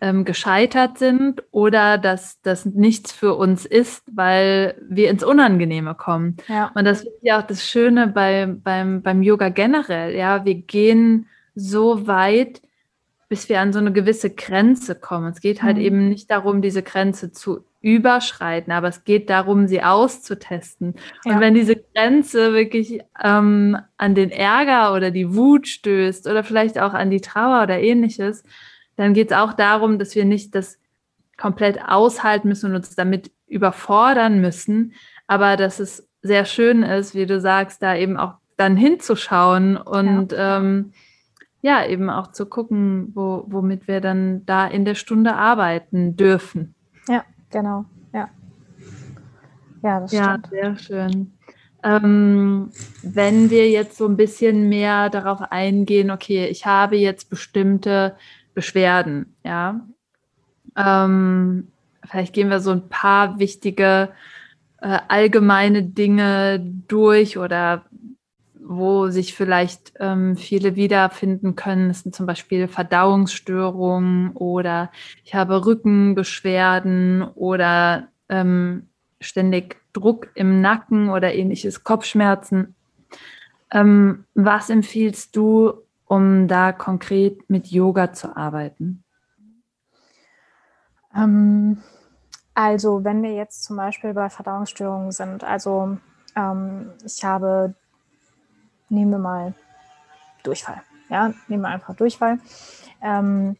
ähm, 0.00 0.24
gescheitert 0.24 0.98
sind 0.98 1.42
oder 1.50 1.98
dass 1.98 2.40
das 2.42 2.66
nichts 2.66 3.12
für 3.12 3.34
uns 3.34 3.64
ist, 3.64 4.04
weil 4.12 4.74
wir 4.88 5.10
ins 5.10 5.24
Unangenehme 5.24 5.94
kommen. 5.94 6.36
Ja. 6.48 6.70
Und 6.74 6.84
das 6.84 7.02
ist 7.02 7.22
ja 7.22 7.40
auch 7.40 7.46
das 7.46 7.66
Schöne 7.66 8.08
bei, 8.08 8.46
beim, 8.46 9.02
beim 9.02 9.22
Yoga 9.22 9.48
generell. 9.48 10.14
Ja, 10.14 10.44
wir 10.44 10.54
gehen 10.54 11.26
so 11.54 12.06
weit, 12.06 12.60
bis 13.28 13.48
wir 13.48 13.60
an 13.60 13.72
so 13.72 13.78
eine 13.78 13.92
gewisse 13.92 14.30
Grenze 14.30 14.94
kommen. 14.94 15.32
Es 15.32 15.40
geht 15.40 15.62
halt 15.62 15.76
mhm. 15.76 15.82
eben 15.82 16.08
nicht 16.08 16.30
darum, 16.30 16.60
diese 16.62 16.82
Grenze 16.82 17.32
zu 17.32 17.64
überschreiten, 17.80 18.72
aber 18.72 18.88
es 18.88 19.04
geht 19.04 19.28
darum, 19.28 19.66
sie 19.66 19.82
auszutesten. 19.82 20.94
Ja. 21.24 21.34
Und 21.34 21.40
wenn 21.40 21.54
diese 21.54 21.76
Grenze 21.76 22.54
wirklich 22.54 23.00
ähm, 23.22 23.76
an 23.98 24.14
den 24.14 24.30
Ärger 24.30 24.94
oder 24.94 25.10
die 25.10 25.34
Wut 25.34 25.68
stößt 25.68 26.26
oder 26.26 26.44
vielleicht 26.44 26.78
auch 26.78 26.94
an 26.94 27.10
die 27.10 27.20
Trauer 27.20 27.62
oder 27.62 27.78
ähnliches, 27.78 28.42
dann 28.96 29.14
geht 29.14 29.30
es 29.30 29.36
auch 29.36 29.52
darum, 29.52 29.98
dass 29.98 30.14
wir 30.14 30.24
nicht 30.24 30.54
das 30.54 30.78
komplett 31.36 31.78
aushalten 31.86 32.48
müssen 32.48 32.70
und 32.70 32.76
uns 32.76 32.94
damit 32.94 33.30
überfordern 33.46 34.40
müssen, 34.40 34.94
aber 35.26 35.56
dass 35.56 35.80
es 35.80 36.08
sehr 36.22 36.44
schön 36.44 36.82
ist, 36.82 37.14
wie 37.14 37.26
du 37.26 37.40
sagst, 37.40 37.82
da 37.82 37.96
eben 37.96 38.16
auch 38.16 38.34
dann 38.56 38.76
hinzuschauen 38.76 39.76
und 39.76 40.32
ja, 40.32 40.58
ähm, 40.58 40.92
ja 41.60 41.86
eben 41.86 42.10
auch 42.10 42.32
zu 42.32 42.46
gucken, 42.46 43.10
wo, 43.14 43.44
womit 43.48 43.88
wir 43.88 44.00
dann 44.00 44.44
da 44.46 44.66
in 44.66 44.84
der 44.84 44.94
Stunde 44.94 45.34
arbeiten 45.34 46.16
dürfen. 46.16 46.74
Ja, 47.08 47.24
genau, 47.50 47.84
ja. 48.12 48.28
Ja, 49.82 50.00
das 50.00 50.12
ja, 50.12 50.38
stimmt. 50.38 50.48
sehr 50.50 50.78
schön. 50.78 51.32
Ähm, 51.82 52.70
wenn 53.02 53.50
wir 53.50 53.68
jetzt 53.68 53.98
so 53.98 54.06
ein 54.06 54.16
bisschen 54.16 54.70
mehr 54.70 55.10
darauf 55.10 55.40
eingehen, 55.52 56.10
okay, 56.10 56.46
ich 56.46 56.64
habe 56.64 56.96
jetzt 56.96 57.28
bestimmte 57.28 58.16
Beschwerden, 58.54 59.34
ja. 59.44 59.80
Ähm, 60.76 61.68
vielleicht 62.08 62.32
gehen 62.32 62.50
wir 62.50 62.60
so 62.60 62.70
ein 62.70 62.88
paar 62.88 63.38
wichtige 63.38 64.10
äh, 64.80 64.98
allgemeine 65.08 65.82
Dinge 65.82 66.60
durch 66.88 67.38
oder 67.38 67.84
wo 68.66 69.08
sich 69.08 69.34
vielleicht 69.34 69.92
ähm, 70.00 70.36
viele 70.36 70.74
wiederfinden 70.74 71.54
können. 71.54 71.88
Das 71.88 72.00
sind 72.00 72.14
zum 72.14 72.26
Beispiel 72.26 72.66
Verdauungsstörungen 72.66 74.30
oder 74.32 74.90
ich 75.24 75.34
habe 75.34 75.66
Rückenbeschwerden 75.66 77.22
oder 77.34 78.08
ähm, 78.28 78.88
ständig 79.20 79.76
Druck 79.92 80.30
im 80.34 80.60
Nacken 80.60 81.10
oder 81.10 81.34
ähnliches, 81.34 81.84
Kopfschmerzen. 81.84 82.74
Ähm, 83.70 84.24
was 84.34 84.70
empfiehlst 84.70 85.36
du, 85.36 85.83
um 86.14 86.46
da 86.46 86.70
konkret 86.70 87.50
mit 87.50 87.66
Yoga 87.66 88.12
zu 88.12 88.36
arbeiten? 88.36 89.02
Ähm, 91.14 91.82
also 92.54 93.02
wenn 93.02 93.22
wir 93.22 93.32
jetzt 93.32 93.64
zum 93.64 93.76
Beispiel 93.76 94.14
bei 94.14 94.30
Verdauungsstörungen 94.30 95.10
sind, 95.10 95.42
also 95.42 95.98
ähm, 96.36 96.92
ich 97.04 97.24
habe, 97.24 97.74
nehmen 98.88 99.10
wir 99.10 99.18
mal 99.18 99.54
Durchfall, 100.44 100.82
ja, 101.08 101.32
nehmen 101.48 101.62
wir 101.62 101.70
einfach 101.70 101.96
Durchfall. 101.96 102.38
Ähm, 103.02 103.56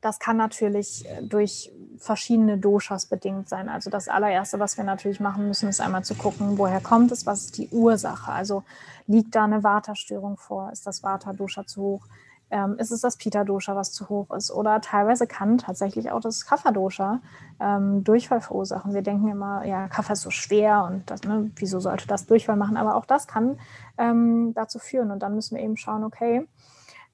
das 0.00 0.18
kann 0.18 0.36
natürlich 0.36 1.08
äh, 1.08 1.22
durch 1.22 1.72
verschiedene 1.98 2.58
Doshas 2.58 3.06
bedingt 3.06 3.48
sein. 3.48 3.68
Also 3.68 3.90
das 3.90 4.08
allererste, 4.08 4.58
was 4.58 4.76
wir 4.76 4.84
natürlich 4.84 5.20
machen 5.20 5.46
müssen, 5.46 5.68
ist 5.68 5.80
einmal 5.80 6.04
zu 6.04 6.14
gucken, 6.14 6.56
woher 6.56 6.80
kommt 6.80 7.12
es, 7.12 7.26
was 7.26 7.46
ist 7.46 7.58
die 7.58 7.68
Ursache. 7.68 8.32
Also 8.32 8.64
liegt 9.06 9.34
da 9.34 9.44
eine 9.44 9.62
Vata-Störung 9.62 10.38
vor? 10.38 10.70
Ist 10.72 10.86
das 10.86 11.02
Vata-Dosha 11.02 11.66
zu 11.66 11.82
hoch? 11.82 12.06
Ähm, 12.52 12.78
ist 12.78 12.90
es 12.90 13.00
das 13.02 13.16
Pita-Dosha, 13.16 13.76
was 13.76 13.92
zu 13.92 14.08
hoch 14.08 14.30
ist? 14.34 14.50
Oder 14.50 14.80
teilweise 14.80 15.26
kann 15.26 15.58
tatsächlich 15.58 16.10
auch 16.10 16.20
das 16.20 16.46
Kapha-Dosha 16.46 17.20
ähm, 17.60 18.02
Durchfall 18.02 18.40
verursachen. 18.40 18.94
Wir 18.94 19.02
denken 19.02 19.28
immer, 19.28 19.64
ja, 19.64 19.86
Kapha 19.88 20.14
ist 20.14 20.22
so 20.22 20.30
schwer 20.30 20.84
und 20.84 21.08
das, 21.10 21.22
ne, 21.22 21.50
wieso 21.56 21.78
sollte 21.78 22.08
das 22.08 22.26
Durchfall 22.26 22.56
machen? 22.56 22.76
Aber 22.76 22.96
auch 22.96 23.04
das 23.04 23.28
kann 23.28 23.58
ähm, 23.98 24.52
dazu 24.54 24.78
führen. 24.78 25.10
Und 25.10 25.22
dann 25.22 25.34
müssen 25.34 25.56
wir 25.56 25.62
eben 25.62 25.76
schauen, 25.76 26.02
okay, 26.02 26.48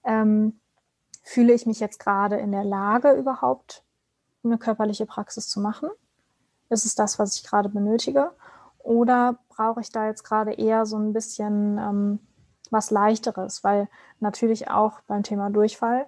ähm, 0.05 0.59
fühle 1.27 1.53
ich 1.53 1.67
mich 1.67 1.81
jetzt 1.81 1.99
gerade 1.99 2.37
in 2.37 2.53
der 2.53 2.63
Lage, 2.63 3.11
überhaupt 3.11 3.83
eine 4.45 4.59
körperliche 4.59 5.07
Praxis 5.07 5.49
zu 5.49 5.61
machen? 5.61 5.91
Ist 6.71 6.87
es 6.87 6.95
das, 6.95 7.19
was 7.19 7.35
ich 7.35 7.43
gerade 7.43 7.69
benötige? 7.69 8.31
Oder 8.79 9.41
brauche 9.49 9.81
ich 9.81 9.91
da 9.91 10.07
jetzt 10.07 10.23
gerade 10.23 10.53
eher 10.53 10.87
so 10.87 10.97
ein 10.97 11.13
bisschen 11.13 11.79
ähm, 11.79 12.21
was 12.71 12.93
Leichteres? 12.93 13.65
Weil 13.65 13.89
natürlich 14.21 14.71
auch 14.71 15.01
beim 15.09 15.25
Thema 15.25 15.51
Durchfall, 15.51 16.07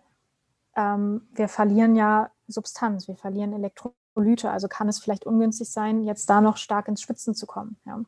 ähm, 0.77 1.27
wir 1.33 1.49
verlieren 1.49 1.97
ja 1.97 2.31
Substanz, 2.47 3.09
wir 3.09 3.17
verlieren 3.17 3.53
Elektrolyte. 3.53 4.53
Also 4.53 4.69
kann 4.69 4.89
es 4.89 5.01
vielleicht 5.01 5.27
ungünstig 5.27 5.69
sein, 5.69 6.05
jetzt 6.05 6.31
da 6.31 6.41
noch 6.41 6.57
stark 6.57 6.87
ins 6.87 7.03
Schwitzen 7.03 7.35
zu 7.35 7.47
kommen. 7.47 7.77
Ja. 7.85 8.01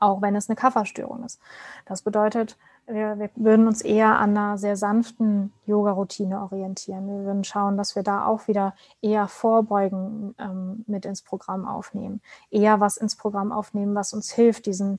auch 0.00 0.22
wenn 0.22 0.34
es 0.34 0.48
eine 0.48 0.56
Kafferstörung 0.56 1.22
ist. 1.22 1.38
Das 1.84 2.00
bedeutet, 2.00 2.56
wir, 2.86 3.18
wir 3.18 3.30
würden 3.34 3.66
uns 3.66 3.82
eher 3.82 4.18
an 4.18 4.36
einer 4.36 4.58
sehr 4.58 4.76
sanften 4.76 5.52
Yoga-Routine 5.66 6.40
orientieren. 6.42 7.08
Wir 7.08 7.24
würden 7.24 7.44
schauen, 7.44 7.76
dass 7.76 7.96
wir 7.96 8.02
da 8.02 8.26
auch 8.26 8.46
wieder 8.46 8.74
eher 9.02 9.28
Vorbeugen 9.28 10.34
ähm, 10.38 10.84
mit 10.86 11.04
ins 11.04 11.22
Programm 11.22 11.66
aufnehmen, 11.66 12.20
eher 12.50 12.80
was 12.80 12.96
ins 12.96 13.16
Programm 13.16 13.52
aufnehmen, 13.52 13.94
was 13.94 14.12
uns 14.12 14.32
hilft, 14.32 14.66
diesen 14.66 14.98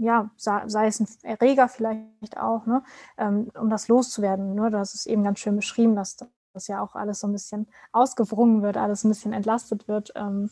ja, 0.00 0.30
sei 0.36 0.86
es 0.86 1.00
ein 1.00 1.08
Erreger 1.22 1.68
vielleicht 1.68 2.38
auch, 2.38 2.66
ne, 2.66 2.84
ähm, 3.16 3.50
um 3.58 3.68
das 3.68 3.88
loszuwerden. 3.88 4.54
Nur, 4.54 4.70
das 4.70 4.94
ist 4.94 5.06
eben 5.06 5.24
ganz 5.24 5.40
schön 5.40 5.56
beschrieben, 5.56 5.96
dass 5.96 6.16
das 6.52 6.68
ja 6.68 6.80
auch 6.80 6.94
alles 6.94 7.20
so 7.20 7.26
ein 7.26 7.32
bisschen 7.32 7.66
ausgewrungen 7.90 8.62
wird, 8.62 8.76
alles 8.76 9.04
ein 9.04 9.08
bisschen 9.08 9.32
entlastet 9.32 9.88
wird, 9.88 10.12
ähm, 10.14 10.50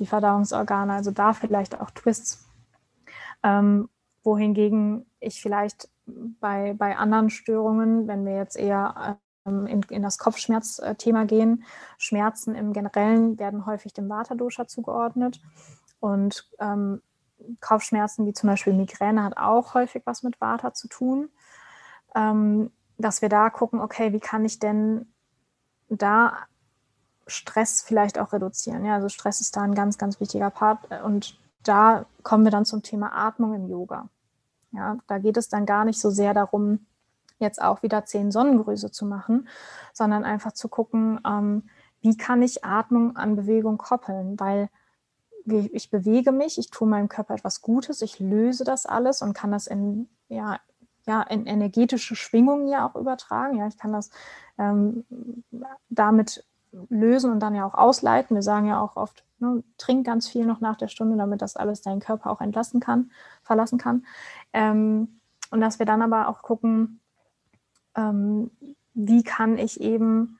die 0.00 0.06
Verdauungsorgane. 0.06 0.92
Also 0.92 1.12
da 1.12 1.32
vielleicht 1.32 1.80
auch 1.80 1.92
Twists. 1.92 2.44
Ähm, 3.44 3.88
wohingegen 4.24 5.06
ich 5.20 5.40
vielleicht 5.40 5.88
bei, 6.40 6.74
bei 6.74 6.96
anderen 6.96 7.30
Störungen, 7.30 8.08
wenn 8.08 8.24
wir 8.24 8.36
jetzt 8.36 8.56
eher 8.56 9.18
ähm, 9.46 9.66
in, 9.66 9.82
in 9.82 10.02
das 10.02 10.18
Kopfschmerzthema 10.18 11.24
gehen, 11.24 11.64
Schmerzen 11.96 12.54
im 12.54 12.72
Generellen 12.72 13.38
werden 13.38 13.66
häufig 13.66 13.92
dem 13.92 14.08
Vata-Dosha 14.08 14.66
zugeordnet. 14.66 15.40
Und 16.00 16.48
ähm, 16.60 17.02
Kopfschmerzen 17.60 18.26
wie 18.26 18.32
zum 18.32 18.48
Beispiel 18.48 18.72
Migräne 18.72 19.24
hat 19.24 19.36
auch 19.36 19.74
häufig 19.74 20.02
was 20.04 20.22
mit 20.22 20.40
Vata 20.40 20.74
zu 20.74 20.88
tun. 20.88 21.30
Ähm, 22.14 22.70
dass 22.98 23.22
wir 23.22 23.28
da 23.28 23.48
gucken, 23.50 23.80
okay, 23.80 24.12
wie 24.12 24.20
kann 24.20 24.44
ich 24.44 24.58
denn 24.58 25.06
da 25.88 26.36
Stress 27.26 27.82
vielleicht 27.82 28.18
auch 28.18 28.32
reduzieren? 28.32 28.84
Ja, 28.84 28.94
also 28.94 29.08
Stress 29.08 29.40
ist 29.40 29.56
da 29.56 29.62
ein 29.62 29.74
ganz, 29.74 29.98
ganz 29.98 30.18
wichtiger 30.20 30.50
Part. 30.50 30.80
Und 31.04 31.38
da 31.62 32.06
kommen 32.22 32.44
wir 32.44 32.50
dann 32.50 32.64
zum 32.64 32.82
Thema 32.82 33.12
Atmung 33.12 33.54
im 33.54 33.68
Yoga. 33.68 34.08
Ja, 34.72 34.98
da 35.06 35.18
geht 35.18 35.36
es 35.36 35.48
dann 35.48 35.66
gar 35.66 35.84
nicht 35.84 36.00
so 36.00 36.10
sehr 36.10 36.34
darum, 36.34 36.86
jetzt 37.38 37.62
auch 37.62 37.82
wieder 37.82 38.04
zehn 38.04 38.30
Sonnengrüße 38.30 38.90
zu 38.90 39.06
machen, 39.06 39.48
sondern 39.92 40.24
einfach 40.24 40.52
zu 40.52 40.68
gucken, 40.68 41.20
ähm, 41.26 41.68
wie 42.00 42.16
kann 42.16 42.42
ich 42.42 42.64
Atmung 42.64 43.16
an 43.16 43.36
Bewegung 43.36 43.78
koppeln, 43.78 44.38
weil 44.38 44.68
ich 45.44 45.90
bewege 45.90 46.30
mich, 46.32 46.58
ich 46.58 46.70
tue 46.70 46.86
meinem 46.86 47.08
Körper 47.08 47.34
etwas 47.34 47.62
Gutes, 47.62 48.02
ich 48.02 48.20
löse 48.20 48.64
das 48.64 48.86
alles 48.86 49.22
und 49.22 49.32
kann 49.32 49.50
das 49.50 49.66
in, 49.66 50.08
ja, 50.28 50.58
ja, 51.06 51.22
in 51.22 51.46
energetische 51.46 52.14
Schwingungen 52.16 52.68
ja 52.68 52.86
auch 52.86 52.94
übertragen. 52.94 53.56
Ja, 53.56 53.66
ich 53.66 53.78
kann 53.78 53.92
das 53.92 54.10
ähm, 54.58 55.04
damit 55.88 56.44
lösen 56.90 57.32
und 57.32 57.40
dann 57.40 57.54
ja 57.54 57.64
auch 57.64 57.74
ausleiten. 57.74 58.36
Wir 58.36 58.42
sagen 58.42 58.66
ja 58.66 58.80
auch 58.80 58.96
oft, 58.96 59.24
ne, 59.38 59.62
trink 59.78 60.04
ganz 60.04 60.28
viel 60.28 60.44
noch 60.44 60.60
nach 60.60 60.76
der 60.76 60.88
Stunde, 60.88 61.16
damit 61.16 61.40
das 61.40 61.56
alles 61.56 61.80
deinen 61.80 62.00
Körper 62.00 62.30
auch 62.30 62.42
entlassen 62.42 62.80
kann, 62.80 63.10
verlassen 63.42 63.78
kann. 63.78 64.04
Ähm, 64.52 65.20
und 65.50 65.60
dass 65.60 65.78
wir 65.78 65.86
dann 65.86 66.02
aber 66.02 66.28
auch 66.28 66.42
gucken, 66.42 67.00
ähm, 67.94 68.50
wie 68.94 69.22
kann 69.22 69.58
ich 69.58 69.80
eben 69.80 70.38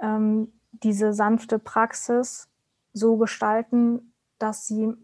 ähm, 0.00 0.52
diese 0.72 1.12
sanfte 1.12 1.58
Praxis 1.58 2.48
so 2.92 3.16
gestalten, 3.16 4.12
dass 4.38 4.66
sie 4.66 4.94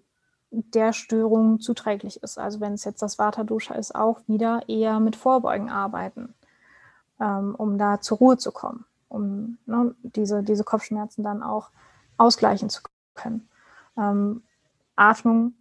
der 0.50 0.92
Störung 0.92 1.60
zuträglich 1.60 2.22
ist. 2.22 2.38
Also 2.38 2.60
wenn 2.60 2.72
es 2.72 2.84
jetzt 2.84 3.02
das 3.02 3.18
Vata-Dosha 3.18 3.74
ist, 3.74 3.94
auch 3.94 4.20
wieder 4.26 4.68
eher 4.68 4.98
mit 5.00 5.16
Vorbeugen 5.16 5.70
arbeiten, 5.70 6.34
ähm, 7.20 7.54
um 7.56 7.78
da 7.78 8.00
zur 8.00 8.18
Ruhe 8.18 8.36
zu 8.36 8.50
kommen, 8.50 8.84
um 9.08 9.58
ne, 9.66 9.94
diese, 10.02 10.42
diese 10.42 10.64
Kopfschmerzen 10.64 11.22
dann 11.22 11.42
auch 11.42 11.70
ausgleichen 12.16 12.68
zu 12.68 12.82
können. 13.14 13.48
Ähm, 13.96 14.42
Atmung, 14.96 15.54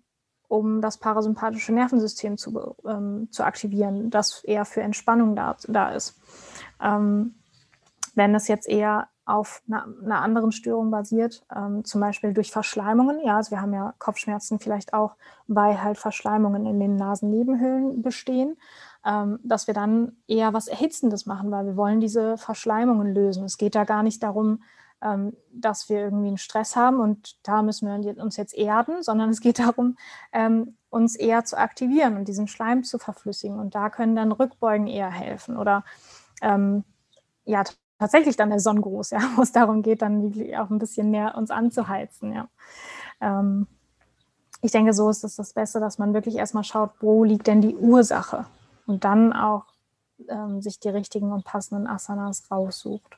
um 0.49 0.81
das 0.81 0.97
parasympathische 0.97 1.71
Nervensystem 1.71 2.37
zu, 2.37 2.75
ähm, 2.85 3.29
zu 3.31 3.43
aktivieren, 3.43 4.09
das 4.09 4.43
eher 4.43 4.65
für 4.65 4.81
Entspannung 4.81 5.35
da, 5.35 5.55
da 5.67 5.91
ist. 5.91 6.19
Ähm, 6.81 7.35
wenn 8.15 8.35
es 8.35 8.49
jetzt 8.49 8.67
eher 8.67 9.07
auf 9.25 9.61
einer, 9.67 9.87
einer 10.03 10.21
anderen 10.21 10.51
Störung 10.51 10.89
basiert, 10.89 11.45
ähm, 11.55 11.85
zum 11.85 12.01
Beispiel 12.01 12.33
durch 12.33 12.51
Verschleimungen. 12.51 13.19
Ja, 13.23 13.37
also 13.37 13.51
wir 13.51 13.61
haben 13.61 13.73
ja 13.73 13.93
Kopfschmerzen 13.99 14.59
vielleicht 14.59 14.93
auch, 14.93 15.15
weil 15.47 15.81
halt 15.83 15.99
Verschleimungen 15.99 16.65
in 16.65 16.79
den 16.79 16.95
Nasennebenhöhlen 16.95 18.01
bestehen, 18.01 18.57
ähm, 19.05 19.39
dass 19.43 19.67
wir 19.67 19.75
dann 19.75 20.17
eher 20.27 20.53
was 20.53 20.67
Erhitzendes 20.67 21.27
machen, 21.27 21.51
weil 21.51 21.67
wir 21.67 21.77
wollen 21.77 22.01
diese 22.01 22.37
Verschleimungen 22.37 23.13
lösen. 23.13 23.45
Es 23.45 23.59
geht 23.59 23.75
da 23.75 23.83
gar 23.83 24.01
nicht 24.01 24.23
darum, 24.23 24.63
ähm, 25.01 25.33
dass 25.51 25.89
wir 25.89 25.99
irgendwie 25.99 26.27
einen 26.27 26.37
Stress 26.37 26.75
haben 26.75 26.99
und 26.99 27.37
da 27.47 27.61
müssen 27.61 27.87
wir 27.87 28.21
uns 28.21 28.37
jetzt 28.37 28.53
erden, 28.53 29.03
sondern 29.03 29.29
es 29.29 29.41
geht 29.41 29.59
darum, 29.59 29.97
ähm, 30.31 30.75
uns 30.89 31.15
eher 31.15 31.45
zu 31.45 31.57
aktivieren 31.57 32.17
und 32.17 32.27
diesen 32.27 32.47
Schleim 32.47 32.83
zu 32.83 32.97
verflüssigen. 32.97 33.59
Und 33.59 33.75
da 33.75 33.89
können 33.89 34.15
dann 34.15 34.31
Rückbeugen 34.31 34.87
eher 34.87 35.11
helfen 35.11 35.57
oder 35.57 35.83
ähm, 36.41 36.83
ja, 37.45 37.63
tatsächlich 37.99 38.35
dann 38.37 38.49
der 38.49 38.59
Sonnengruß, 38.59 39.09
ja, 39.11 39.19
wo 39.35 39.41
es 39.41 39.51
darum 39.51 39.81
geht, 39.81 40.01
dann 40.01 40.33
auch 40.57 40.69
ein 40.69 40.79
bisschen 40.79 41.11
mehr 41.11 41.35
uns 41.35 41.51
anzuheizen, 41.51 42.33
ja. 42.33 42.47
Ähm, 43.21 43.67
ich 44.61 44.71
denke, 44.71 44.93
so 44.93 45.09
ist 45.09 45.23
es 45.23 45.37
das 45.37 45.53
Beste, 45.53 45.79
dass 45.79 45.99
man 45.99 46.13
wirklich 46.13 46.35
erstmal 46.35 46.65
schaut, 46.65 46.91
wo 46.99 47.23
liegt 47.23 47.47
denn 47.47 47.61
die 47.61 47.75
Ursache 47.75 48.45
und 48.87 49.05
dann 49.05 49.31
auch 49.31 49.65
ähm, 50.27 50.61
sich 50.61 50.79
die 50.79 50.89
richtigen 50.89 51.31
und 51.31 51.45
passenden 51.45 51.87
Asanas 51.87 52.51
raussucht. 52.51 53.17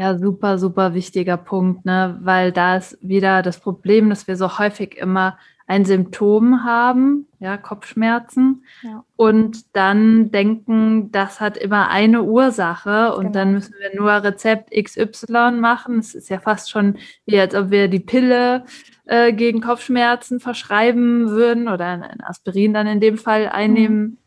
Ja, 0.00 0.16
super, 0.16 0.56
super 0.56 0.94
wichtiger 0.94 1.36
Punkt, 1.36 1.84
ne? 1.84 2.18
weil 2.22 2.52
da 2.52 2.78
ist 2.78 2.96
wieder 3.02 3.42
das 3.42 3.60
Problem, 3.60 4.08
dass 4.08 4.26
wir 4.26 4.34
so 4.36 4.58
häufig 4.58 4.96
immer 4.96 5.36
ein 5.66 5.84
Symptom 5.84 6.64
haben, 6.64 7.26
ja, 7.38 7.58
Kopfschmerzen, 7.58 8.64
ja. 8.80 9.04
und 9.16 9.76
dann 9.76 10.30
denken, 10.30 11.12
das 11.12 11.42
hat 11.42 11.58
immer 11.58 11.90
eine 11.90 12.22
Ursache 12.22 13.14
und 13.14 13.24
genau. 13.24 13.32
dann 13.34 13.52
müssen 13.52 13.74
wir 13.78 13.94
nur 13.94 14.10
Rezept 14.10 14.70
XY 14.70 15.50
machen. 15.60 15.98
Es 15.98 16.14
ist 16.14 16.30
ja 16.30 16.40
fast 16.40 16.70
schon 16.70 16.96
wie, 17.26 17.38
als 17.38 17.54
ob 17.54 17.70
wir 17.70 17.88
die 17.88 18.00
Pille 18.00 18.64
äh, 19.04 19.34
gegen 19.34 19.60
Kopfschmerzen 19.60 20.40
verschreiben 20.40 21.28
würden 21.28 21.68
oder 21.68 21.84
ein 21.84 22.22
Aspirin 22.22 22.72
dann 22.72 22.86
in 22.86 23.00
dem 23.00 23.18
Fall 23.18 23.50
einnehmen. 23.50 24.00
Mhm. 24.02 24.18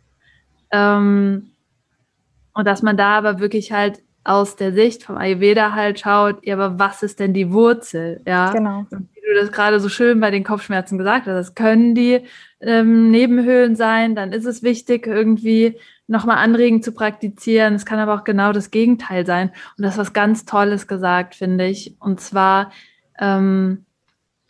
Ähm, 0.69 1.49
und 2.53 2.67
dass 2.67 2.83
man 2.83 2.95
da 2.95 3.17
aber 3.17 3.39
wirklich 3.39 3.71
halt 3.71 4.03
aus 4.23 4.55
der 4.55 4.73
Sicht 4.73 5.03
vom 5.03 5.17
Ayurveda 5.17 5.73
halt 5.73 5.99
schaut, 5.99 6.45
ja, 6.45 6.55
aber 6.55 6.79
was 6.79 7.03
ist 7.03 7.19
denn 7.19 7.33
die 7.33 7.51
Wurzel? 7.51 8.21
Ja, 8.25 8.51
genau. 8.51 8.85
Und 8.89 9.09
wie 9.13 9.21
du 9.21 9.39
das 9.39 9.51
gerade 9.51 9.79
so 9.79 9.89
schön 9.89 10.19
bei 10.19 10.31
den 10.31 10.43
Kopfschmerzen 10.43 10.97
gesagt 10.97 11.27
hast, 11.27 11.33
das 11.33 11.55
können 11.55 11.93
die 11.93 12.21
ähm, 12.61 13.11
Nebenhöhlen 13.11 13.75
sein, 13.75 14.15
dann 14.15 14.31
ist 14.31 14.45
es 14.45 14.63
wichtig, 14.63 15.07
irgendwie 15.07 15.77
nochmal 16.07 16.37
anregen 16.37 16.81
zu 16.81 16.91
praktizieren. 16.91 17.75
Es 17.75 17.85
kann 17.85 17.99
aber 17.99 18.13
auch 18.15 18.23
genau 18.23 18.53
das 18.53 18.71
Gegenteil 18.71 19.25
sein. 19.25 19.51
Und 19.77 19.83
das 19.83 19.93
ist 19.93 19.99
was 19.99 20.13
ganz 20.13 20.45
Tolles 20.45 20.87
gesagt, 20.87 21.35
finde 21.35 21.65
ich. 21.67 21.95
Und 21.99 22.21
zwar, 22.21 22.71
ähm, 23.19 23.85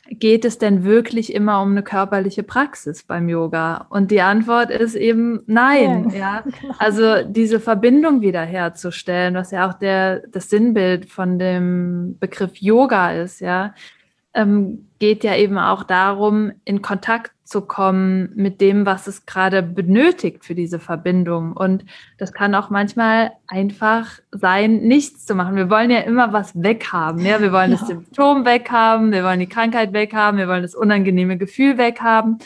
geht 0.10 0.46
es 0.46 0.58
denn 0.58 0.84
wirklich 0.84 1.34
immer 1.34 1.62
um 1.62 1.72
eine 1.72 1.84
körperliche 1.84 2.44
Praxis 2.44 3.04
beim 3.04 3.30
Yoga? 3.30 3.88
Und 3.90 4.12
die 4.12 4.22
Antwort 4.22 4.70
ist 4.70 4.96
eben 4.96 5.42
nein. 5.48 6.10
Ja. 6.16 6.44
Genau. 6.62 6.76
Also 6.78 7.24
diese 7.24 7.60
Verbindung 7.60 8.22
wiederherzustellen, 8.22 9.34
was 9.36 9.52
ja 9.52 9.68
auch 9.70 9.74
der, 9.74 10.28
das 10.28 10.50
Sinnbild 10.50 11.10
von 11.10 11.40
dem 11.40 12.18
Begriff 12.20 12.58
Yoga 12.58 13.14
ist, 13.14 13.40
ja, 13.40 13.74
ähm, 14.34 14.88
geht 15.00 15.24
ja 15.24 15.36
eben 15.36 15.58
auch 15.58 15.84
darum, 15.84 16.52
in 16.66 16.82
Kontakt 16.82 17.32
zu 17.44 17.62
kommen 17.62 18.32
mit 18.36 18.62
dem, 18.62 18.86
was 18.86 19.06
es 19.06 19.26
gerade 19.26 19.62
benötigt 19.62 20.44
für 20.44 20.56
diese 20.56 20.80
Verbindung. 20.80 21.54
Und 21.54 21.86
das 22.18 22.34
kann 22.34 22.56
auch 22.56 22.70
manchmal 22.70 23.32
einfach 23.48 24.08
sein, 24.32 24.78
nichts 24.82 25.26
zu 25.26 25.36
machen. 25.36 25.56
Wir 25.56 25.70
wollen 25.70 25.92
ja 25.92 26.00
immer 26.00 26.34
was 26.34 26.52
weghaben. 26.56 27.26
Ja? 27.26 27.42
Wir 27.42 27.52
wollen 27.52 27.72
ja. 27.72 27.78
das 27.78 27.88
Symptom 27.88 28.46
weghaben, 28.46 29.12
wir 29.12 29.24
wollen 29.24 29.40
die 29.40 29.48
Krankheit 29.48 29.94
weghaben, 29.94 30.40
wir 30.40 30.48
wollen 30.48 30.64
das 30.64 30.74
unangenehme 30.74 31.38
Gefühl 31.38 31.78
weghaben. 31.78 32.40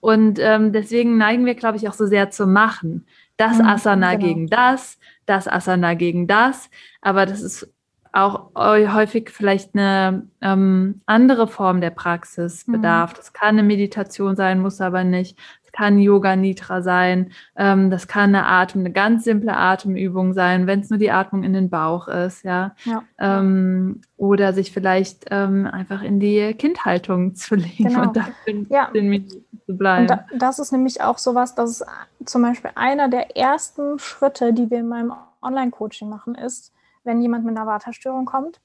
Und 0.00 0.38
ähm, 0.38 0.72
deswegen 0.72 1.16
neigen 1.16 1.46
wir, 1.46 1.54
glaube 1.54 1.78
ich, 1.78 1.88
auch 1.88 1.94
so 1.94 2.06
sehr 2.06 2.30
zu 2.30 2.46
machen. 2.46 3.06
Das 3.36 3.58
mhm, 3.58 3.64
Asana 3.64 4.14
genau. 4.14 4.26
gegen 4.26 4.46
das, 4.48 4.98
das 5.26 5.48
Asana 5.48 5.94
gegen 5.94 6.26
das. 6.26 6.70
Aber 7.00 7.26
das 7.26 7.40
ist 7.40 7.73
auch 8.14 8.50
häufig 8.54 9.30
vielleicht 9.30 9.74
eine 9.74 10.28
ähm, 10.40 11.00
andere 11.04 11.48
Form 11.48 11.80
der 11.80 11.90
Praxis 11.90 12.66
mhm. 12.66 12.72
bedarf. 12.72 13.12
Mhm. 13.12 13.16
Das 13.16 13.32
kann 13.32 13.48
eine 13.48 13.64
Meditation 13.64 14.36
sein, 14.36 14.60
muss 14.60 14.80
aber 14.80 15.02
nicht. 15.02 15.36
Es 15.64 15.72
kann 15.72 15.98
Yoga 15.98 16.36
Nidra 16.36 16.80
sein. 16.80 17.32
Ähm, 17.56 17.90
das 17.90 18.06
kann 18.06 18.34
eine 18.34 18.46
Atem, 18.46 18.82
eine 18.82 18.92
ganz 18.92 19.24
simple 19.24 19.56
Atemübung 19.56 20.32
sein, 20.32 20.68
wenn 20.68 20.80
es 20.80 20.90
nur 20.90 20.98
die 21.00 21.10
Atmung 21.10 21.42
in 21.42 21.54
den 21.54 21.70
Bauch 21.70 22.06
ist, 22.06 22.44
ja. 22.44 22.76
ja. 22.84 23.02
Ähm, 23.18 24.02
oder 24.16 24.52
sich 24.52 24.70
vielleicht 24.70 25.26
ähm, 25.32 25.66
einfach 25.66 26.02
in 26.02 26.20
die 26.20 26.54
Kindhaltung 26.54 27.34
zu 27.34 27.54
legen 27.56 27.88
genau. 27.88 28.02
und 28.02 28.16
da 28.16 28.28
in 28.46 28.68
ja. 28.70 28.90
den 28.94 29.08
Minuten 29.08 29.44
zu 29.66 29.76
bleiben. 29.76 30.06
Da, 30.06 30.24
das 30.38 30.60
ist 30.60 30.70
nämlich 30.70 31.02
auch 31.02 31.18
sowas, 31.18 31.56
das 31.56 31.80
ist 31.80 31.86
zum 32.26 32.42
Beispiel 32.42 32.70
einer 32.76 33.08
der 33.08 33.36
ersten 33.36 33.98
Schritte, 33.98 34.52
die 34.52 34.70
wir 34.70 34.78
in 34.78 34.88
meinem 34.88 35.12
Online-Coaching 35.42 36.08
machen, 36.08 36.36
ist, 36.36 36.74
wenn 37.04 37.20
jemand 37.20 37.44
mit 37.44 37.56
einer 37.56 37.66
Vata-Störung 37.66 38.24
kommt, 38.24 38.60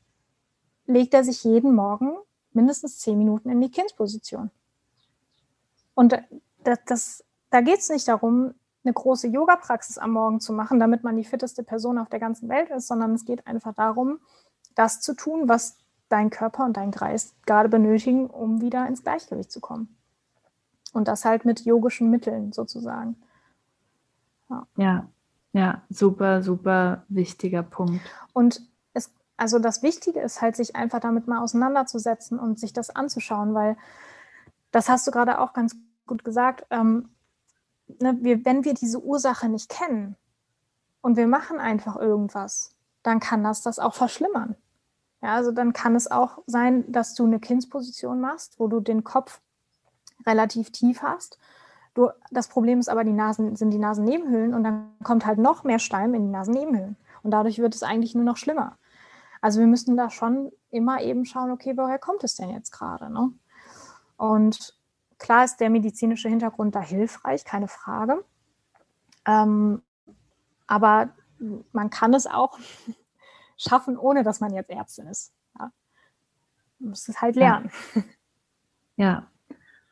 legt 0.86 1.14
er 1.14 1.24
sich 1.24 1.44
jeden 1.44 1.76
Morgen 1.76 2.18
mindestens 2.52 3.00
zehn 3.00 3.18
Minuten 3.18 3.50
in 3.50 3.62
die 3.62 3.72
Kindsposition. 3.72 4.50
Und 5.94 6.18
das, 6.64 6.80
das, 6.86 7.26
da 7.50 7.62
geht 7.62 7.80
es 7.80 7.90
nicht 7.90 8.08
darum, 8.08 8.54
eine 8.84 8.94
große 8.94 9.28
Yoga-Praxis 9.28 9.98
am 9.98 10.12
Morgen 10.12 10.40
zu 10.40 10.54
machen, 10.54 10.80
damit 10.80 11.04
man 11.04 11.18
die 11.18 11.26
fitteste 11.26 11.64
Person 11.64 11.98
auf 11.98 12.10
der 12.10 12.20
ganzen 12.20 12.50
Welt 12.50 12.70
ist, 12.70 12.88
sondern 12.88 13.14
es 13.14 13.26
geht 13.26 13.46
einfach 13.46 13.74
darum, 13.74 14.20
das 14.76 15.02
zu 15.02 15.14
tun, 15.14 15.50
was 15.50 15.78
dein 16.08 16.30
Körper 16.30 16.66
und 16.66 16.78
dein 16.78 16.92
Geist 16.92 17.36
gerade 17.46 17.70
benötigen, 17.70 18.28
um 18.28 18.62
wieder 18.62 18.88
ins 18.88 19.04
Gleichgewicht 19.04 19.52
zu 19.52 19.60
kommen. 19.60 19.96
Und 20.94 21.08
das 21.08 21.26
halt 21.26 21.46
mit 21.46 21.66
yogischen 21.66 22.10
Mitteln 22.10 22.52
sozusagen. 22.52 23.16
Ja, 24.78 25.08
ja 25.54 25.82
super, 25.90 26.42
super 26.44 27.04
wichtiger 27.10 27.64
Punkt. 27.64 28.02
Und 28.34 28.62
es, 28.94 29.12
also 29.38 29.60
das 29.60 29.84
Wichtige 29.84 30.20
ist 30.20 30.42
halt, 30.42 30.56
sich 30.56 30.76
einfach 30.76 31.00
damit 31.00 31.28
mal 31.28 31.42
auseinanderzusetzen 31.42 32.40
und 32.40 32.60
sich 32.60 32.74
das 32.74 32.90
anzuschauen, 32.90 33.54
weil 33.54 33.78
das 34.72 34.90
hast 34.90 35.08
du 35.08 35.12
gerade 35.12 35.40
auch 35.40 35.54
ganz 35.54 35.76
gut 36.06 36.24
gesagt. 36.24 36.66
Ähm, 36.70 37.10
ne, 38.00 38.18
wir, 38.22 38.46
wenn 38.46 38.66
wir 38.66 38.74
diese 38.74 39.02
Ursache 39.04 39.50
nicht 39.50 39.70
kennen 39.70 40.16
und 41.02 41.18
wir 41.18 41.28
machen 41.28 41.60
einfach 41.60 41.96
irgendwas, 41.96 42.76
dann 43.04 43.20
kann 43.20 43.44
das 43.44 43.62
das 43.62 43.80
auch 43.80 43.94
verschlimmern. 43.94 44.56
Ja, 45.22 45.36
also 45.36 45.52
dann 45.52 45.74
kann 45.74 45.96
es 45.96 46.10
auch 46.10 46.40
sein, 46.48 46.90
dass 46.92 47.14
du 47.14 47.26
eine 47.26 47.40
Kindsposition 47.40 48.22
machst, 48.22 48.60
wo 48.60 48.68
du 48.68 48.80
den 48.80 49.04
Kopf 49.04 49.42
relativ 50.26 50.72
tief 50.72 51.02
hast. 51.02 51.38
Du, 52.00 52.10
das 52.32 52.48
Problem 52.48 52.80
ist 52.80 52.88
aber, 52.88 53.04
die 53.04 53.12
Nasen 53.12 53.58
sind 53.58 53.72
die 53.72 53.78
Nasennebenhöhlen 53.78 54.54
und 54.54 54.64
dann 54.64 54.90
kommt 55.04 55.26
halt 55.26 55.38
noch 55.38 55.66
mehr 55.66 55.80
Stein 55.80 56.14
in 56.14 56.22
die 56.22 56.32
Nasennebenhöhlen. 56.32 56.96
Und 57.24 57.32
dadurch 57.32 57.60
wird 57.60 57.76
es 57.76 57.84
eigentlich 57.84 58.16
nur 58.16 58.24
noch 58.24 58.38
schlimmer. 58.38 58.78
Also 59.42 59.60
wir 59.60 59.68
müssen 59.68 59.98
da 59.98 60.10
schon 60.10 60.50
immer 60.70 61.02
eben 61.02 61.26
schauen, 61.26 61.52
okay, 61.52 61.76
woher 61.76 62.00
kommt 62.00 62.24
es 62.24 62.36
denn 62.36 62.52
jetzt 62.52 62.72
gerade? 62.72 63.12
Ne? 63.12 63.34
Und 64.16 64.80
klar 65.18 65.44
ist 65.44 65.58
der 65.58 65.70
medizinische 65.70 66.30
Hintergrund 66.30 66.74
da 66.74 66.80
hilfreich, 66.80 67.44
keine 67.44 67.68
Frage. 67.68 68.24
Ähm, 69.26 69.82
aber 70.68 71.10
man 71.74 71.90
kann 71.90 72.14
es 72.14 72.28
auch 72.28 72.58
schaffen, 73.58 73.98
ohne 73.98 74.24
dass 74.24 74.40
man 74.40 74.54
jetzt 74.54 74.70
Ärztin 74.70 75.08
ist. 75.08 75.34
Ja. 75.60 75.74
Man 76.80 76.92
muss 76.92 77.10
es 77.10 77.22
halt 77.22 77.36
lernen. 77.36 77.70
Ja. 78.96 79.06
ja. 79.06 79.28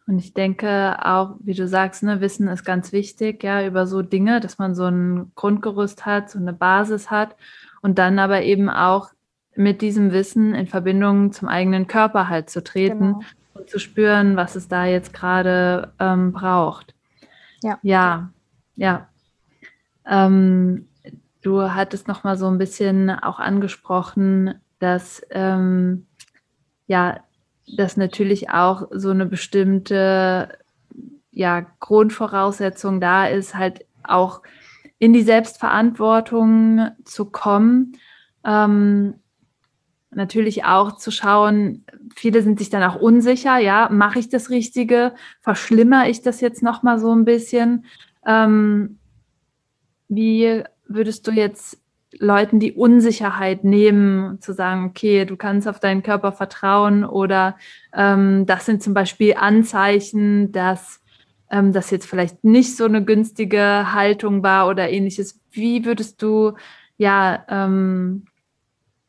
Und 0.07 0.19
ich 0.19 0.33
denke 0.33 0.97
auch, 1.03 1.35
wie 1.39 1.53
du 1.53 1.67
sagst, 1.67 2.01
ne, 2.01 2.21
Wissen 2.21 2.47
ist 2.47 2.63
ganz 2.63 2.93
wichtig, 2.93 3.43
ja, 3.43 3.65
über 3.65 3.85
so 3.85 4.01
Dinge, 4.01 4.39
dass 4.39 4.57
man 4.57 4.73
so 4.73 4.85
ein 4.85 5.33
Grundgerüst 5.35 6.05
hat, 6.05 6.29
so 6.31 6.39
eine 6.39 6.53
Basis 6.53 7.11
hat 7.11 7.35
und 7.81 7.99
dann 7.99 8.17
aber 8.17 8.41
eben 8.43 8.69
auch 8.69 9.09
mit 9.55 9.81
diesem 9.81 10.13
Wissen 10.13 10.55
in 10.55 10.67
Verbindung 10.67 11.33
zum 11.33 11.49
eigenen 11.49 11.87
Körper 11.87 12.29
halt 12.29 12.49
zu 12.49 12.63
treten 12.63 12.99
genau. 12.99 13.21
und 13.53 13.69
zu 13.69 13.79
spüren, 13.79 14.37
was 14.37 14.55
es 14.55 14.69
da 14.69 14.85
jetzt 14.85 15.13
gerade 15.13 15.91
ähm, 15.99 16.31
braucht. 16.31 16.93
Ja. 17.61 17.77
Ja, 17.81 18.29
ja. 18.77 19.09
Ähm, 20.05 20.87
du 21.41 21.73
hattest 21.73 22.07
noch 22.07 22.23
mal 22.23 22.37
so 22.37 22.47
ein 22.47 22.57
bisschen 22.57 23.09
auch 23.09 23.39
angesprochen, 23.39 24.53
dass 24.79 25.21
ähm, 25.31 26.05
ja 26.85 27.19
dass 27.75 27.97
natürlich 27.97 28.49
auch 28.49 28.87
so 28.91 29.09
eine 29.09 29.25
bestimmte 29.25 30.57
ja, 31.31 31.65
Grundvoraussetzung 31.79 32.99
da 33.01 33.27
ist, 33.27 33.55
halt 33.55 33.85
auch 34.03 34.41
in 34.99 35.13
die 35.13 35.21
Selbstverantwortung 35.21 36.89
zu 37.03 37.25
kommen. 37.25 37.93
Ähm, 38.43 39.15
natürlich 40.09 40.63
auch 40.63 40.97
zu 40.97 41.11
schauen, 41.11 41.85
viele 42.15 42.41
sind 42.41 42.57
sich 42.57 42.69
dann 42.69 42.83
auch 42.83 42.95
unsicher, 42.95 43.57
ja, 43.59 43.89
mache 43.91 44.19
ich 44.19 44.29
das 44.29 44.49
Richtige? 44.49 45.13
Verschlimmere 45.41 46.09
ich 46.09 46.21
das 46.21 46.41
jetzt 46.41 46.63
nochmal 46.63 46.99
so 46.99 47.13
ein 47.13 47.25
bisschen? 47.25 47.85
Ähm, 48.25 48.97
wie 50.07 50.63
würdest 50.87 51.27
du 51.27 51.31
jetzt 51.31 51.79
Leuten 52.19 52.59
die 52.59 52.73
Unsicherheit 52.73 53.63
nehmen, 53.63 54.41
zu 54.41 54.53
sagen, 54.53 54.85
okay, 54.85 55.25
du 55.25 55.35
kannst 55.35 55.67
auf 55.67 55.79
deinen 55.79 56.03
Körper 56.03 56.31
vertrauen 56.31 57.05
oder 57.05 57.57
ähm, 57.93 58.45
das 58.45 58.65
sind 58.65 58.81
zum 58.81 58.93
Beispiel 58.93 59.35
Anzeichen, 59.35 60.51
dass 60.51 61.01
ähm, 61.49 61.73
das 61.73 61.91
jetzt 61.91 62.07
vielleicht 62.07 62.43
nicht 62.43 62.75
so 62.75 62.85
eine 62.85 63.03
günstige 63.03 63.93
Haltung 63.93 64.43
war 64.43 64.67
oder 64.67 64.89
ähnliches. 64.89 65.39
Wie 65.51 65.85
würdest 65.85 66.21
du 66.21 66.53
ja 66.97 67.45
ähm, 67.49 68.25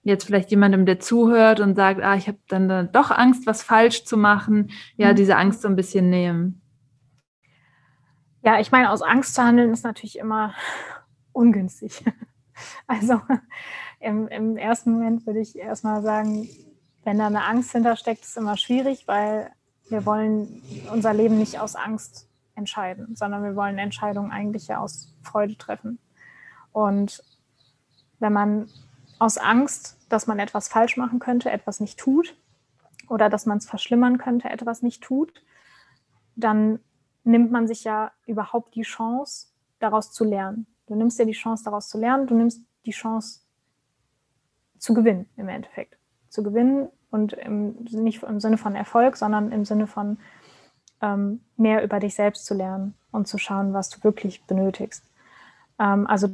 jetzt 0.03 0.25
vielleicht 0.25 0.51
jemandem, 0.51 0.87
der 0.87 1.01
zuhört 1.01 1.61
und 1.61 1.77
sagt, 1.77 2.03
ah, 2.03 2.17
ich 2.17 2.29
habe 2.29 2.39
dann, 2.49 2.91
doch 2.93 3.11
Angst, 3.11 3.47
was 3.47 3.63
falsch 3.63 4.05
zu 4.05 4.17
machen, 4.17 4.71
ja, 4.97 5.13
mhm. 5.13 5.17
diese 5.17 5.37
Angst 5.37 5.63
so 5.63 5.69
ein 5.69 5.77
bisschen 5.77 6.11
nehmen? 6.11 6.61
Ja, 8.43 8.61
ich 8.61 8.71
meine, 8.71 8.91
aus 8.91 9.03
Angst 9.03 9.35
zu 9.35 9.43
handeln 9.43 9.73
ist 9.73 9.85
natürlich 9.85 10.19
immer 10.19 10.55
ungünstig. 11.33 12.05
Also 12.87 13.21
im, 14.01 14.29
im 14.29 14.57
ersten 14.57 14.93
Moment 14.93 15.27
würde 15.27 15.41
ich 15.41 15.59
erstmal 15.59 16.03
sagen, 16.03 16.49
wenn 17.05 17.19
da 17.19 17.27
eine 17.27 17.45
Angst 17.45 17.73
hintersteckt, 17.73 18.23
ist 18.25 18.37
immer 18.37 18.57
schwierig, 18.57 19.07
weil 19.07 19.51
wir 19.89 20.05
wollen 20.05 20.63
unser 20.93 21.15
Leben 21.15 21.39
nicht 21.39 21.59
aus 21.59 21.75
Angst 21.77 22.29
entscheiden, 22.55 23.17
sondern 23.17 23.43
wir 23.43 23.57
wollen 23.57 23.79
Entscheidungen 23.79 24.31
eigentlich 24.31 24.69
ja 24.69 24.79
aus 24.79 25.15
Freude 25.23 25.57
treffen. 25.57 25.99
Und 26.73 27.23
wenn 28.19 28.33
man 28.33 28.69
aus 29.19 29.39
Angst, 29.39 29.97
dass 30.09 30.27
man 30.27 30.39
etwas 30.39 30.69
falsch 30.69 30.97
machen 30.97 31.19
könnte, 31.19 31.51
etwas 31.51 31.81
nicht 31.81 31.99
tut 31.99 32.37
oder 33.09 33.29
dass 33.31 33.47
man 33.47 33.59
es 33.59 33.67
verschlimmern 33.67 34.19
könnte, 34.19 34.51
etwas 34.51 34.83
nicht 34.83 35.03
tut, 35.03 35.33
dann 36.37 36.81
nimmt 37.25 37.51
man 37.51 37.67
sich 37.67 37.85
ja 37.85 38.13
überhaupt 38.27 38.75
die 38.75 38.83
Chance, 38.83 39.49
daraus 39.79 40.13
zu 40.13 40.25
lernen. 40.25 40.67
Du 40.89 40.95
nimmst 40.95 41.19
dir 41.19 41.27
die 41.27 41.33
Chance, 41.33 41.65
daraus 41.65 41.89
zu 41.89 41.99
lernen. 41.99 42.27
Du 42.27 42.35
nimmst 42.35 42.63
die 42.87 42.93
Chance 42.93 43.41
zu 44.79 44.95
gewinnen 44.95 45.29
im 45.37 45.49
Endeffekt. 45.49 45.97
Zu 46.29 46.43
gewinnen 46.43 46.89
und 47.11 47.35
im, 47.35 47.85
nicht 47.91 48.23
im 48.23 48.41
Sinne 48.41 48.59
von 48.59 48.75
Erfolg, 48.75 49.17
sondern 49.17 49.53
im 49.53 49.65
Sinne 49.65 49.87
von 49.87 50.19
ähm, 51.01 51.41
mehr 51.57 51.85
über 51.85 52.01
dich 52.01 52.15
selbst 52.15 52.47
zu 52.47 52.55
lernen 52.55 52.95
und 53.13 53.29
zu 53.29 53.39
schauen, 53.39 53.73
was 53.73 53.91
du 53.91 54.03
wirklich 54.03 54.45
benötigst. 54.45 55.05
Ähm, 55.79 56.07
also 56.07 56.29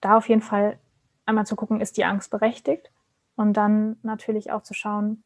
da 0.00 0.16
auf 0.16 0.28
jeden 0.28 0.42
Fall 0.42 0.78
einmal 1.24 1.46
zu 1.46 1.56
gucken, 1.56 1.80
ist 1.80 1.96
die 1.96 2.04
Angst 2.04 2.30
berechtigt? 2.30 2.90
Und 3.36 3.54
dann 3.54 3.96
natürlich 4.02 4.50
auch 4.50 4.62
zu 4.62 4.74
schauen, 4.74 5.22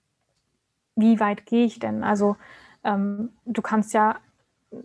wie 0.97 1.21
weit 1.21 1.47
gehe 1.47 1.65
ich 1.65 1.79
denn? 1.79 2.03
Also 2.03 2.37
ähm, 2.83 3.31
du 3.45 3.63
kannst 3.63 3.93
ja 3.93 4.17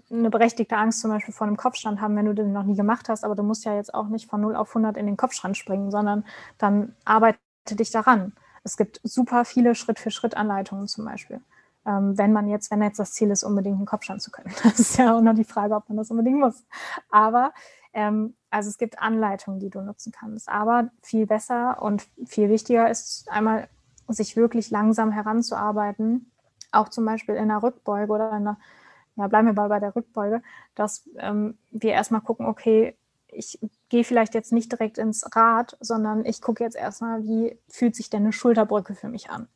eine 0.10 0.30
berechtigte 0.30 0.78
Angst 0.78 1.00
zum 1.00 1.12
Beispiel 1.12 1.34
vor 1.34 1.48
einem 1.48 1.58
Kopfstand 1.58 2.02
haben, 2.02 2.16
wenn 2.16 2.26
du 2.26 2.34
den 2.34 2.52
noch 2.52 2.64
nie 2.64 2.76
gemacht 2.76 3.10
hast, 3.10 3.24
aber 3.24 3.36
du 3.36 3.44
musst 3.44 3.66
ja 3.66 3.76
jetzt 3.76 3.94
auch 3.94 4.08
nicht 4.08 4.30
von 4.30 4.42
0 4.42 4.56
auf 4.56 4.70
100 4.70 4.98
in 4.98 5.06
den 5.06 5.18
Kopfstand 5.18 5.58
springen, 5.58 5.92
sondern 5.92 6.26
dann 6.58 6.96
arbeite 7.06 7.38
dich 7.72 7.92
daran. 7.92 8.34
Es 8.64 8.78
gibt 8.78 9.00
super 9.04 9.46
viele 9.46 9.76
Schritt-für-Schritt-Anleitungen 9.76 10.88
zum 10.88 11.06
Beispiel. 11.06 11.42
Ähm, 11.86 12.18
wenn 12.18 12.34
man 12.34 12.48
jetzt, 12.48 12.72
wenn 12.72 12.82
jetzt 12.82 12.98
das 12.98 13.14
Ziel 13.14 13.30
ist, 13.30 13.44
unbedingt 13.44 13.78
einen 13.78 13.86
Kopfstand 13.86 14.22
zu 14.22 14.32
können. 14.32 14.52
Das 14.64 14.80
ist 14.80 14.98
ja 14.98 15.16
auch 15.16 15.22
noch 15.22 15.36
die 15.36 15.44
Frage, 15.44 15.76
ob 15.76 15.88
man 15.88 15.98
das 15.98 16.10
unbedingt 16.10 16.40
muss. 16.40 16.64
Aber 17.12 17.54
ähm, 17.94 18.36
also 18.50 18.70
es 18.70 18.80
gibt 18.80 19.00
Anleitungen, 19.00 19.60
die 19.60 19.70
du 19.70 19.82
nutzen 19.82 20.12
kannst. 20.12 20.50
Aber 20.50 20.90
viel 21.04 21.28
besser 21.28 21.82
und 21.82 22.08
viel 22.26 22.50
wichtiger 22.50 22.90
ist 22.90 23.30
einmal, 23.30 23.68
sich 24.08 24.36
wirklich 24.36 24.70
langsam 24.70 25.12
heranzuarbeiten, 25.12 26.32
auch 26.72 26.90
zum 26.90 27.06
Beispiel 27.06 27.36
in 27.36 27.50
einer 27.50 27.64
Rückbeuge 27.64 28.12
oder 28.12 28.30
in 28.30 28.48
einer 28.48 28.58
ja, 29.16 29.28
bleiben 29.28 29.47
wir 29.47 29.53
mal 29.53 29.70
bei 29.70 29.80
der 29.80 29.95
Rückbeuge, 29.95 30.41
dass 30.76 31.07
ähm, 31.18 31.57
wir 31.72 31.91
erstmal 31.91 32.22
gucken, 32.22 32.45
okay, 32.45 32.95
ich 33.28 33.59
gehe 33.89 34.03
vielleicht 34.03 34.34
jetzt 34.34 34.53
nicht 34.53 34.72
direkt 34.72 34.97
ins 34.97 35.26
Rad, 35.36 35.78
sondern 35.80 36.26
ich 36.26 36.41
gucke 36.41 36.63
jetzt 36.63 36.76
erstmal, 36.76 37.24
wie 37.24 37.57
fühlt 37.68 37.95
sich 37.95 38.09
denn 38.09 38.24
eine 38.24 38.34
Schulterbrücke 38.34 38.95
für 38.95 39.09
mich 39.09 39.30
an? 39.30 39.47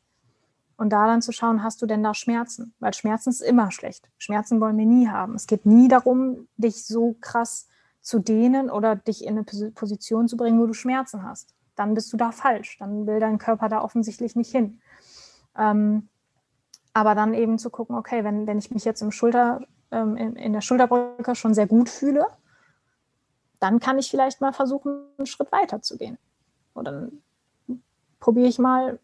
Und 0.78 0.92
da 0.92 1.08
dann 1.08 1.22
zu 1.22 1.34
schauen, 1.34 1.62
hast 1.62 1.82
du 1.82 1.86
denn 1.86 2.04
da 2.04 2.14
Schmerzen? 2.14 2.74
Weil 2.80 2.94
Schmerzen 2.94 3.32
ist 3.32 3.42
immer 3.42 3.70
schlecht. 3.70 4.10
Schmerzen 4.18 4.62
wollen 4.62 4.78
wir 4.78 4.86
nie 4.86 5.10
haben. 5.10 5.36
Es 5.36 5.46
geht 5.46 5.66
nie 5.66 5.90
darum, 5.90 6.48
dich 6.56 6.86
so 6.86 7.18
krass 7.20 7.68
zu 8.02 8.20
dehnen 8.20 8.70
oder 8.70 8.96
dich 8.96 9.26
in 9.26 9.38
eine 9.38 9.72
Position 9.72 10.30
zu 10.30 10.38
bringen, 10.38 10.60
wo 10.60 10.68
du 10.68 10.74
Schmerzen 10.74 11.24
hast. 11.24 11.54
Dann 11.76 11.96
bist 11.96 12.14
du 12.14 12.18
da 12.18 12.32
falsch. 12.32 12.78
Dann 12.80 13.08
will 13.08 13.20
dein 13.20 13.40
Körper 13.40 13.68
da 13.68 13.82
offensichtlich 13.82 14.38
nicht 14.38 14.52
hin. 14.52 14.80
Ähm, 15.58 16.08
aber 16.94 17.16
dann 17.16 17.34
eben 17.34 17.60
zu 17.60 17.70
gucken, 17.70 17.96
okay, 17.96 18.24
wenn, 18.24 18.48
wenn 18.48 18.58
ich 18.58 18.72
mich 18.72 18.86
jetzt 18.86 19.02
im 19.02 19.12
Schulter, 19.12 19.62
ähm, 19.92 20.18
in, 20.18 20.36
in 20.36 20.54
der 20.54 20.62
Schulterbrücke 20.62 21.36
schon 21.36 21.54
sehr 21.54 21.68
gut 21.68 21.90
fühle, 21.90 22.26
dann 23.60 23.80
kann 23.80 24.00
ich 24.00 24.10
vielleicht 24.10 24.42
mal 24.42 24.54
versuchen, 24.54 25.02
einen 25.18 25.28
Schritt 25.28 25.52
weiter 25.52 25.82
zu 25.82 25.98
gehen. 25.98 26.18
Und 26.74 26.86
dann 26.86 27.22
probiere 28.20 28.48
ich 28.48 28.60
mal, 28.60 29.00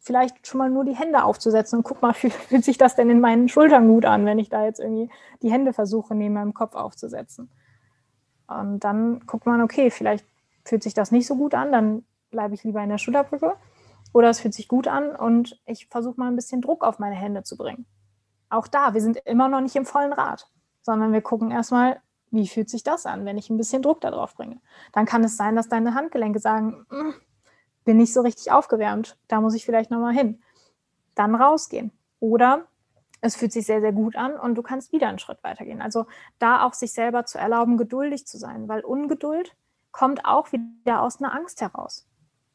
vielleicht 0.00 0.46
schon 0.46 0.58
mal 0.58 0.70
nur 0.70 0.84
die 0.84 0.96
Hände 0.96 1.22
aufzusetzen 1.22 1.78
und 1.78 1.82
guck 1.84 2.02
mal, 2.02 2.14
fühlt, 2.14 2.64
sich 2.64 2.78
das 2.78 2.96
denn 2.96 3.10
in 3.10 3.20
meinen 3.20 3.48
Schultern 3.48 3.88
gut 3.88 4.04
an, 4.04 4.26
wenn 4.26 4.38
ich 4.38 4.48
da 4.48 4.64
jetzt 4.64 4.80
irgendwie 4.80 5.10
die 5.42 5.52
Hände 5.52 5.72
versuche, 5.72 6.14
neben 6.14 6.34
meinem 6.34 6.54
Kopf 6.54 6.74
aufzusetzen. 6.74 7.50
Und 8.48 8.80
dann 8.80 9.20
guckt 9.26 9.46
man, 9.46 9.60
okay, 9.60 9.90
vielleicht 9.90 10.26
fühlt 10.64 10.82
sich 10.82 10.94
das 10.94 11.12
nicht 11.12 11.26
so 11.26 11.36
gut 11.36 11.54
an, 11.54 11.70
dann 11.70 12.04
bleibe 12.30 12.54
ich 12.54 12.64
lieber 12.64 12.82
in 12.82 12.88
der 12.88 12.98
Schulterbrücke. 12.98 13.54
Oder 14.12 14.30
es 14.30 14.40
fühlt 14.40 14.54
sich 14.54 14.68
gut 14.68 14.88
an 14.88 15.14
und 15.14 15.60
ich 15.66 15.86
versuche 15.88 16.18
mal 16.18 16.28
ein 16.28 16.36
bisschen 16.36 16.60
Druck 16.60 16.84
auf 16.84 16.98
meine 16.98 17.14
Hände 17.14 17.42
zu 17.42 17.56
bringen. 17.56 17.86
Auch 18.48 18.66
da, 18.66 18.94
wir 18.94 19.00
sind 19.00 19.16
immer 19.18 19.48
noch 19.48 19.60
nicht 19.60 19.76
im 19.76 19.86
vollen 19.86 20.12
Rad. 20.12 20.48
sondern 20.82 21.12
wir 21.12 21.20
gucken 21.20 21.50
erstmal, 21.50 22.00
wie 22.30 22.48
fühlt 22.48 22.70
sich 22.70 22.82
das 22.82 23.06
an, 23.06 23.24
wenn 23.24 23.38
ich 23.38 23.50
ein 23.50 23.56
bisschen 23.56 23.82
Druck 23.82 24.00
darauf 24.00 24.34
bringe. 24.34 24.60
Dann 24.92 25.04
kann 25.04 25.22
es 25.24 25.36
sein, 25.36 25.56
dass 25.56 25.68
deine 25.68 25.94
Handgelenke 25.94 26.38
sagen, 26.38 26.86
mm, 26.90 27.12
bin 27.84 27.96
nicht 27.98 28.14
so 28.14 28.22
richtig 28.22 28.52
aufgewärmt, 28.52 29.18
da 29.28 29.40
muss 29.40 29.54
ich 29.54 29.64
vielleicht 29.64 29.90
nochmal 29.90 30.14
hin. 30.14 30.42
Dann 31.14 31.34
rausgehen. 31.34 31.92
Oder 32.18 32.66
es 33.20 33.36
fühlt 33.36 33.52
sich 33.52 33.66
sehr, 33.66 33.80
sehr 33.80 33.92
gut 33.92 34.16
an 34.16 34.38
und 34.38 34.54
du 34.54 34.62
kannst 34.62 34.92
wieder 34.92 35.08
einen 35.08 35.18
Schritt 35.18 35.42
weitergehen. 35.42 35.82
Also 35.82 36.06
da 36.38 36.64
auch 36.64 36.72
sich 36.74 36.92
selber 36.92 37.24
zu 37.24 37.38
erlauben, 37.38 37.76
geduldig 37.76 38.26
zu 38.26 38.38
sein, 38.38 38.68
weil 38.68 38.80
Ungeduld 38.80 39.54
kommt 39.92 40.24
auch 40.24 40.52
wieder 40.52 41.02
aus 41.02 41.20
einer 41.20 41.34
Angst 41.34 41.60
heraus. 41.60 42.06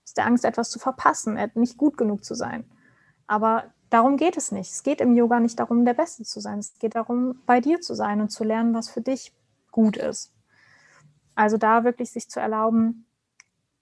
Aus 0.05 0.13
der 0.13 0.25
Angst, 0.27 0.45
etwas 0.45 0.69
zu 0.69 0.79
verpassen, 0.79 1.37
nicht 1.55 1.77
gut 1.77 1.97
genug 1.97 2.23
zu 2.23 2.35
sein. 2.35 2.63
Aber 3.27 3.65
darum 3.89 4.17
geht 4.17 4.37
es 4.37 4.51
nicht. 4.51 4.71
Es 4.71 4.83
geht 4.83 5.01
im 5.01 5.15
Yoga 5.15 5.39
nicht 5.39 5.59
darum, 5.59 5.83
der 5.83 5.93
Beste 5.93 6.23
zu 6.23 6.39
sein. 6.39 6.59
Es 6.59 6.77
geht 6.79 6.95
darum, 6.95 7.41
bei 7.45 7.59
dir 7.59 7.81
zu 7.81 7.95
sein 7.95 8.21
und 8.21 8.29
zu 8.29 8.43
lernen, 8.43 8.73
was 8.73 8.89
für 8.89 9.01
dich 9.01 9.33
gut 9.71 9.97
ist. 9.97 10.31
Also 11.33 11.57
da 11.57 11.83
wirklich 11.83 12.11
sich 12.11 12.29
zu 12.29 12.39
erlauben, 12.39 13.05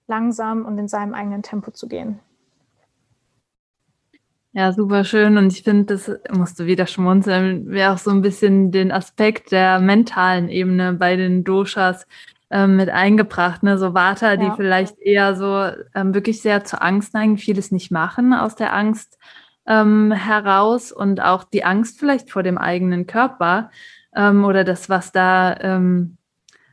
langsam 0.06 0.64
und 0.64 0.78
in 0.78 0.88
seinem 0.88 1.14
eigenen 1.14 1.42
Tempo 1.42 1.70
zu 1.70 1.88
gehen. 1.88 2.20
Ja, 4.52 4.72
super 4.72 5.04
schön. 5.04 5.36
Und 5.36 5.52
ich 5.52 5.62
finde, 5.64 5.96
das 5.96 6.10
musst 6.30 6.60
du 6.60 6.66
wieder 6.66 6.86
schmunzeln, 6.86 7.68
wäre 7.70 7.92
auch 7.92 7.98
so 7.98 8.10
ein 8.10 8.22
bisschen 8.22 8.70
den 8.70 8.92
Aspekt 8.92 9.50
der 9.50 9.80
mentalen 9.80 10.48
Ebene 10.48 10.92
bei 10.92 11.16
den 11.16 11.42
Doshas 11.42 12.06
ähm, 12.50 12.76
mit 12.76 12.88
eingebracht. 12.90 13.62
Ne? 13.62 13.78
So 13.78 13.94
Vata, 13.94 14.34
ja. 14.34 14.36
die 14.36 14.50
vielleicht 14.56 14.98
eher 14.98 15.34
so 15.34 15.70
ähm, 15.94 16.14
wirklich 16.14 16.42
sehr 16.42 16.64
zur 16.64 16.82
Angst 16.82 17.14
neigen, 17.14 17.38
vieles 17.38 17.70
nicht 17.70 17.90
machen 17.90 18.32
aus 18.34 18.56
der 18.56 18.74
Angst 18.74 19.18
ähm, 19.66 20.12
heraus 20.12 20.92
und 20.92 21.22
auch 21.22 21.44
die 21.44 21.64
Angst 21.64 21.98
vielleicht 21.98 22.30
vor 22.30 22.42
dem 22.42 22.58
eigenen 22.58 23.06
Körper 23.06 23.70
ähm, 24.14 24.44
oder 24.44 24.64
das, 24.64 24.88
was 24.88 25.12
da 25.12 25.56
ähm, 25.60 26.18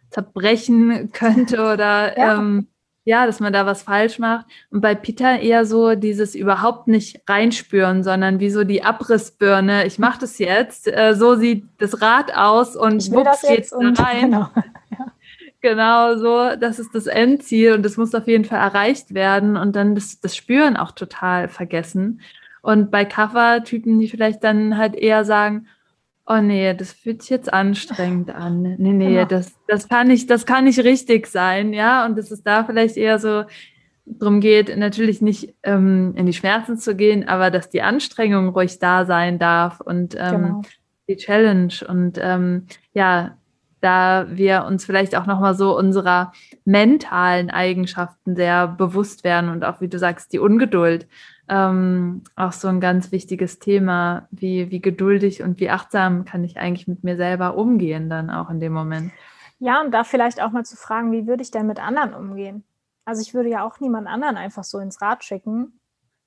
zerbrechen 0.10 1.12
könnte 1.14 1.62
oder 1.62 2.18
ja. 2.18 2.36
Ähm, 2.38 2.68
ja, 3.04 3.26
dass 3.26 3.40
man 3.40 3.52
da 3.52 3.66
was 3.66 3.82
falsch 3.82 4.20
macht. 4.20 4.46
Und 4.70 4.82
bei 4.82 4.94
Peter 4.94 5.40
eher 5.40 5.66
so 5.66 5.96
dieses 5.96 6.36
überhaupt 6.36 6.88
nicht 6.88 7.22
reinspüren, 7.28 8.04
sondern 8.04 8.40
wie 8.40 8.52
so 8.52 8.64
die 8.64 8.84
Abrissbirne. 8.84 9.88
Ich 9.88 9.98
mache 9.98 10.20
das 10.20 10.38
jetzt. 10.38 10.88
Äh, 10.88 11.16
so 11.16 11.36
sieht 11.36 11.66
das 11.80 12.02
Rad 12.02 12.36
aus 12.36 12.76
und 12.76 13.12
wups 13.12 13.42
geht's 13.42 13.72
da 13.72 13.78
rein. 14.04 14.32
Genau. 14.32 14.50
Genau 15.62 16.18
so, 16.18 16.56
das 16.60 16.80
ist 16.80 16.94
das 16.94 17.08
Endziel 17.08 17.74
und 17.74 17.84
das 17.84 17.98
muss 17.98 18.16
auf 18.16 18.28
jeden 18.28 18.46
Fall 18.46 18.60
erreicht 18.60 19.14
werden 19.14 19.58
und 19.58 19.76
dann 19.76 19.96
das, 19.96 20.20
das 20.20 20.36
Spüren 20.36 20.78
auch 20.78 20.92
total 20.92 21.48
vergessen. 21.48 22.22
Und 22.62 22.92
bei 22.92 23.06
Cover-Typen, 23.06 24.00
die 24.00 24.08
vielleicht 24.08 24.44
dann 24.44 24.78
halt 24.78 24.96
eher 24.96 25.26
sagen, 25.26 25.68
oh 26.28 26.40
nee, 26.40 26.74
das 26.74 26.94
fühlt 26.94 27.22
sich 27.22 27.32
jetzt 27.32 27.52
anstrengend 27.52 28.34
an. 28.34 28.62
Nee, 28.62 28.94
nee, 28.94 29.16
genau. 29.16 29.26
das, 29.26 29.54
das 29.68 29.90
kann 29.90 30.08
nicht, 30.08 30.30
das 30.30 30.46
kann 30.46 30.66
nicht 30.66 30.80
richtig 30.80 31.28
sein, 31.28 31.74
ja. 31.74 32.06
Und 32.06 32.18
dass 32.18 32.32
es 32.32 32.44
da 32.44 32.64
vielleicht 32.64 32.98
eher 32.98 33.20
so 33.20 33.44
darum 34.06 34.40
geht, 34.40 34.76
natürlich 34.78 35.22
nicht 35.22 35.56
ähm, 35.64 36.14
in 36.16 36.26
die 36.26 36.34
Schmerzen 36.34 36.78
zu 36.78 36.96
gehen, 36.96 37.28
aber 37.28 37.52
dass 37.52 37.70
die 37.70 37.82
Anstrengung 37.82 38.50
ruhig 38.50 38.80
da 38.80 39.06
sein 39.06 39.40
darf 39.40 39.82
und 39.82 40.16
ähm, 40.18 40.32
genau. 40.32 40.62
die 41.08 41.18
Challenge. 41.18 41.74
Und 41.88 42.20
ähm, 42.22 42.68
ja, 42.94 43.38
da 43.82 44.28
wir 44.30 44.66
uns 44.66 44.86
vielleicht 44.86 45.16
auch 45.16 45.26
nochmal 45.26 45.56
so 45.56 45.78
unserer 45.78 46.32
mentalen 46.66 47.50
Eigenschaften 47.50 48.36
sehr 48.36 48.68
bewusst 48.68 49.24
werden 49.24 49.50
und 49.50 49.66
auch, 49.66 49.82
wie 49.82 49.88
du 49.88 50.00
sagst, 50.00 50.32
die 50.34 50.40
Ungeduld 50.40 51.08
ähm, 51.50 52.24
auch 52.36 52.54
so 52.54 52.70
ein 52.70 52.80
ganz 52.80 53.12
wichtiges 53.12 53.60
Thema, 53.60 54.28
wie, 54.32 54.72
wie 54.72 54.82
geduldig 54.82 55.44
und 55.44 55.60
wie 55.60 55.70
achtsam 55.70 56.24
kann 56.24 56.44
ich 56.44 56.58
eigentlich 56.58 56.88
mit 56.88 57.04
mir 57.04 57.18
selber 57.18 57.58
umgehen 57.58 58.10
dann 58.10 58.30
auch 58.30 58.50
in 58.50 58.62
dem 58.62 58.72
Moment. 58.72 59.12
Ja, 59.60 59.82
und 59.82 59.92
da 59.92 60.04
vielleicht 60.04 60.42
auch 60.42 60.52
mal 60.52 60.64
zu 60.64 60.78
fragen, 60.78 61.12
wie 61.12 61.28
würde 61.28 61.44
ich 61.44 61.52
denn 61.52 61.68
mit 61.68 61.80
anderen 61.80 62.14
umgehen? 62.14 62.64
Also 63.04 63.22
ich 63.22 63.34
würde 63.34 63.50
ja 63.50 63.66
auch 63.66 63.80
niemand 63.80 64.08
anderen 64.08 64.38
einfach 64.38 64.64
so 64.64 64.80
ins 64.80 65.02
Rad 65.02 65.24
schicken, 65.24 65.80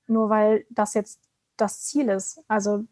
nur 0.07 0.29
weil 0.29 0.65
das 0.69 0.93
jetzt 0.93 1.19
das 1.57 1.81
Ziel 1.81 2.09
ist. 2.09 2.43
Also 2.47 2.85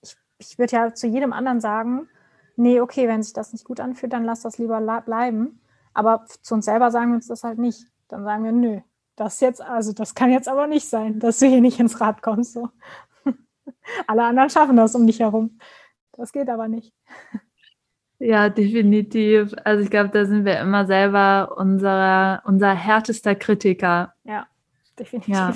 ich, 0.00 0.16
ich 0.38 0.58
würde 0.58 0.76
ja 0.76 0.94
zu 0.94 1.06
jedem 1.06 1.32
anderen 1.32 1.60
sagen, 1.60 2.08
nee, 2.56 2.80
okay, 2.80 3.08
wenn 3.08 3.22
sich 3.22 3.32
das 3.32 3.52
nicht 3.52 3.64
gut 3.64 3.80
anfühlt, 3.80 4.12
dann 4.12 4.24
lass 4.24 4.42
das 4.42 4.58
lieber 4.58 4.80
bleiben. 5.02 5.60
Aber 5.94 6.24
zu 6.42 6.54
uns 6.54 6.64
selber 6.66 6.90
sagen 6.90 7.10
wir 7.10 7.16
uns 7.16 7.28
das 7.28 7.44
halt 7.44 7.58
nicht. 7.58 7.86
Dann 8.08 8.24
sagen 8.24 8.44
wir, 8.44 8.52
nö, 8.52 8.80
das 9.16 9.40
jetzt, 9.40 9.62
also 9.62 9.92
das 9.92 10.14
kann 10.14 10.30
jetzt 10.30 10.48
aber 10.48 10.66
nicht 10.66 10.88
sein, 10.88 11.18
dass 11.18 11.38
du 11.38 11.46
hier 11.46 11.60
nicht 11.60 11.80
ins 11.80 12.00
Rad 12.00 12.22
kommst. 12.22 12.52
So. 12.52 12.68
Alle 14.06 14.24
anderen 14.24 14.50
schaffen 14.50 14.76
das 14.76 14.94
um 14.94 15.06
dich 15.06 15.20
herum. 15.20 15.58
Das 16.12 16.32
geht 16.32 16.48
aber 16.48 16.68
nicht. 16.68 16.92
Ja, 18.18 18.48
definitiv. 18.48 19.54
Also 19.64 19.82
ich 19.82 19.90
glaube, 19.90 20.10
da 20.10 20.24
sind 20.24 20.44
wir 20.44 20.58
immer 20.60 20.86
selber 20.86 21.54
unser, 21.56 22.42
unser 22.46 22.74
härtester 22.74 23.34
Kritiker. 23.34 24.14
Ja, 24.24 24.46
definitiv. 24.98 25.34
Ja. 25.34 25.54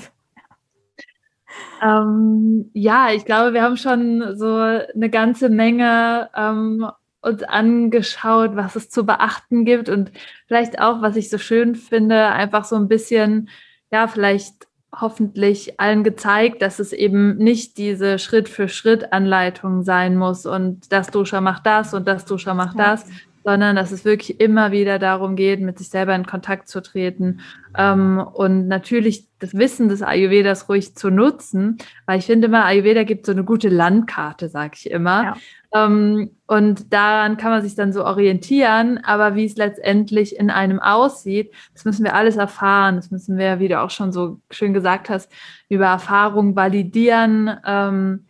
Ähm, 1.82 2.70
ja, 2.72 3.10
ich 3.12 3.24
glaube, 3.24 3.52
wir 3.54 3.62
haben 3.62 3.76
schon 3.76 4.36
so 4.36 4.56
eine 4.56 5.10
ganze 5.10 5.48
Menge 5.48 6.30
ähm, 6.36 6.86
uns 7.22 7.42
angeschaut, 7.42 8.56
was 8.56 8.76
es 8.76 8.90
zu 8.90 9.04
beachten 9.04 9.64
gibt 9.64 9.88
und 9.88 10.10
vielleicht 10.46 10.80
auch, 10.80 11.02
was 11.02 11.16
ich 11.16 11.28
so 11.28 11.38
schön 11.38 11.74
finde, 11.74 12.28
einfach 12.28 12.64
so 12.64 12.76
ein 12.76 12.88
bisschen, 12.88 13.48
ja, 13.90 14.06
vielleicht 14.06 14.68
hoffentlich 14.98 15.78
allen 15.78 16.02
gezeigt, 16.02 16.62
dass 16.62 16.78
es 16.78 16.92
eben 16.92 17.36
nicht 17.36 17.78
diese 17.78 18.18
Schritt-für-Schritt-Anleitung 18.18 19.82
sein 19.82 20.16
muss 20.16 20.46
und 20.46 20.92
das 20.92 21.10
Dosha 21.10 21.40
macht 21.40 21.64
das 21.66 21.94
und 21.94 22.08
das 22.08 22.24
Dosha 22.24 22.54
macht 22.54 22.78
das, 22.78 23.06
sondern 23.44 23.76
dass 23.76 23.92
es 23.92 24.04
wirklich 24.04 24.40
immer 24.40 24.72
wieder 24.72 24.98
darum 24.98 25.36
geht, 25.36 25.60
mit 25.60 25.78
sich 25.78 25.88
selber 25.88 26.14
in 26.14 26.26
Kontakt 26.26 26.68
zu 26.68 26.82
treten 26.82 27.40
ähm, 27.76 28.18
und 28.18 28.68
natürlich 28.68 29.26
das 29.38 29.54
Wissen 29.54 29.88
des 29.88 30.02
Ayurvedas 30.02 30.68
ruhig 30.68 30.94
zu 30.94 31.10
nutzen, 31.10 31.78
weil 32.06 32.18
ich 32.18 32.26
finde 32.26 32.48
immer, 32.48 32.64
Ayurveda 32.64 33.04
gibt 33.04 33.24
so 33.24 33.32
eine 33.32 33.44
gute 33.44 33.68
Landkarte, 33.68 34.48
sage 34.48 34.72
ich 34.74 34.90
immer. 34.90 35.22
Ja. 35.22 35.36
Ähm, 35.72 36.30
und 36.46 36.92
daran 36.92 37.36
kann 37.36 37.50
man 37.50 37.62
sich 37.62 37.74
dann 37.74 37.92
so 37.92 38.04
orientieren, 38.04 38.98
aber 39.02 39.36
wie 39.36 39.46
es 39.46 39.56
letztendlich 39.56 40.36
in 40.36 40.50
einem 40.50 40.80
aussieht, 40.80 41.54
das 41.72 41.84
müssen 41.84 42.04
wir 42.04 42.14
alles 42.14 42.36
erfahren. 42.36 42.96
Das 42.96 43.10
müssen 43.10 43.38
wir, 43.38 43.60
wie 43.60 43.68
du 43.68 43.80
auch 43.80 43.90
schon 43.90 44.12
so 44.12 44.40
schön 44.50 44.74
gesagt 44.74 45.08
hast, 45.08 45.32
über 45.68 45.86
Erfahrung 45.86 46.56
validieren. 46.56 47.56
Ähm, 47.64 48.26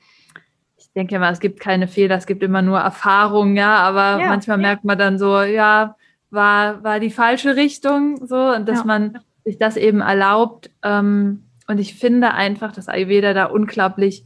denke 1.00 1.18
mal, 1.18 1.32
es 1.32 1.40
gibt 1.40 1.60
keine 1.60 1.88
Fehler, 1.88 2.16
es 2.16 2.26
gibt 2.26 2.42
immer 2.42 2.62
nur 2.62 2.78
Erfahrung, 2.78 3.56
ja, 3.56 3.76
aber 3.76 4.20
ja, 4.20 4.28
manchmal 4.28 4.58
ja. 4.58 4.62
merkt 4.62 4.84
man 4.84 4.98
dann 4.98 5.18
so, 5.18 5.40
ja, 5.40 5.96
war, 6.30 6.84
war 6.84 7.00
die 7.00 7.10
falsche 7.10 7.56
Richtung, 7.56 8.26
so, 8.26 8.36
und 8.36 8.68
dass 8.68 8.80
ja. 8.80 8.84
man 8.84 9.18
sich 9.44 9.58
das 9.58 9.76
eben 9.76 10.00
erlaubt. 10.00 10.70
Ähm, 10.82 11.46
und 11.66 11.78
ich 11.78 11.94
finde 11.94 12.34
einfach, 12.34 12.72
dass 12.72 12.88
Ayurveda 12.88 13.32
da 13.32 13.46
unglaublich 13.46 14.24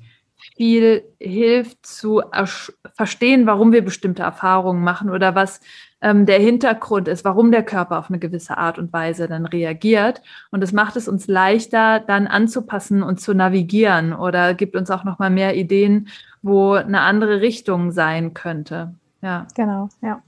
viel 0.57 1.05
hilft 1.21 1.87
zu 1.87 2.23
verstehen, 2.95 3.47
warum 3.47 3.73
wir 3.73 3.85
bestimmte 3.85 4.23
Erfahrungen 4.23 4.83
machen 4.83 5.11
oder 5.11 5.35
was 5.35 5.61
ähm, 6.01 6.27
der 6.27 6.39
Hintergrund 6.39 7.09
ist, 7.09 7.25
warum 7.25 7.51
der 7.51 7.63
Körper 7.63 7.99
auf 7.99 8.11
eine 8.11 8.19
gewisse 8.19 8.59
Art 8.59 8.79
und 8.79 8.93
Weise 8.93 9.27
dann 9.27 9.47
reagiert. 9.47 10.23
Und 10.51 10.63
es 10.63 10.73
macht 10.73 10.97
es 10.97 11.09
uns 11.09 11.29
leichter, 11.29 12.01
dann 12.01 12.27
anzupassen 12.27 13.03
und 13.03 13.21
zu 13.21 13.33
navigieren 13.33 14.13
oder 14.13 14.55
gibt 14.55 14.77
uns 14.77 14.91
auch 14.91 15.05
noch 15.05 15.19
mal 15.19 15.31
mehr 15.31 15.57
Ideen, 15.57 16.09
wo 16.45 16.75
eine 16.75 17.01
andere 17.01 17.41
Richtung 17.41 17.91
sein 17.91 18.35
könnte. 18.35 18.95
Ja. 19.23 19.47
Genau, 19.57 19.89
ja. 20.03 20.23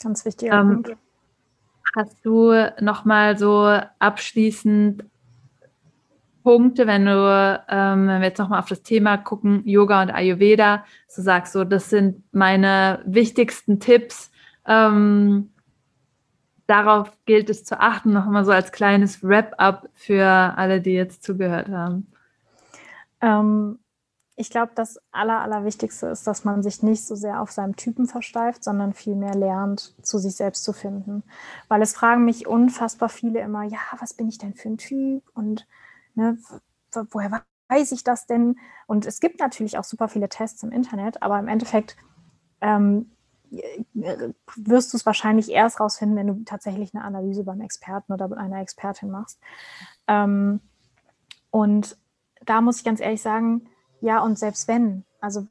Ganz 0.00 0.24
wichtiger 0.24 0.60
ähm, 0.60 0.82
Punkt. 0.84 0.96
Hast 1.96 2.24
du 2.24 2.52
noch 2.80 3.04
mal 3.04 3.36
so 3.36 3.80
abschließend 3.98 5.04
Punkte, 6.44 6.86
wenn 6.86 7.06
du, 7.06 7.64
ähm, 7.68 8.06
wenn 8.06 8.20
wir 8.20 8.28
jetzt 8.28 8.38
nochmal 8.38 8.60
auf 8.60 8.68
das 8.68 8.82
Thema 8.82 9.16
gucken, 9.16 9.66
Yoga 9.66 10.00
und 10.00 10.10
Ayurveda, 10.10 10.84
so 11.08 11.22
sagst 11.22 11.56
du, 11.56 11.64
das 11.64 11.90
sind 11.90 12.22
meine 12.32 13.02
wichtigsten 13.04 13.80
Tipps. 13.80 14.30
Ähm, 14.64 15.50
darauf 16.68 17.10
gilt 17.26 17.50
es 17.50 17.64
zu 17.64 17.80
achten, 17.80 18.12
nochmal 18.12 18.44
so 18.44 18.52
als 18.52 18.70
kleines 18.70 19.24
Wrap-up 19.24 19.88
für 19.94 20.24
alle, 20.24 20.80
die 20.80 20.92
jetzt 20.92 21.24
zugehört 21.24 21.68
haben. 21.68 22.06
Ähm, 23.20 23.79
ich 24.40 24.50
glaube, 24.50 24.72
das 24.74 24.98
Aller, 25.12 25.40
Allerwichtigste 25.40 26.08
ist, 26.08 26.26
dass 26.26 26.44
man 26.44 26.62
sich 26.62 26.82
nicht 26.82 27.06
so 27.06 27.14
sehr 27.14 27.40
auf 27.40 27.52
seinem 27.52 27.76
Typen 27.76 28.06
versteift, 28.06 28.64
sondern 28.64 28.94
vielmehr 28.94 29.34
lernt, 29.34 29.94
zu 30.02 30.18
sich 30.18 30.34
selbst 30.34 30.64
zu 30.64 30.72
finden. 30.72 31.22
Weil 31.68 31.82
es 31.82 31.92
fragen 31.92 32.24
mich 32.24 32.46
unfassbar 32.46 33.08
viele 33.08 33.40
immer, 33.40 33.62
ja, 33.64 33.78
was 33.98 34.14
bin 34.14 34.28
ich 34.28 34.38
denn 34.38 34.54
für 34.54 34.70
ein 34.70 34.78
Typ? 34.78 35.22
Und 35.34 35.66
Ne? 36.14 36.38
Woher 37.10 37.42
weiß 37.68 37.92
ich 37.92 38.04
das 38.04 38.26
denn? 38.26 38.58
Und 38.86 39.06
es 39.06 39.20
gibt 39.20 39.40
natürlich 39.40 39.78
auch 39.78 39.84
super 39.84 40.08
viele 40.08 40.28
Tests 40.28 40.62
im 40.62 40.72
Internet, 40.72 41.22
aber 41.22 41.38
im 41.38 41.48
Endeffekt 41.48 41.96
ähm, 42.60 43.10
wirst 44.54 44.92
du 44.92 44.96
es 44.96 45.06
wahrscheinlich 45.06 45.50
erst 45.50 45.80
rausfinden, 45.80 46.16
wenn 46.16 46.26
du 46.26 46.44
tatsächlich 46.44 46.94
eine 46.94 47.04
Analyse 47.04 47.44
beim 47.44 47.60
Experten 47.60 48.12
oder 48.12 48.28
bei 48.28 48.36
einer 48.36 48.60
Expertin 48.60 49.10
machst. 49.10 49.40
Ähm, 50.06 50.60
und 51.50 51.96
da 52.44 52.60
muss 52.60 52.78
ich 52.78 52.84
ganz 52.84 53.00
ehrlich 53.00 53.22
sagen, 53.22 53.68
ja, 54.00 54.22
und 54.22 54.38
selbst 54.38 54.68
wenn, 54.68 55.04
Also 55.20 55.46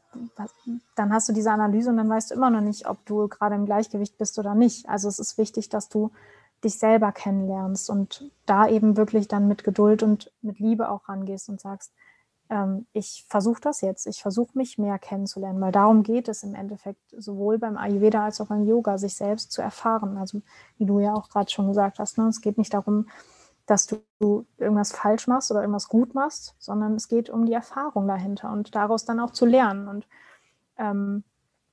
dann 0.95 1.13
hast 1.13 1.29
du 1.29 1.33
diese 1.33 1.51
Analyse 1.51 1.89
und 1.89 1.97
dann 1.97 2.09
weißt 2.09 2.31
du 2.31 2.35
immer 2.35 2.49
noch 2.49 2.61
nicht, 2.61 2.87
ob 2.87 3.05
du 3.05 3.27
gerade 3.27 3.55
im 3.55 3.65
Gleichgewicht 3.65 4.17
bist 4.17 4.39
oder 4.39 4.55
nicht. 4.55 4.89
Also 4.89 5.07
es 5.07 5.19
ist 5.19 5.37
wichtig, 5.37 5.69
dass 5.69 5.89
du 5.89 6.11
dich 6.63 6.77
selber 6.77 7.11
kennenlernst 7.11 7.89
und 7.89 8.31
da 8.45 8.67
eben 8.67 8.97
wirklich 8.97 9.27
dann 9.27 9.47
mit 9.47 9.63
Geduld 9.63 10.03
und 10.03 10.31
mit 10.41 10.59
Liebe 10.59 10.89
auch 10.89 11.07
rangehst 11.07 11.49
und 11.49 11.61
sagst, 11.61 11.93
ähm, 12.49 12.87
ich 12.93 13.25
versuche 13.29 13.61
das 13.61 13.81
jetzt, 13.81 14.07
ich 14.07 14.21
versuche 14.21 14.57
mich 14.57 14.77
mehr 14.77 14.99
kennenzulernen, 14.99 15.61
weil 15.61 15.71
darum 15.71 16.03
geht 16.03 16.27
es 16.27 16.43
im 16.43 16.55
Endeffekt 16.55 17.01
sowohl 17.15 17.59
beim 17.59 17.77
Ayurveda 17.77 18.25
als 18.25 18.41
auch 18.41 18.47
beim 18.47 18.65
Yoga, 18.65 18.97
sich 18.97 19.15
selbst 19.15 19.51
zu 19.51 19.61
erfahren. 19.61 20.17
Also 20.17 20.41
wie 20.77 20.85
du 20.85 20.99
ja 20.99 21.13
auch 21.13 21.29
gerade 21.29 21.49
schon 21.49 21.67
gesagt 21.67 21.99
hast, 21.99 22.17
ne? 22.17 22.27
es 22.27 22.41
geht 22.41 22.57
nicht 22.57 22.73
darum, 22.73 23.07
dass 23.69 23.85
du 23.85 24.45
irgendwas 24.57 24.91
falsch 24.91 25.27
machst 25.27 25.51
oder 25.51 25.61
irgendwas 25.61 25.87
gut 25.87 26.15
machst, 26.15 26.55
sondern 26.57 26.95
es 26.95 27.07
geht 27.07 27.29
um 27.29 27.45
die 27.45 27.53
Erfahrung 27.53 28.07
dahinter 28.07 28.51
und 28.51 28.73
daraus 28.73 29.05
dann 29.05 29.19
auch 29.19 29.31
zu 29.31 29.45
lernen. 29.45 29.87
Und 29.87 30.07
ähm, 30.77 31.23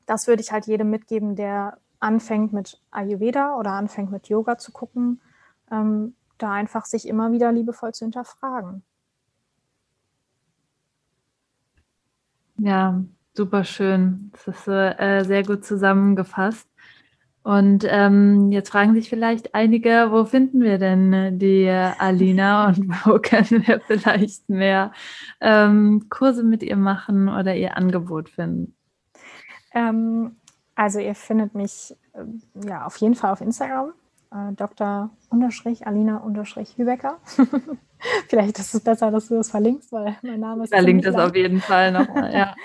das 0.05 0.27
würde 0.27 0.43
ich 0.43 0.53
halt 0.53 0.67
jedem 0.67 0.91
mitgeben, 0.91 1.37
der 1.37 1.79
anfängt 1.99 2.53
mit 2.53 2.83
Ayurveda 2.91 3.57
oder 3.57 3.73
anfängt 3.73 4.11
mit 4.11 4.29
Yoga 4.29 4.59
zu 4.59 4.73
gucken, 4.73 5.23
ähm, 5.71 6.15
da 6.39 6.53
einfach 6.53 6.85
sich 6.85 7.09
immer 7.09 7.33
wieder 7.33 7.51
liebevoll 7.51 7.95
zu 7.95 8.05
hinterfragen. 8.05 8.83
Ja, 12.59 13.03
super 13.35 13.65
schön. 13.65 14.31
Das 14.33 14.49
ist 14.49 14.69
äh, 14.69 15.23
sehr 15.25 15.45
gut 15.45 15.65
zusammengefasst. 15.65 16.69
Und 17.47 17.87
ähm, 17.89 18.51
jetzt 18.51 18.71
fragen 18.71 18.95
sich 18.95 19.09
vielleicht 19.09 19.55
einige, 19.55 20.09
wo 20.11 20.25
finden 20.25 20.63
wir 20.63 20.79
denn 20.79 21.13
äh, 21.13 21.33
die 21.33 21.69
Alina 21.69 22.67
und 22.67 22.89
wo 23.07 23.21
können 23.21 23.65
wir 23.69 23.79
vielleicht 23.87 24.49
mehr 24.49 24.91
ähm, 25.41 26.09
Kurse 26.11 26.43
mit 26.43 26.65
ihr 26.65 26.75
machen 26.75 27.29
oder 27.29 27.55
ihr 27.55 27.77
Angebot 27.77 28.31
finden? 28.31 28.75
Ähm, 29.73 30.35
also 30.75 30.99
ihr 30.99 31.15
findet 31.15 31.55
mich 31.55 31.95
äh, 32.15 32.67
ja 32.67 32.85
auf 32.85 32.97
jeden 32.97 33.15
Fall 33.15 33.31
auf 33.31 33.41
Instagram, 33.41 33.93
äh, 34.33 34.53
Dr. 34.55 35.11
Alina 35.87 36.25
Hübecker. 36.77 37.19
vielleicht 38.29 38.59
ist 38.59 38.75
es 38.75 38.81
besser, 38.81 39.13
dass 39.13 39.29
du 39.29 39.37
das 39.37 39.53
verlinkst, 39.53 39.93
weil 39.93 40.17
mein 40.23 40.41
Name 40.41 40.65
ist. 40.65 40.71
Verlinkt 40.71 41.07
es 41.07 41.15
auf 41.15 41.37
jeden 41.37 41.61
Fall 41.61 41.93
nochmal, 41.93 42.35
ja. 42.35 42.57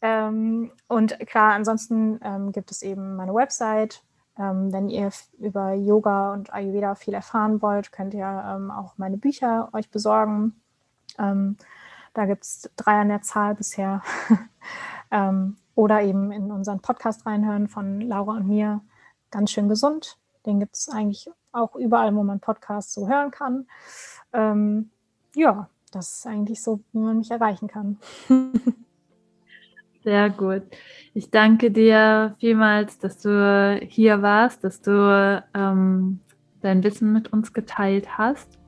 Ähm, 0.00 0.72
und 0.88 1.16
klar, 1.20 1.52
ansonsten 1.52 2.18
ähm, 2.24 2.50
gibt 2.50 2.72
es 2.72 2.82
eben 2.82 3.14
meine 3.14 3.32
Website 3.32 4.02
ähm, 4.38 4.72
wenn 4.72 4.88
ihr 4.88 5.10
über 5.38 5.72
Yoga 5.72 6.32
und 6.32 6.52
Ayurveda 6.52 6.94
viel 6.94 7.14
erfahren 7.14 7.60
wollt, 7.60 7.92
könnt 7.92 8.14
ihr 8.14 8.44
ähm, 8.46 8.70
auch 8.70 8.94
meine 8.96 9.16
Bücher 9.16 9.68
euch 9.72 9.90
besorgen. 9.90 10.60
Ähm, 11.18 11.56
da 12.14 12.26
gibt 12.26 12.44
es 12.44 12.70
drei 12.76 13.00
an 13.00 13.08
der 13.08 13.22
Zahl 13.22 13.54
bisher. 13.54 14.02
Ähm, 15.10 15.56
oder 15.74 16.02
eben 16.02 16.32
in 16.32 16.50
unseren 16.50 16.80
Podcast 16.80 17.24
reinhören 17.24 17.68
von 17.68 18.00
Laura 18.00 18.32
und 18.32 18.46
mir. 18.46 18.80
Ganz 19.30 19.50
schön 19.50 19.68
gesund. 19.68 20.18
Den 20.44 20.60
gibt 20.60 20.76
es 20.76 20.88
eigentlich 20.88 21.30
auch 21.52 21.76
überall, 21.76 22.14
wo 22.14 22.22
man 22.22 22.40
Podcasts 22.40 22.92
so 22.92 23.08
hören 23.08 23.30
kann. 23.30 23.66
Ähm, 24.32 24.90
ja, 25.34 25.68
das 25.92 26.18
ist 26.18 26.26
eigentlich 26.26 26.62
so, 26.62 26.80
wie 26.92 26.98
man 26.98 27.18
mich 27.18 27.30
erreichen 27.30 27.68
kann. 27.68 27.98
Sehr 30.08 30.30
gut. 30.30 30.62
Ich 31.12 31.30
danke 31.30 31.70
dir 31.70 32.34
vielmals, 32.40 32.98
dass 32.98 33.18
du 33.18 33.78
hier 33.86 34.22
warst, 34.22 34.64
dass 34.64 34.80
du 34.80 35.44
ähm, 35.52 36.20
dein 36.62 36.82
Wissen 36.82 37.12
mit 37.12 37.30
uns 37.30 37.52
geteilt 37.52 38.16
hast. 38.16 38.58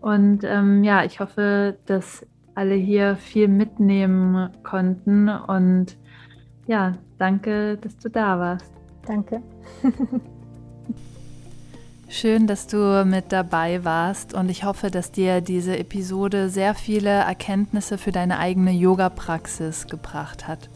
Und 0.00 0.42
ähm, 0.42 0.82
ja, 0.82 1.04
ich 1.04 1.20
hoffe, 1.20 1.78
dass 1.86 2.26
alle 2.56 2.74
hier 2.74 3.14
viel 3.14 3.46
mitnehmen 3.46 4.50
konnten. 4.64 5.28
Und 5.28 5.96
ja, 6.66 6.98
danke, 7.16 7.76
dass 7.76 7.96
du 7.98 8.10
da 8.10 8.40
warst. 8.40 8.72
Danke. 9.06 9.40
Schön, 12.14 12.46
dass 12.46 12.66
du 12.66 13.06
mit 13.06 13.32
dabei 13.32 13.86
warst 13.86 14.34
und 14.34 14.50
ich 14.50 14.64
hoffe, 14.64 14.90
dass 14.90 15.12
dir 15.12 15.40
diese 15.40 15.78
Episode 15.78 16.50
sehr 16.50 16.74
viele 16.74 17.08
Erkenntnisse 17.08 17.96
für 17.96 18.12
deine 18.12 18.38
eigene 18.38 18.70
Yoga-Praxis 18.70 19.86
gebracht 19.86 20.46
hat. 20.46 20.68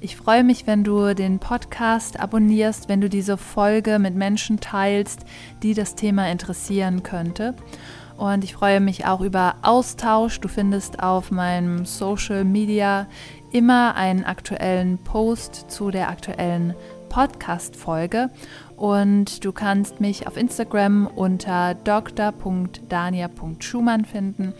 Ich 0.00 0.16
freue 0.16 0.44
mich, 0.44 0.66
wenn 0.66 0.82
du 0.82 1.14
den 1.14 1.40
Podcast 1.40 2.18
abonnierst, 2.18 2.88
wenn 2.88 3.02
du 3.02 3.10
diese 3.10 3.36
Folge 3.36 3.98
mit 3.98 4.14
Menschen 4.14 4.58
teilst, 4.58 5.26
die 5.62 5.74
das 5.74 5.94
Thema 5.94 6.30
interessieren 6.30 7.02
könnte. 7.02 7.54
Und 8.16 8.42
ich 8.42 8.54
freue 8.54 8.80
mich 8.80 9.04
auch 9.04 9.20
über 9.20 9.56
Austausch. 9.60 10.40
Du 10.40 10.48
findest 10.48 11.02
auf 11.02 11.30
meinem 11.30 11.84
Social 11.84 12.44
Media 12.44 13.08
immer 13.52 13.94
einen 13.94 14.24
aktuellen 14.24 14.96
Post 14.96 15.70
zu 15.70 15.90
der 15.90 16.08
aktuellen 16.08 16.74
Podcast-Folge. 17.10 18.30
Und 18.76 19.44
du 19.44 19.52
kannst 19.52 20.00
mich 20.00 20.26
auf 20.26 20.36
Instagram 20.36 21.06
unter 21.06 21.74
dr.dania.schumann 21.74 24.04
finden 24.04 24.54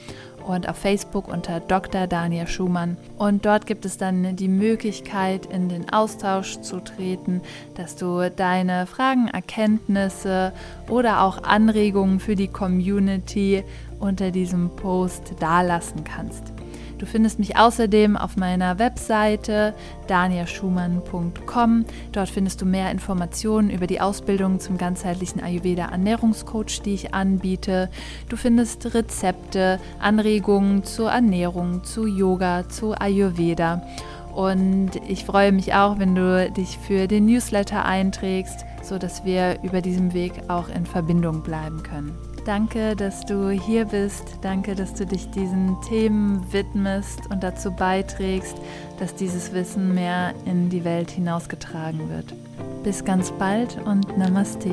und 0.47 0.69
auf 0.69 0.77
Facebook 0.77 1.29
unter 1.29 1.61
Dr. 1.61 2.07
Daniel 2.07 2.47
Schumann. 2.47 2.97
Und 3.19 3.45
dort 3.45 3.67
gibt 3.67 3.85
es 3.85 3.99
dann 3.99 4.37
die 4.37 4.49
Möglichkeit, 4.49 5.47
in 5.47 5.69
den 5.69 5.93
Austausch 5.93 6.61
zu 6.61 6.81
treten, 6.81 7.43
dass 7.75 7.97
du 7.97 8.31
deine 8.31 8.87
Fragen, 8.87 9.29
Erkenntnisse 9.29 10.53
oder 10.89 11.23
auch 11.23 11.43
Anregungen 11.43 12.21
für 12.21 12.37
die 12.37 12.49
Community 12.49 13.65
unter 13.99 14.31
diesem 14.31 14.71
Post 14.77 15.35
dalassen 15.41 16.05
kannst. 16.05 16.56
Du 16.99 17.05
findest 17.05 17.39
mich 17.39 17.57
außerdem 17.57 18.17
auf 18.17 18.37
meiner 18.37 18.79
Webseite 18.79 19.75
daniaschumann.com. 20.07 21.85
Dort 22.13 22.29
findest 22.29 22.63
du 22.63 22.67
mehr 22.67 22.91
Informationen 22.91 23.71
über 23.71 23.87
die 23.87 24.01
Ausbildung 24.01 24.61
zum 24.61 24.79
ganzheitlichen 24.79 25.43
Ayurveda 25.43 25.87
Ernährungscoach, 25.87 26.81
die 26.85 26.95
ich 26.95 27.13
anbiete. 27.13 27.91
Du 28.29 28.37
findest 28.37 28.95
Rezepte, 28.95 29.79
Anregungen 29.99 30.85
zur 30.85 31.11
Ernährung, 31.11 31.85
zu 31.85 32.07
Yoga, 32.07 32.69
zu 32.69 32.95
Ayurveda. 32.99 33.83
Und 34.35 34.91
ich 35.09 35.25
freue 35.25 35.53
mich 35.53 35.75
auch, 35.75 35.99
wenn 35.99 36.15
du 36.15 36.51
dich 36.51 36.79
für 36.79 37.07
den 37.07 37.27
Newsletter 37.27 37.85
einträgst, 37.85 38.67
sodass 38.83 39.25
wir 39.25 39.59
über 39.63 39.81
diesem 39.81 40.13
Weg 40.13 40.33
auch 40.49 40.69
in 40.69 40.85
Verbindung 40.85 41.43
bleiben 41.43 41.83
können. 41.83 42.15
Danke, 42.47 42.95
dass 42.95 43.27
du 43.27 43.51
hier 43.51 43.87
bist. 43.87 44.39
Danke, 44.41 44.77
dass 44.77 44.95
du 44.95 45.05
dich 45.05 45.29
diesen 45.31 45.77
Themen 45.83 46.47
widmest 46.53 47.29
und 47.29 47.43
dazu 47.43 47.73
beiträgst, 47.73 48.57
dass 49.01 49.17
dieses 49.17 49.53
Wissen 49.53 49.93
mehr 49.95 50.33
in 50.45 50.71
die 50.71 50.85
Welt 50.85 51.11
hinausgetragen 51.11 52.09
wird. 52.09 52.33
Bis 52.85 53.05
ganz 53.05 53.33
bald 53.33 53.77
und 53.85 54.17
Namaste. 54.17 54.71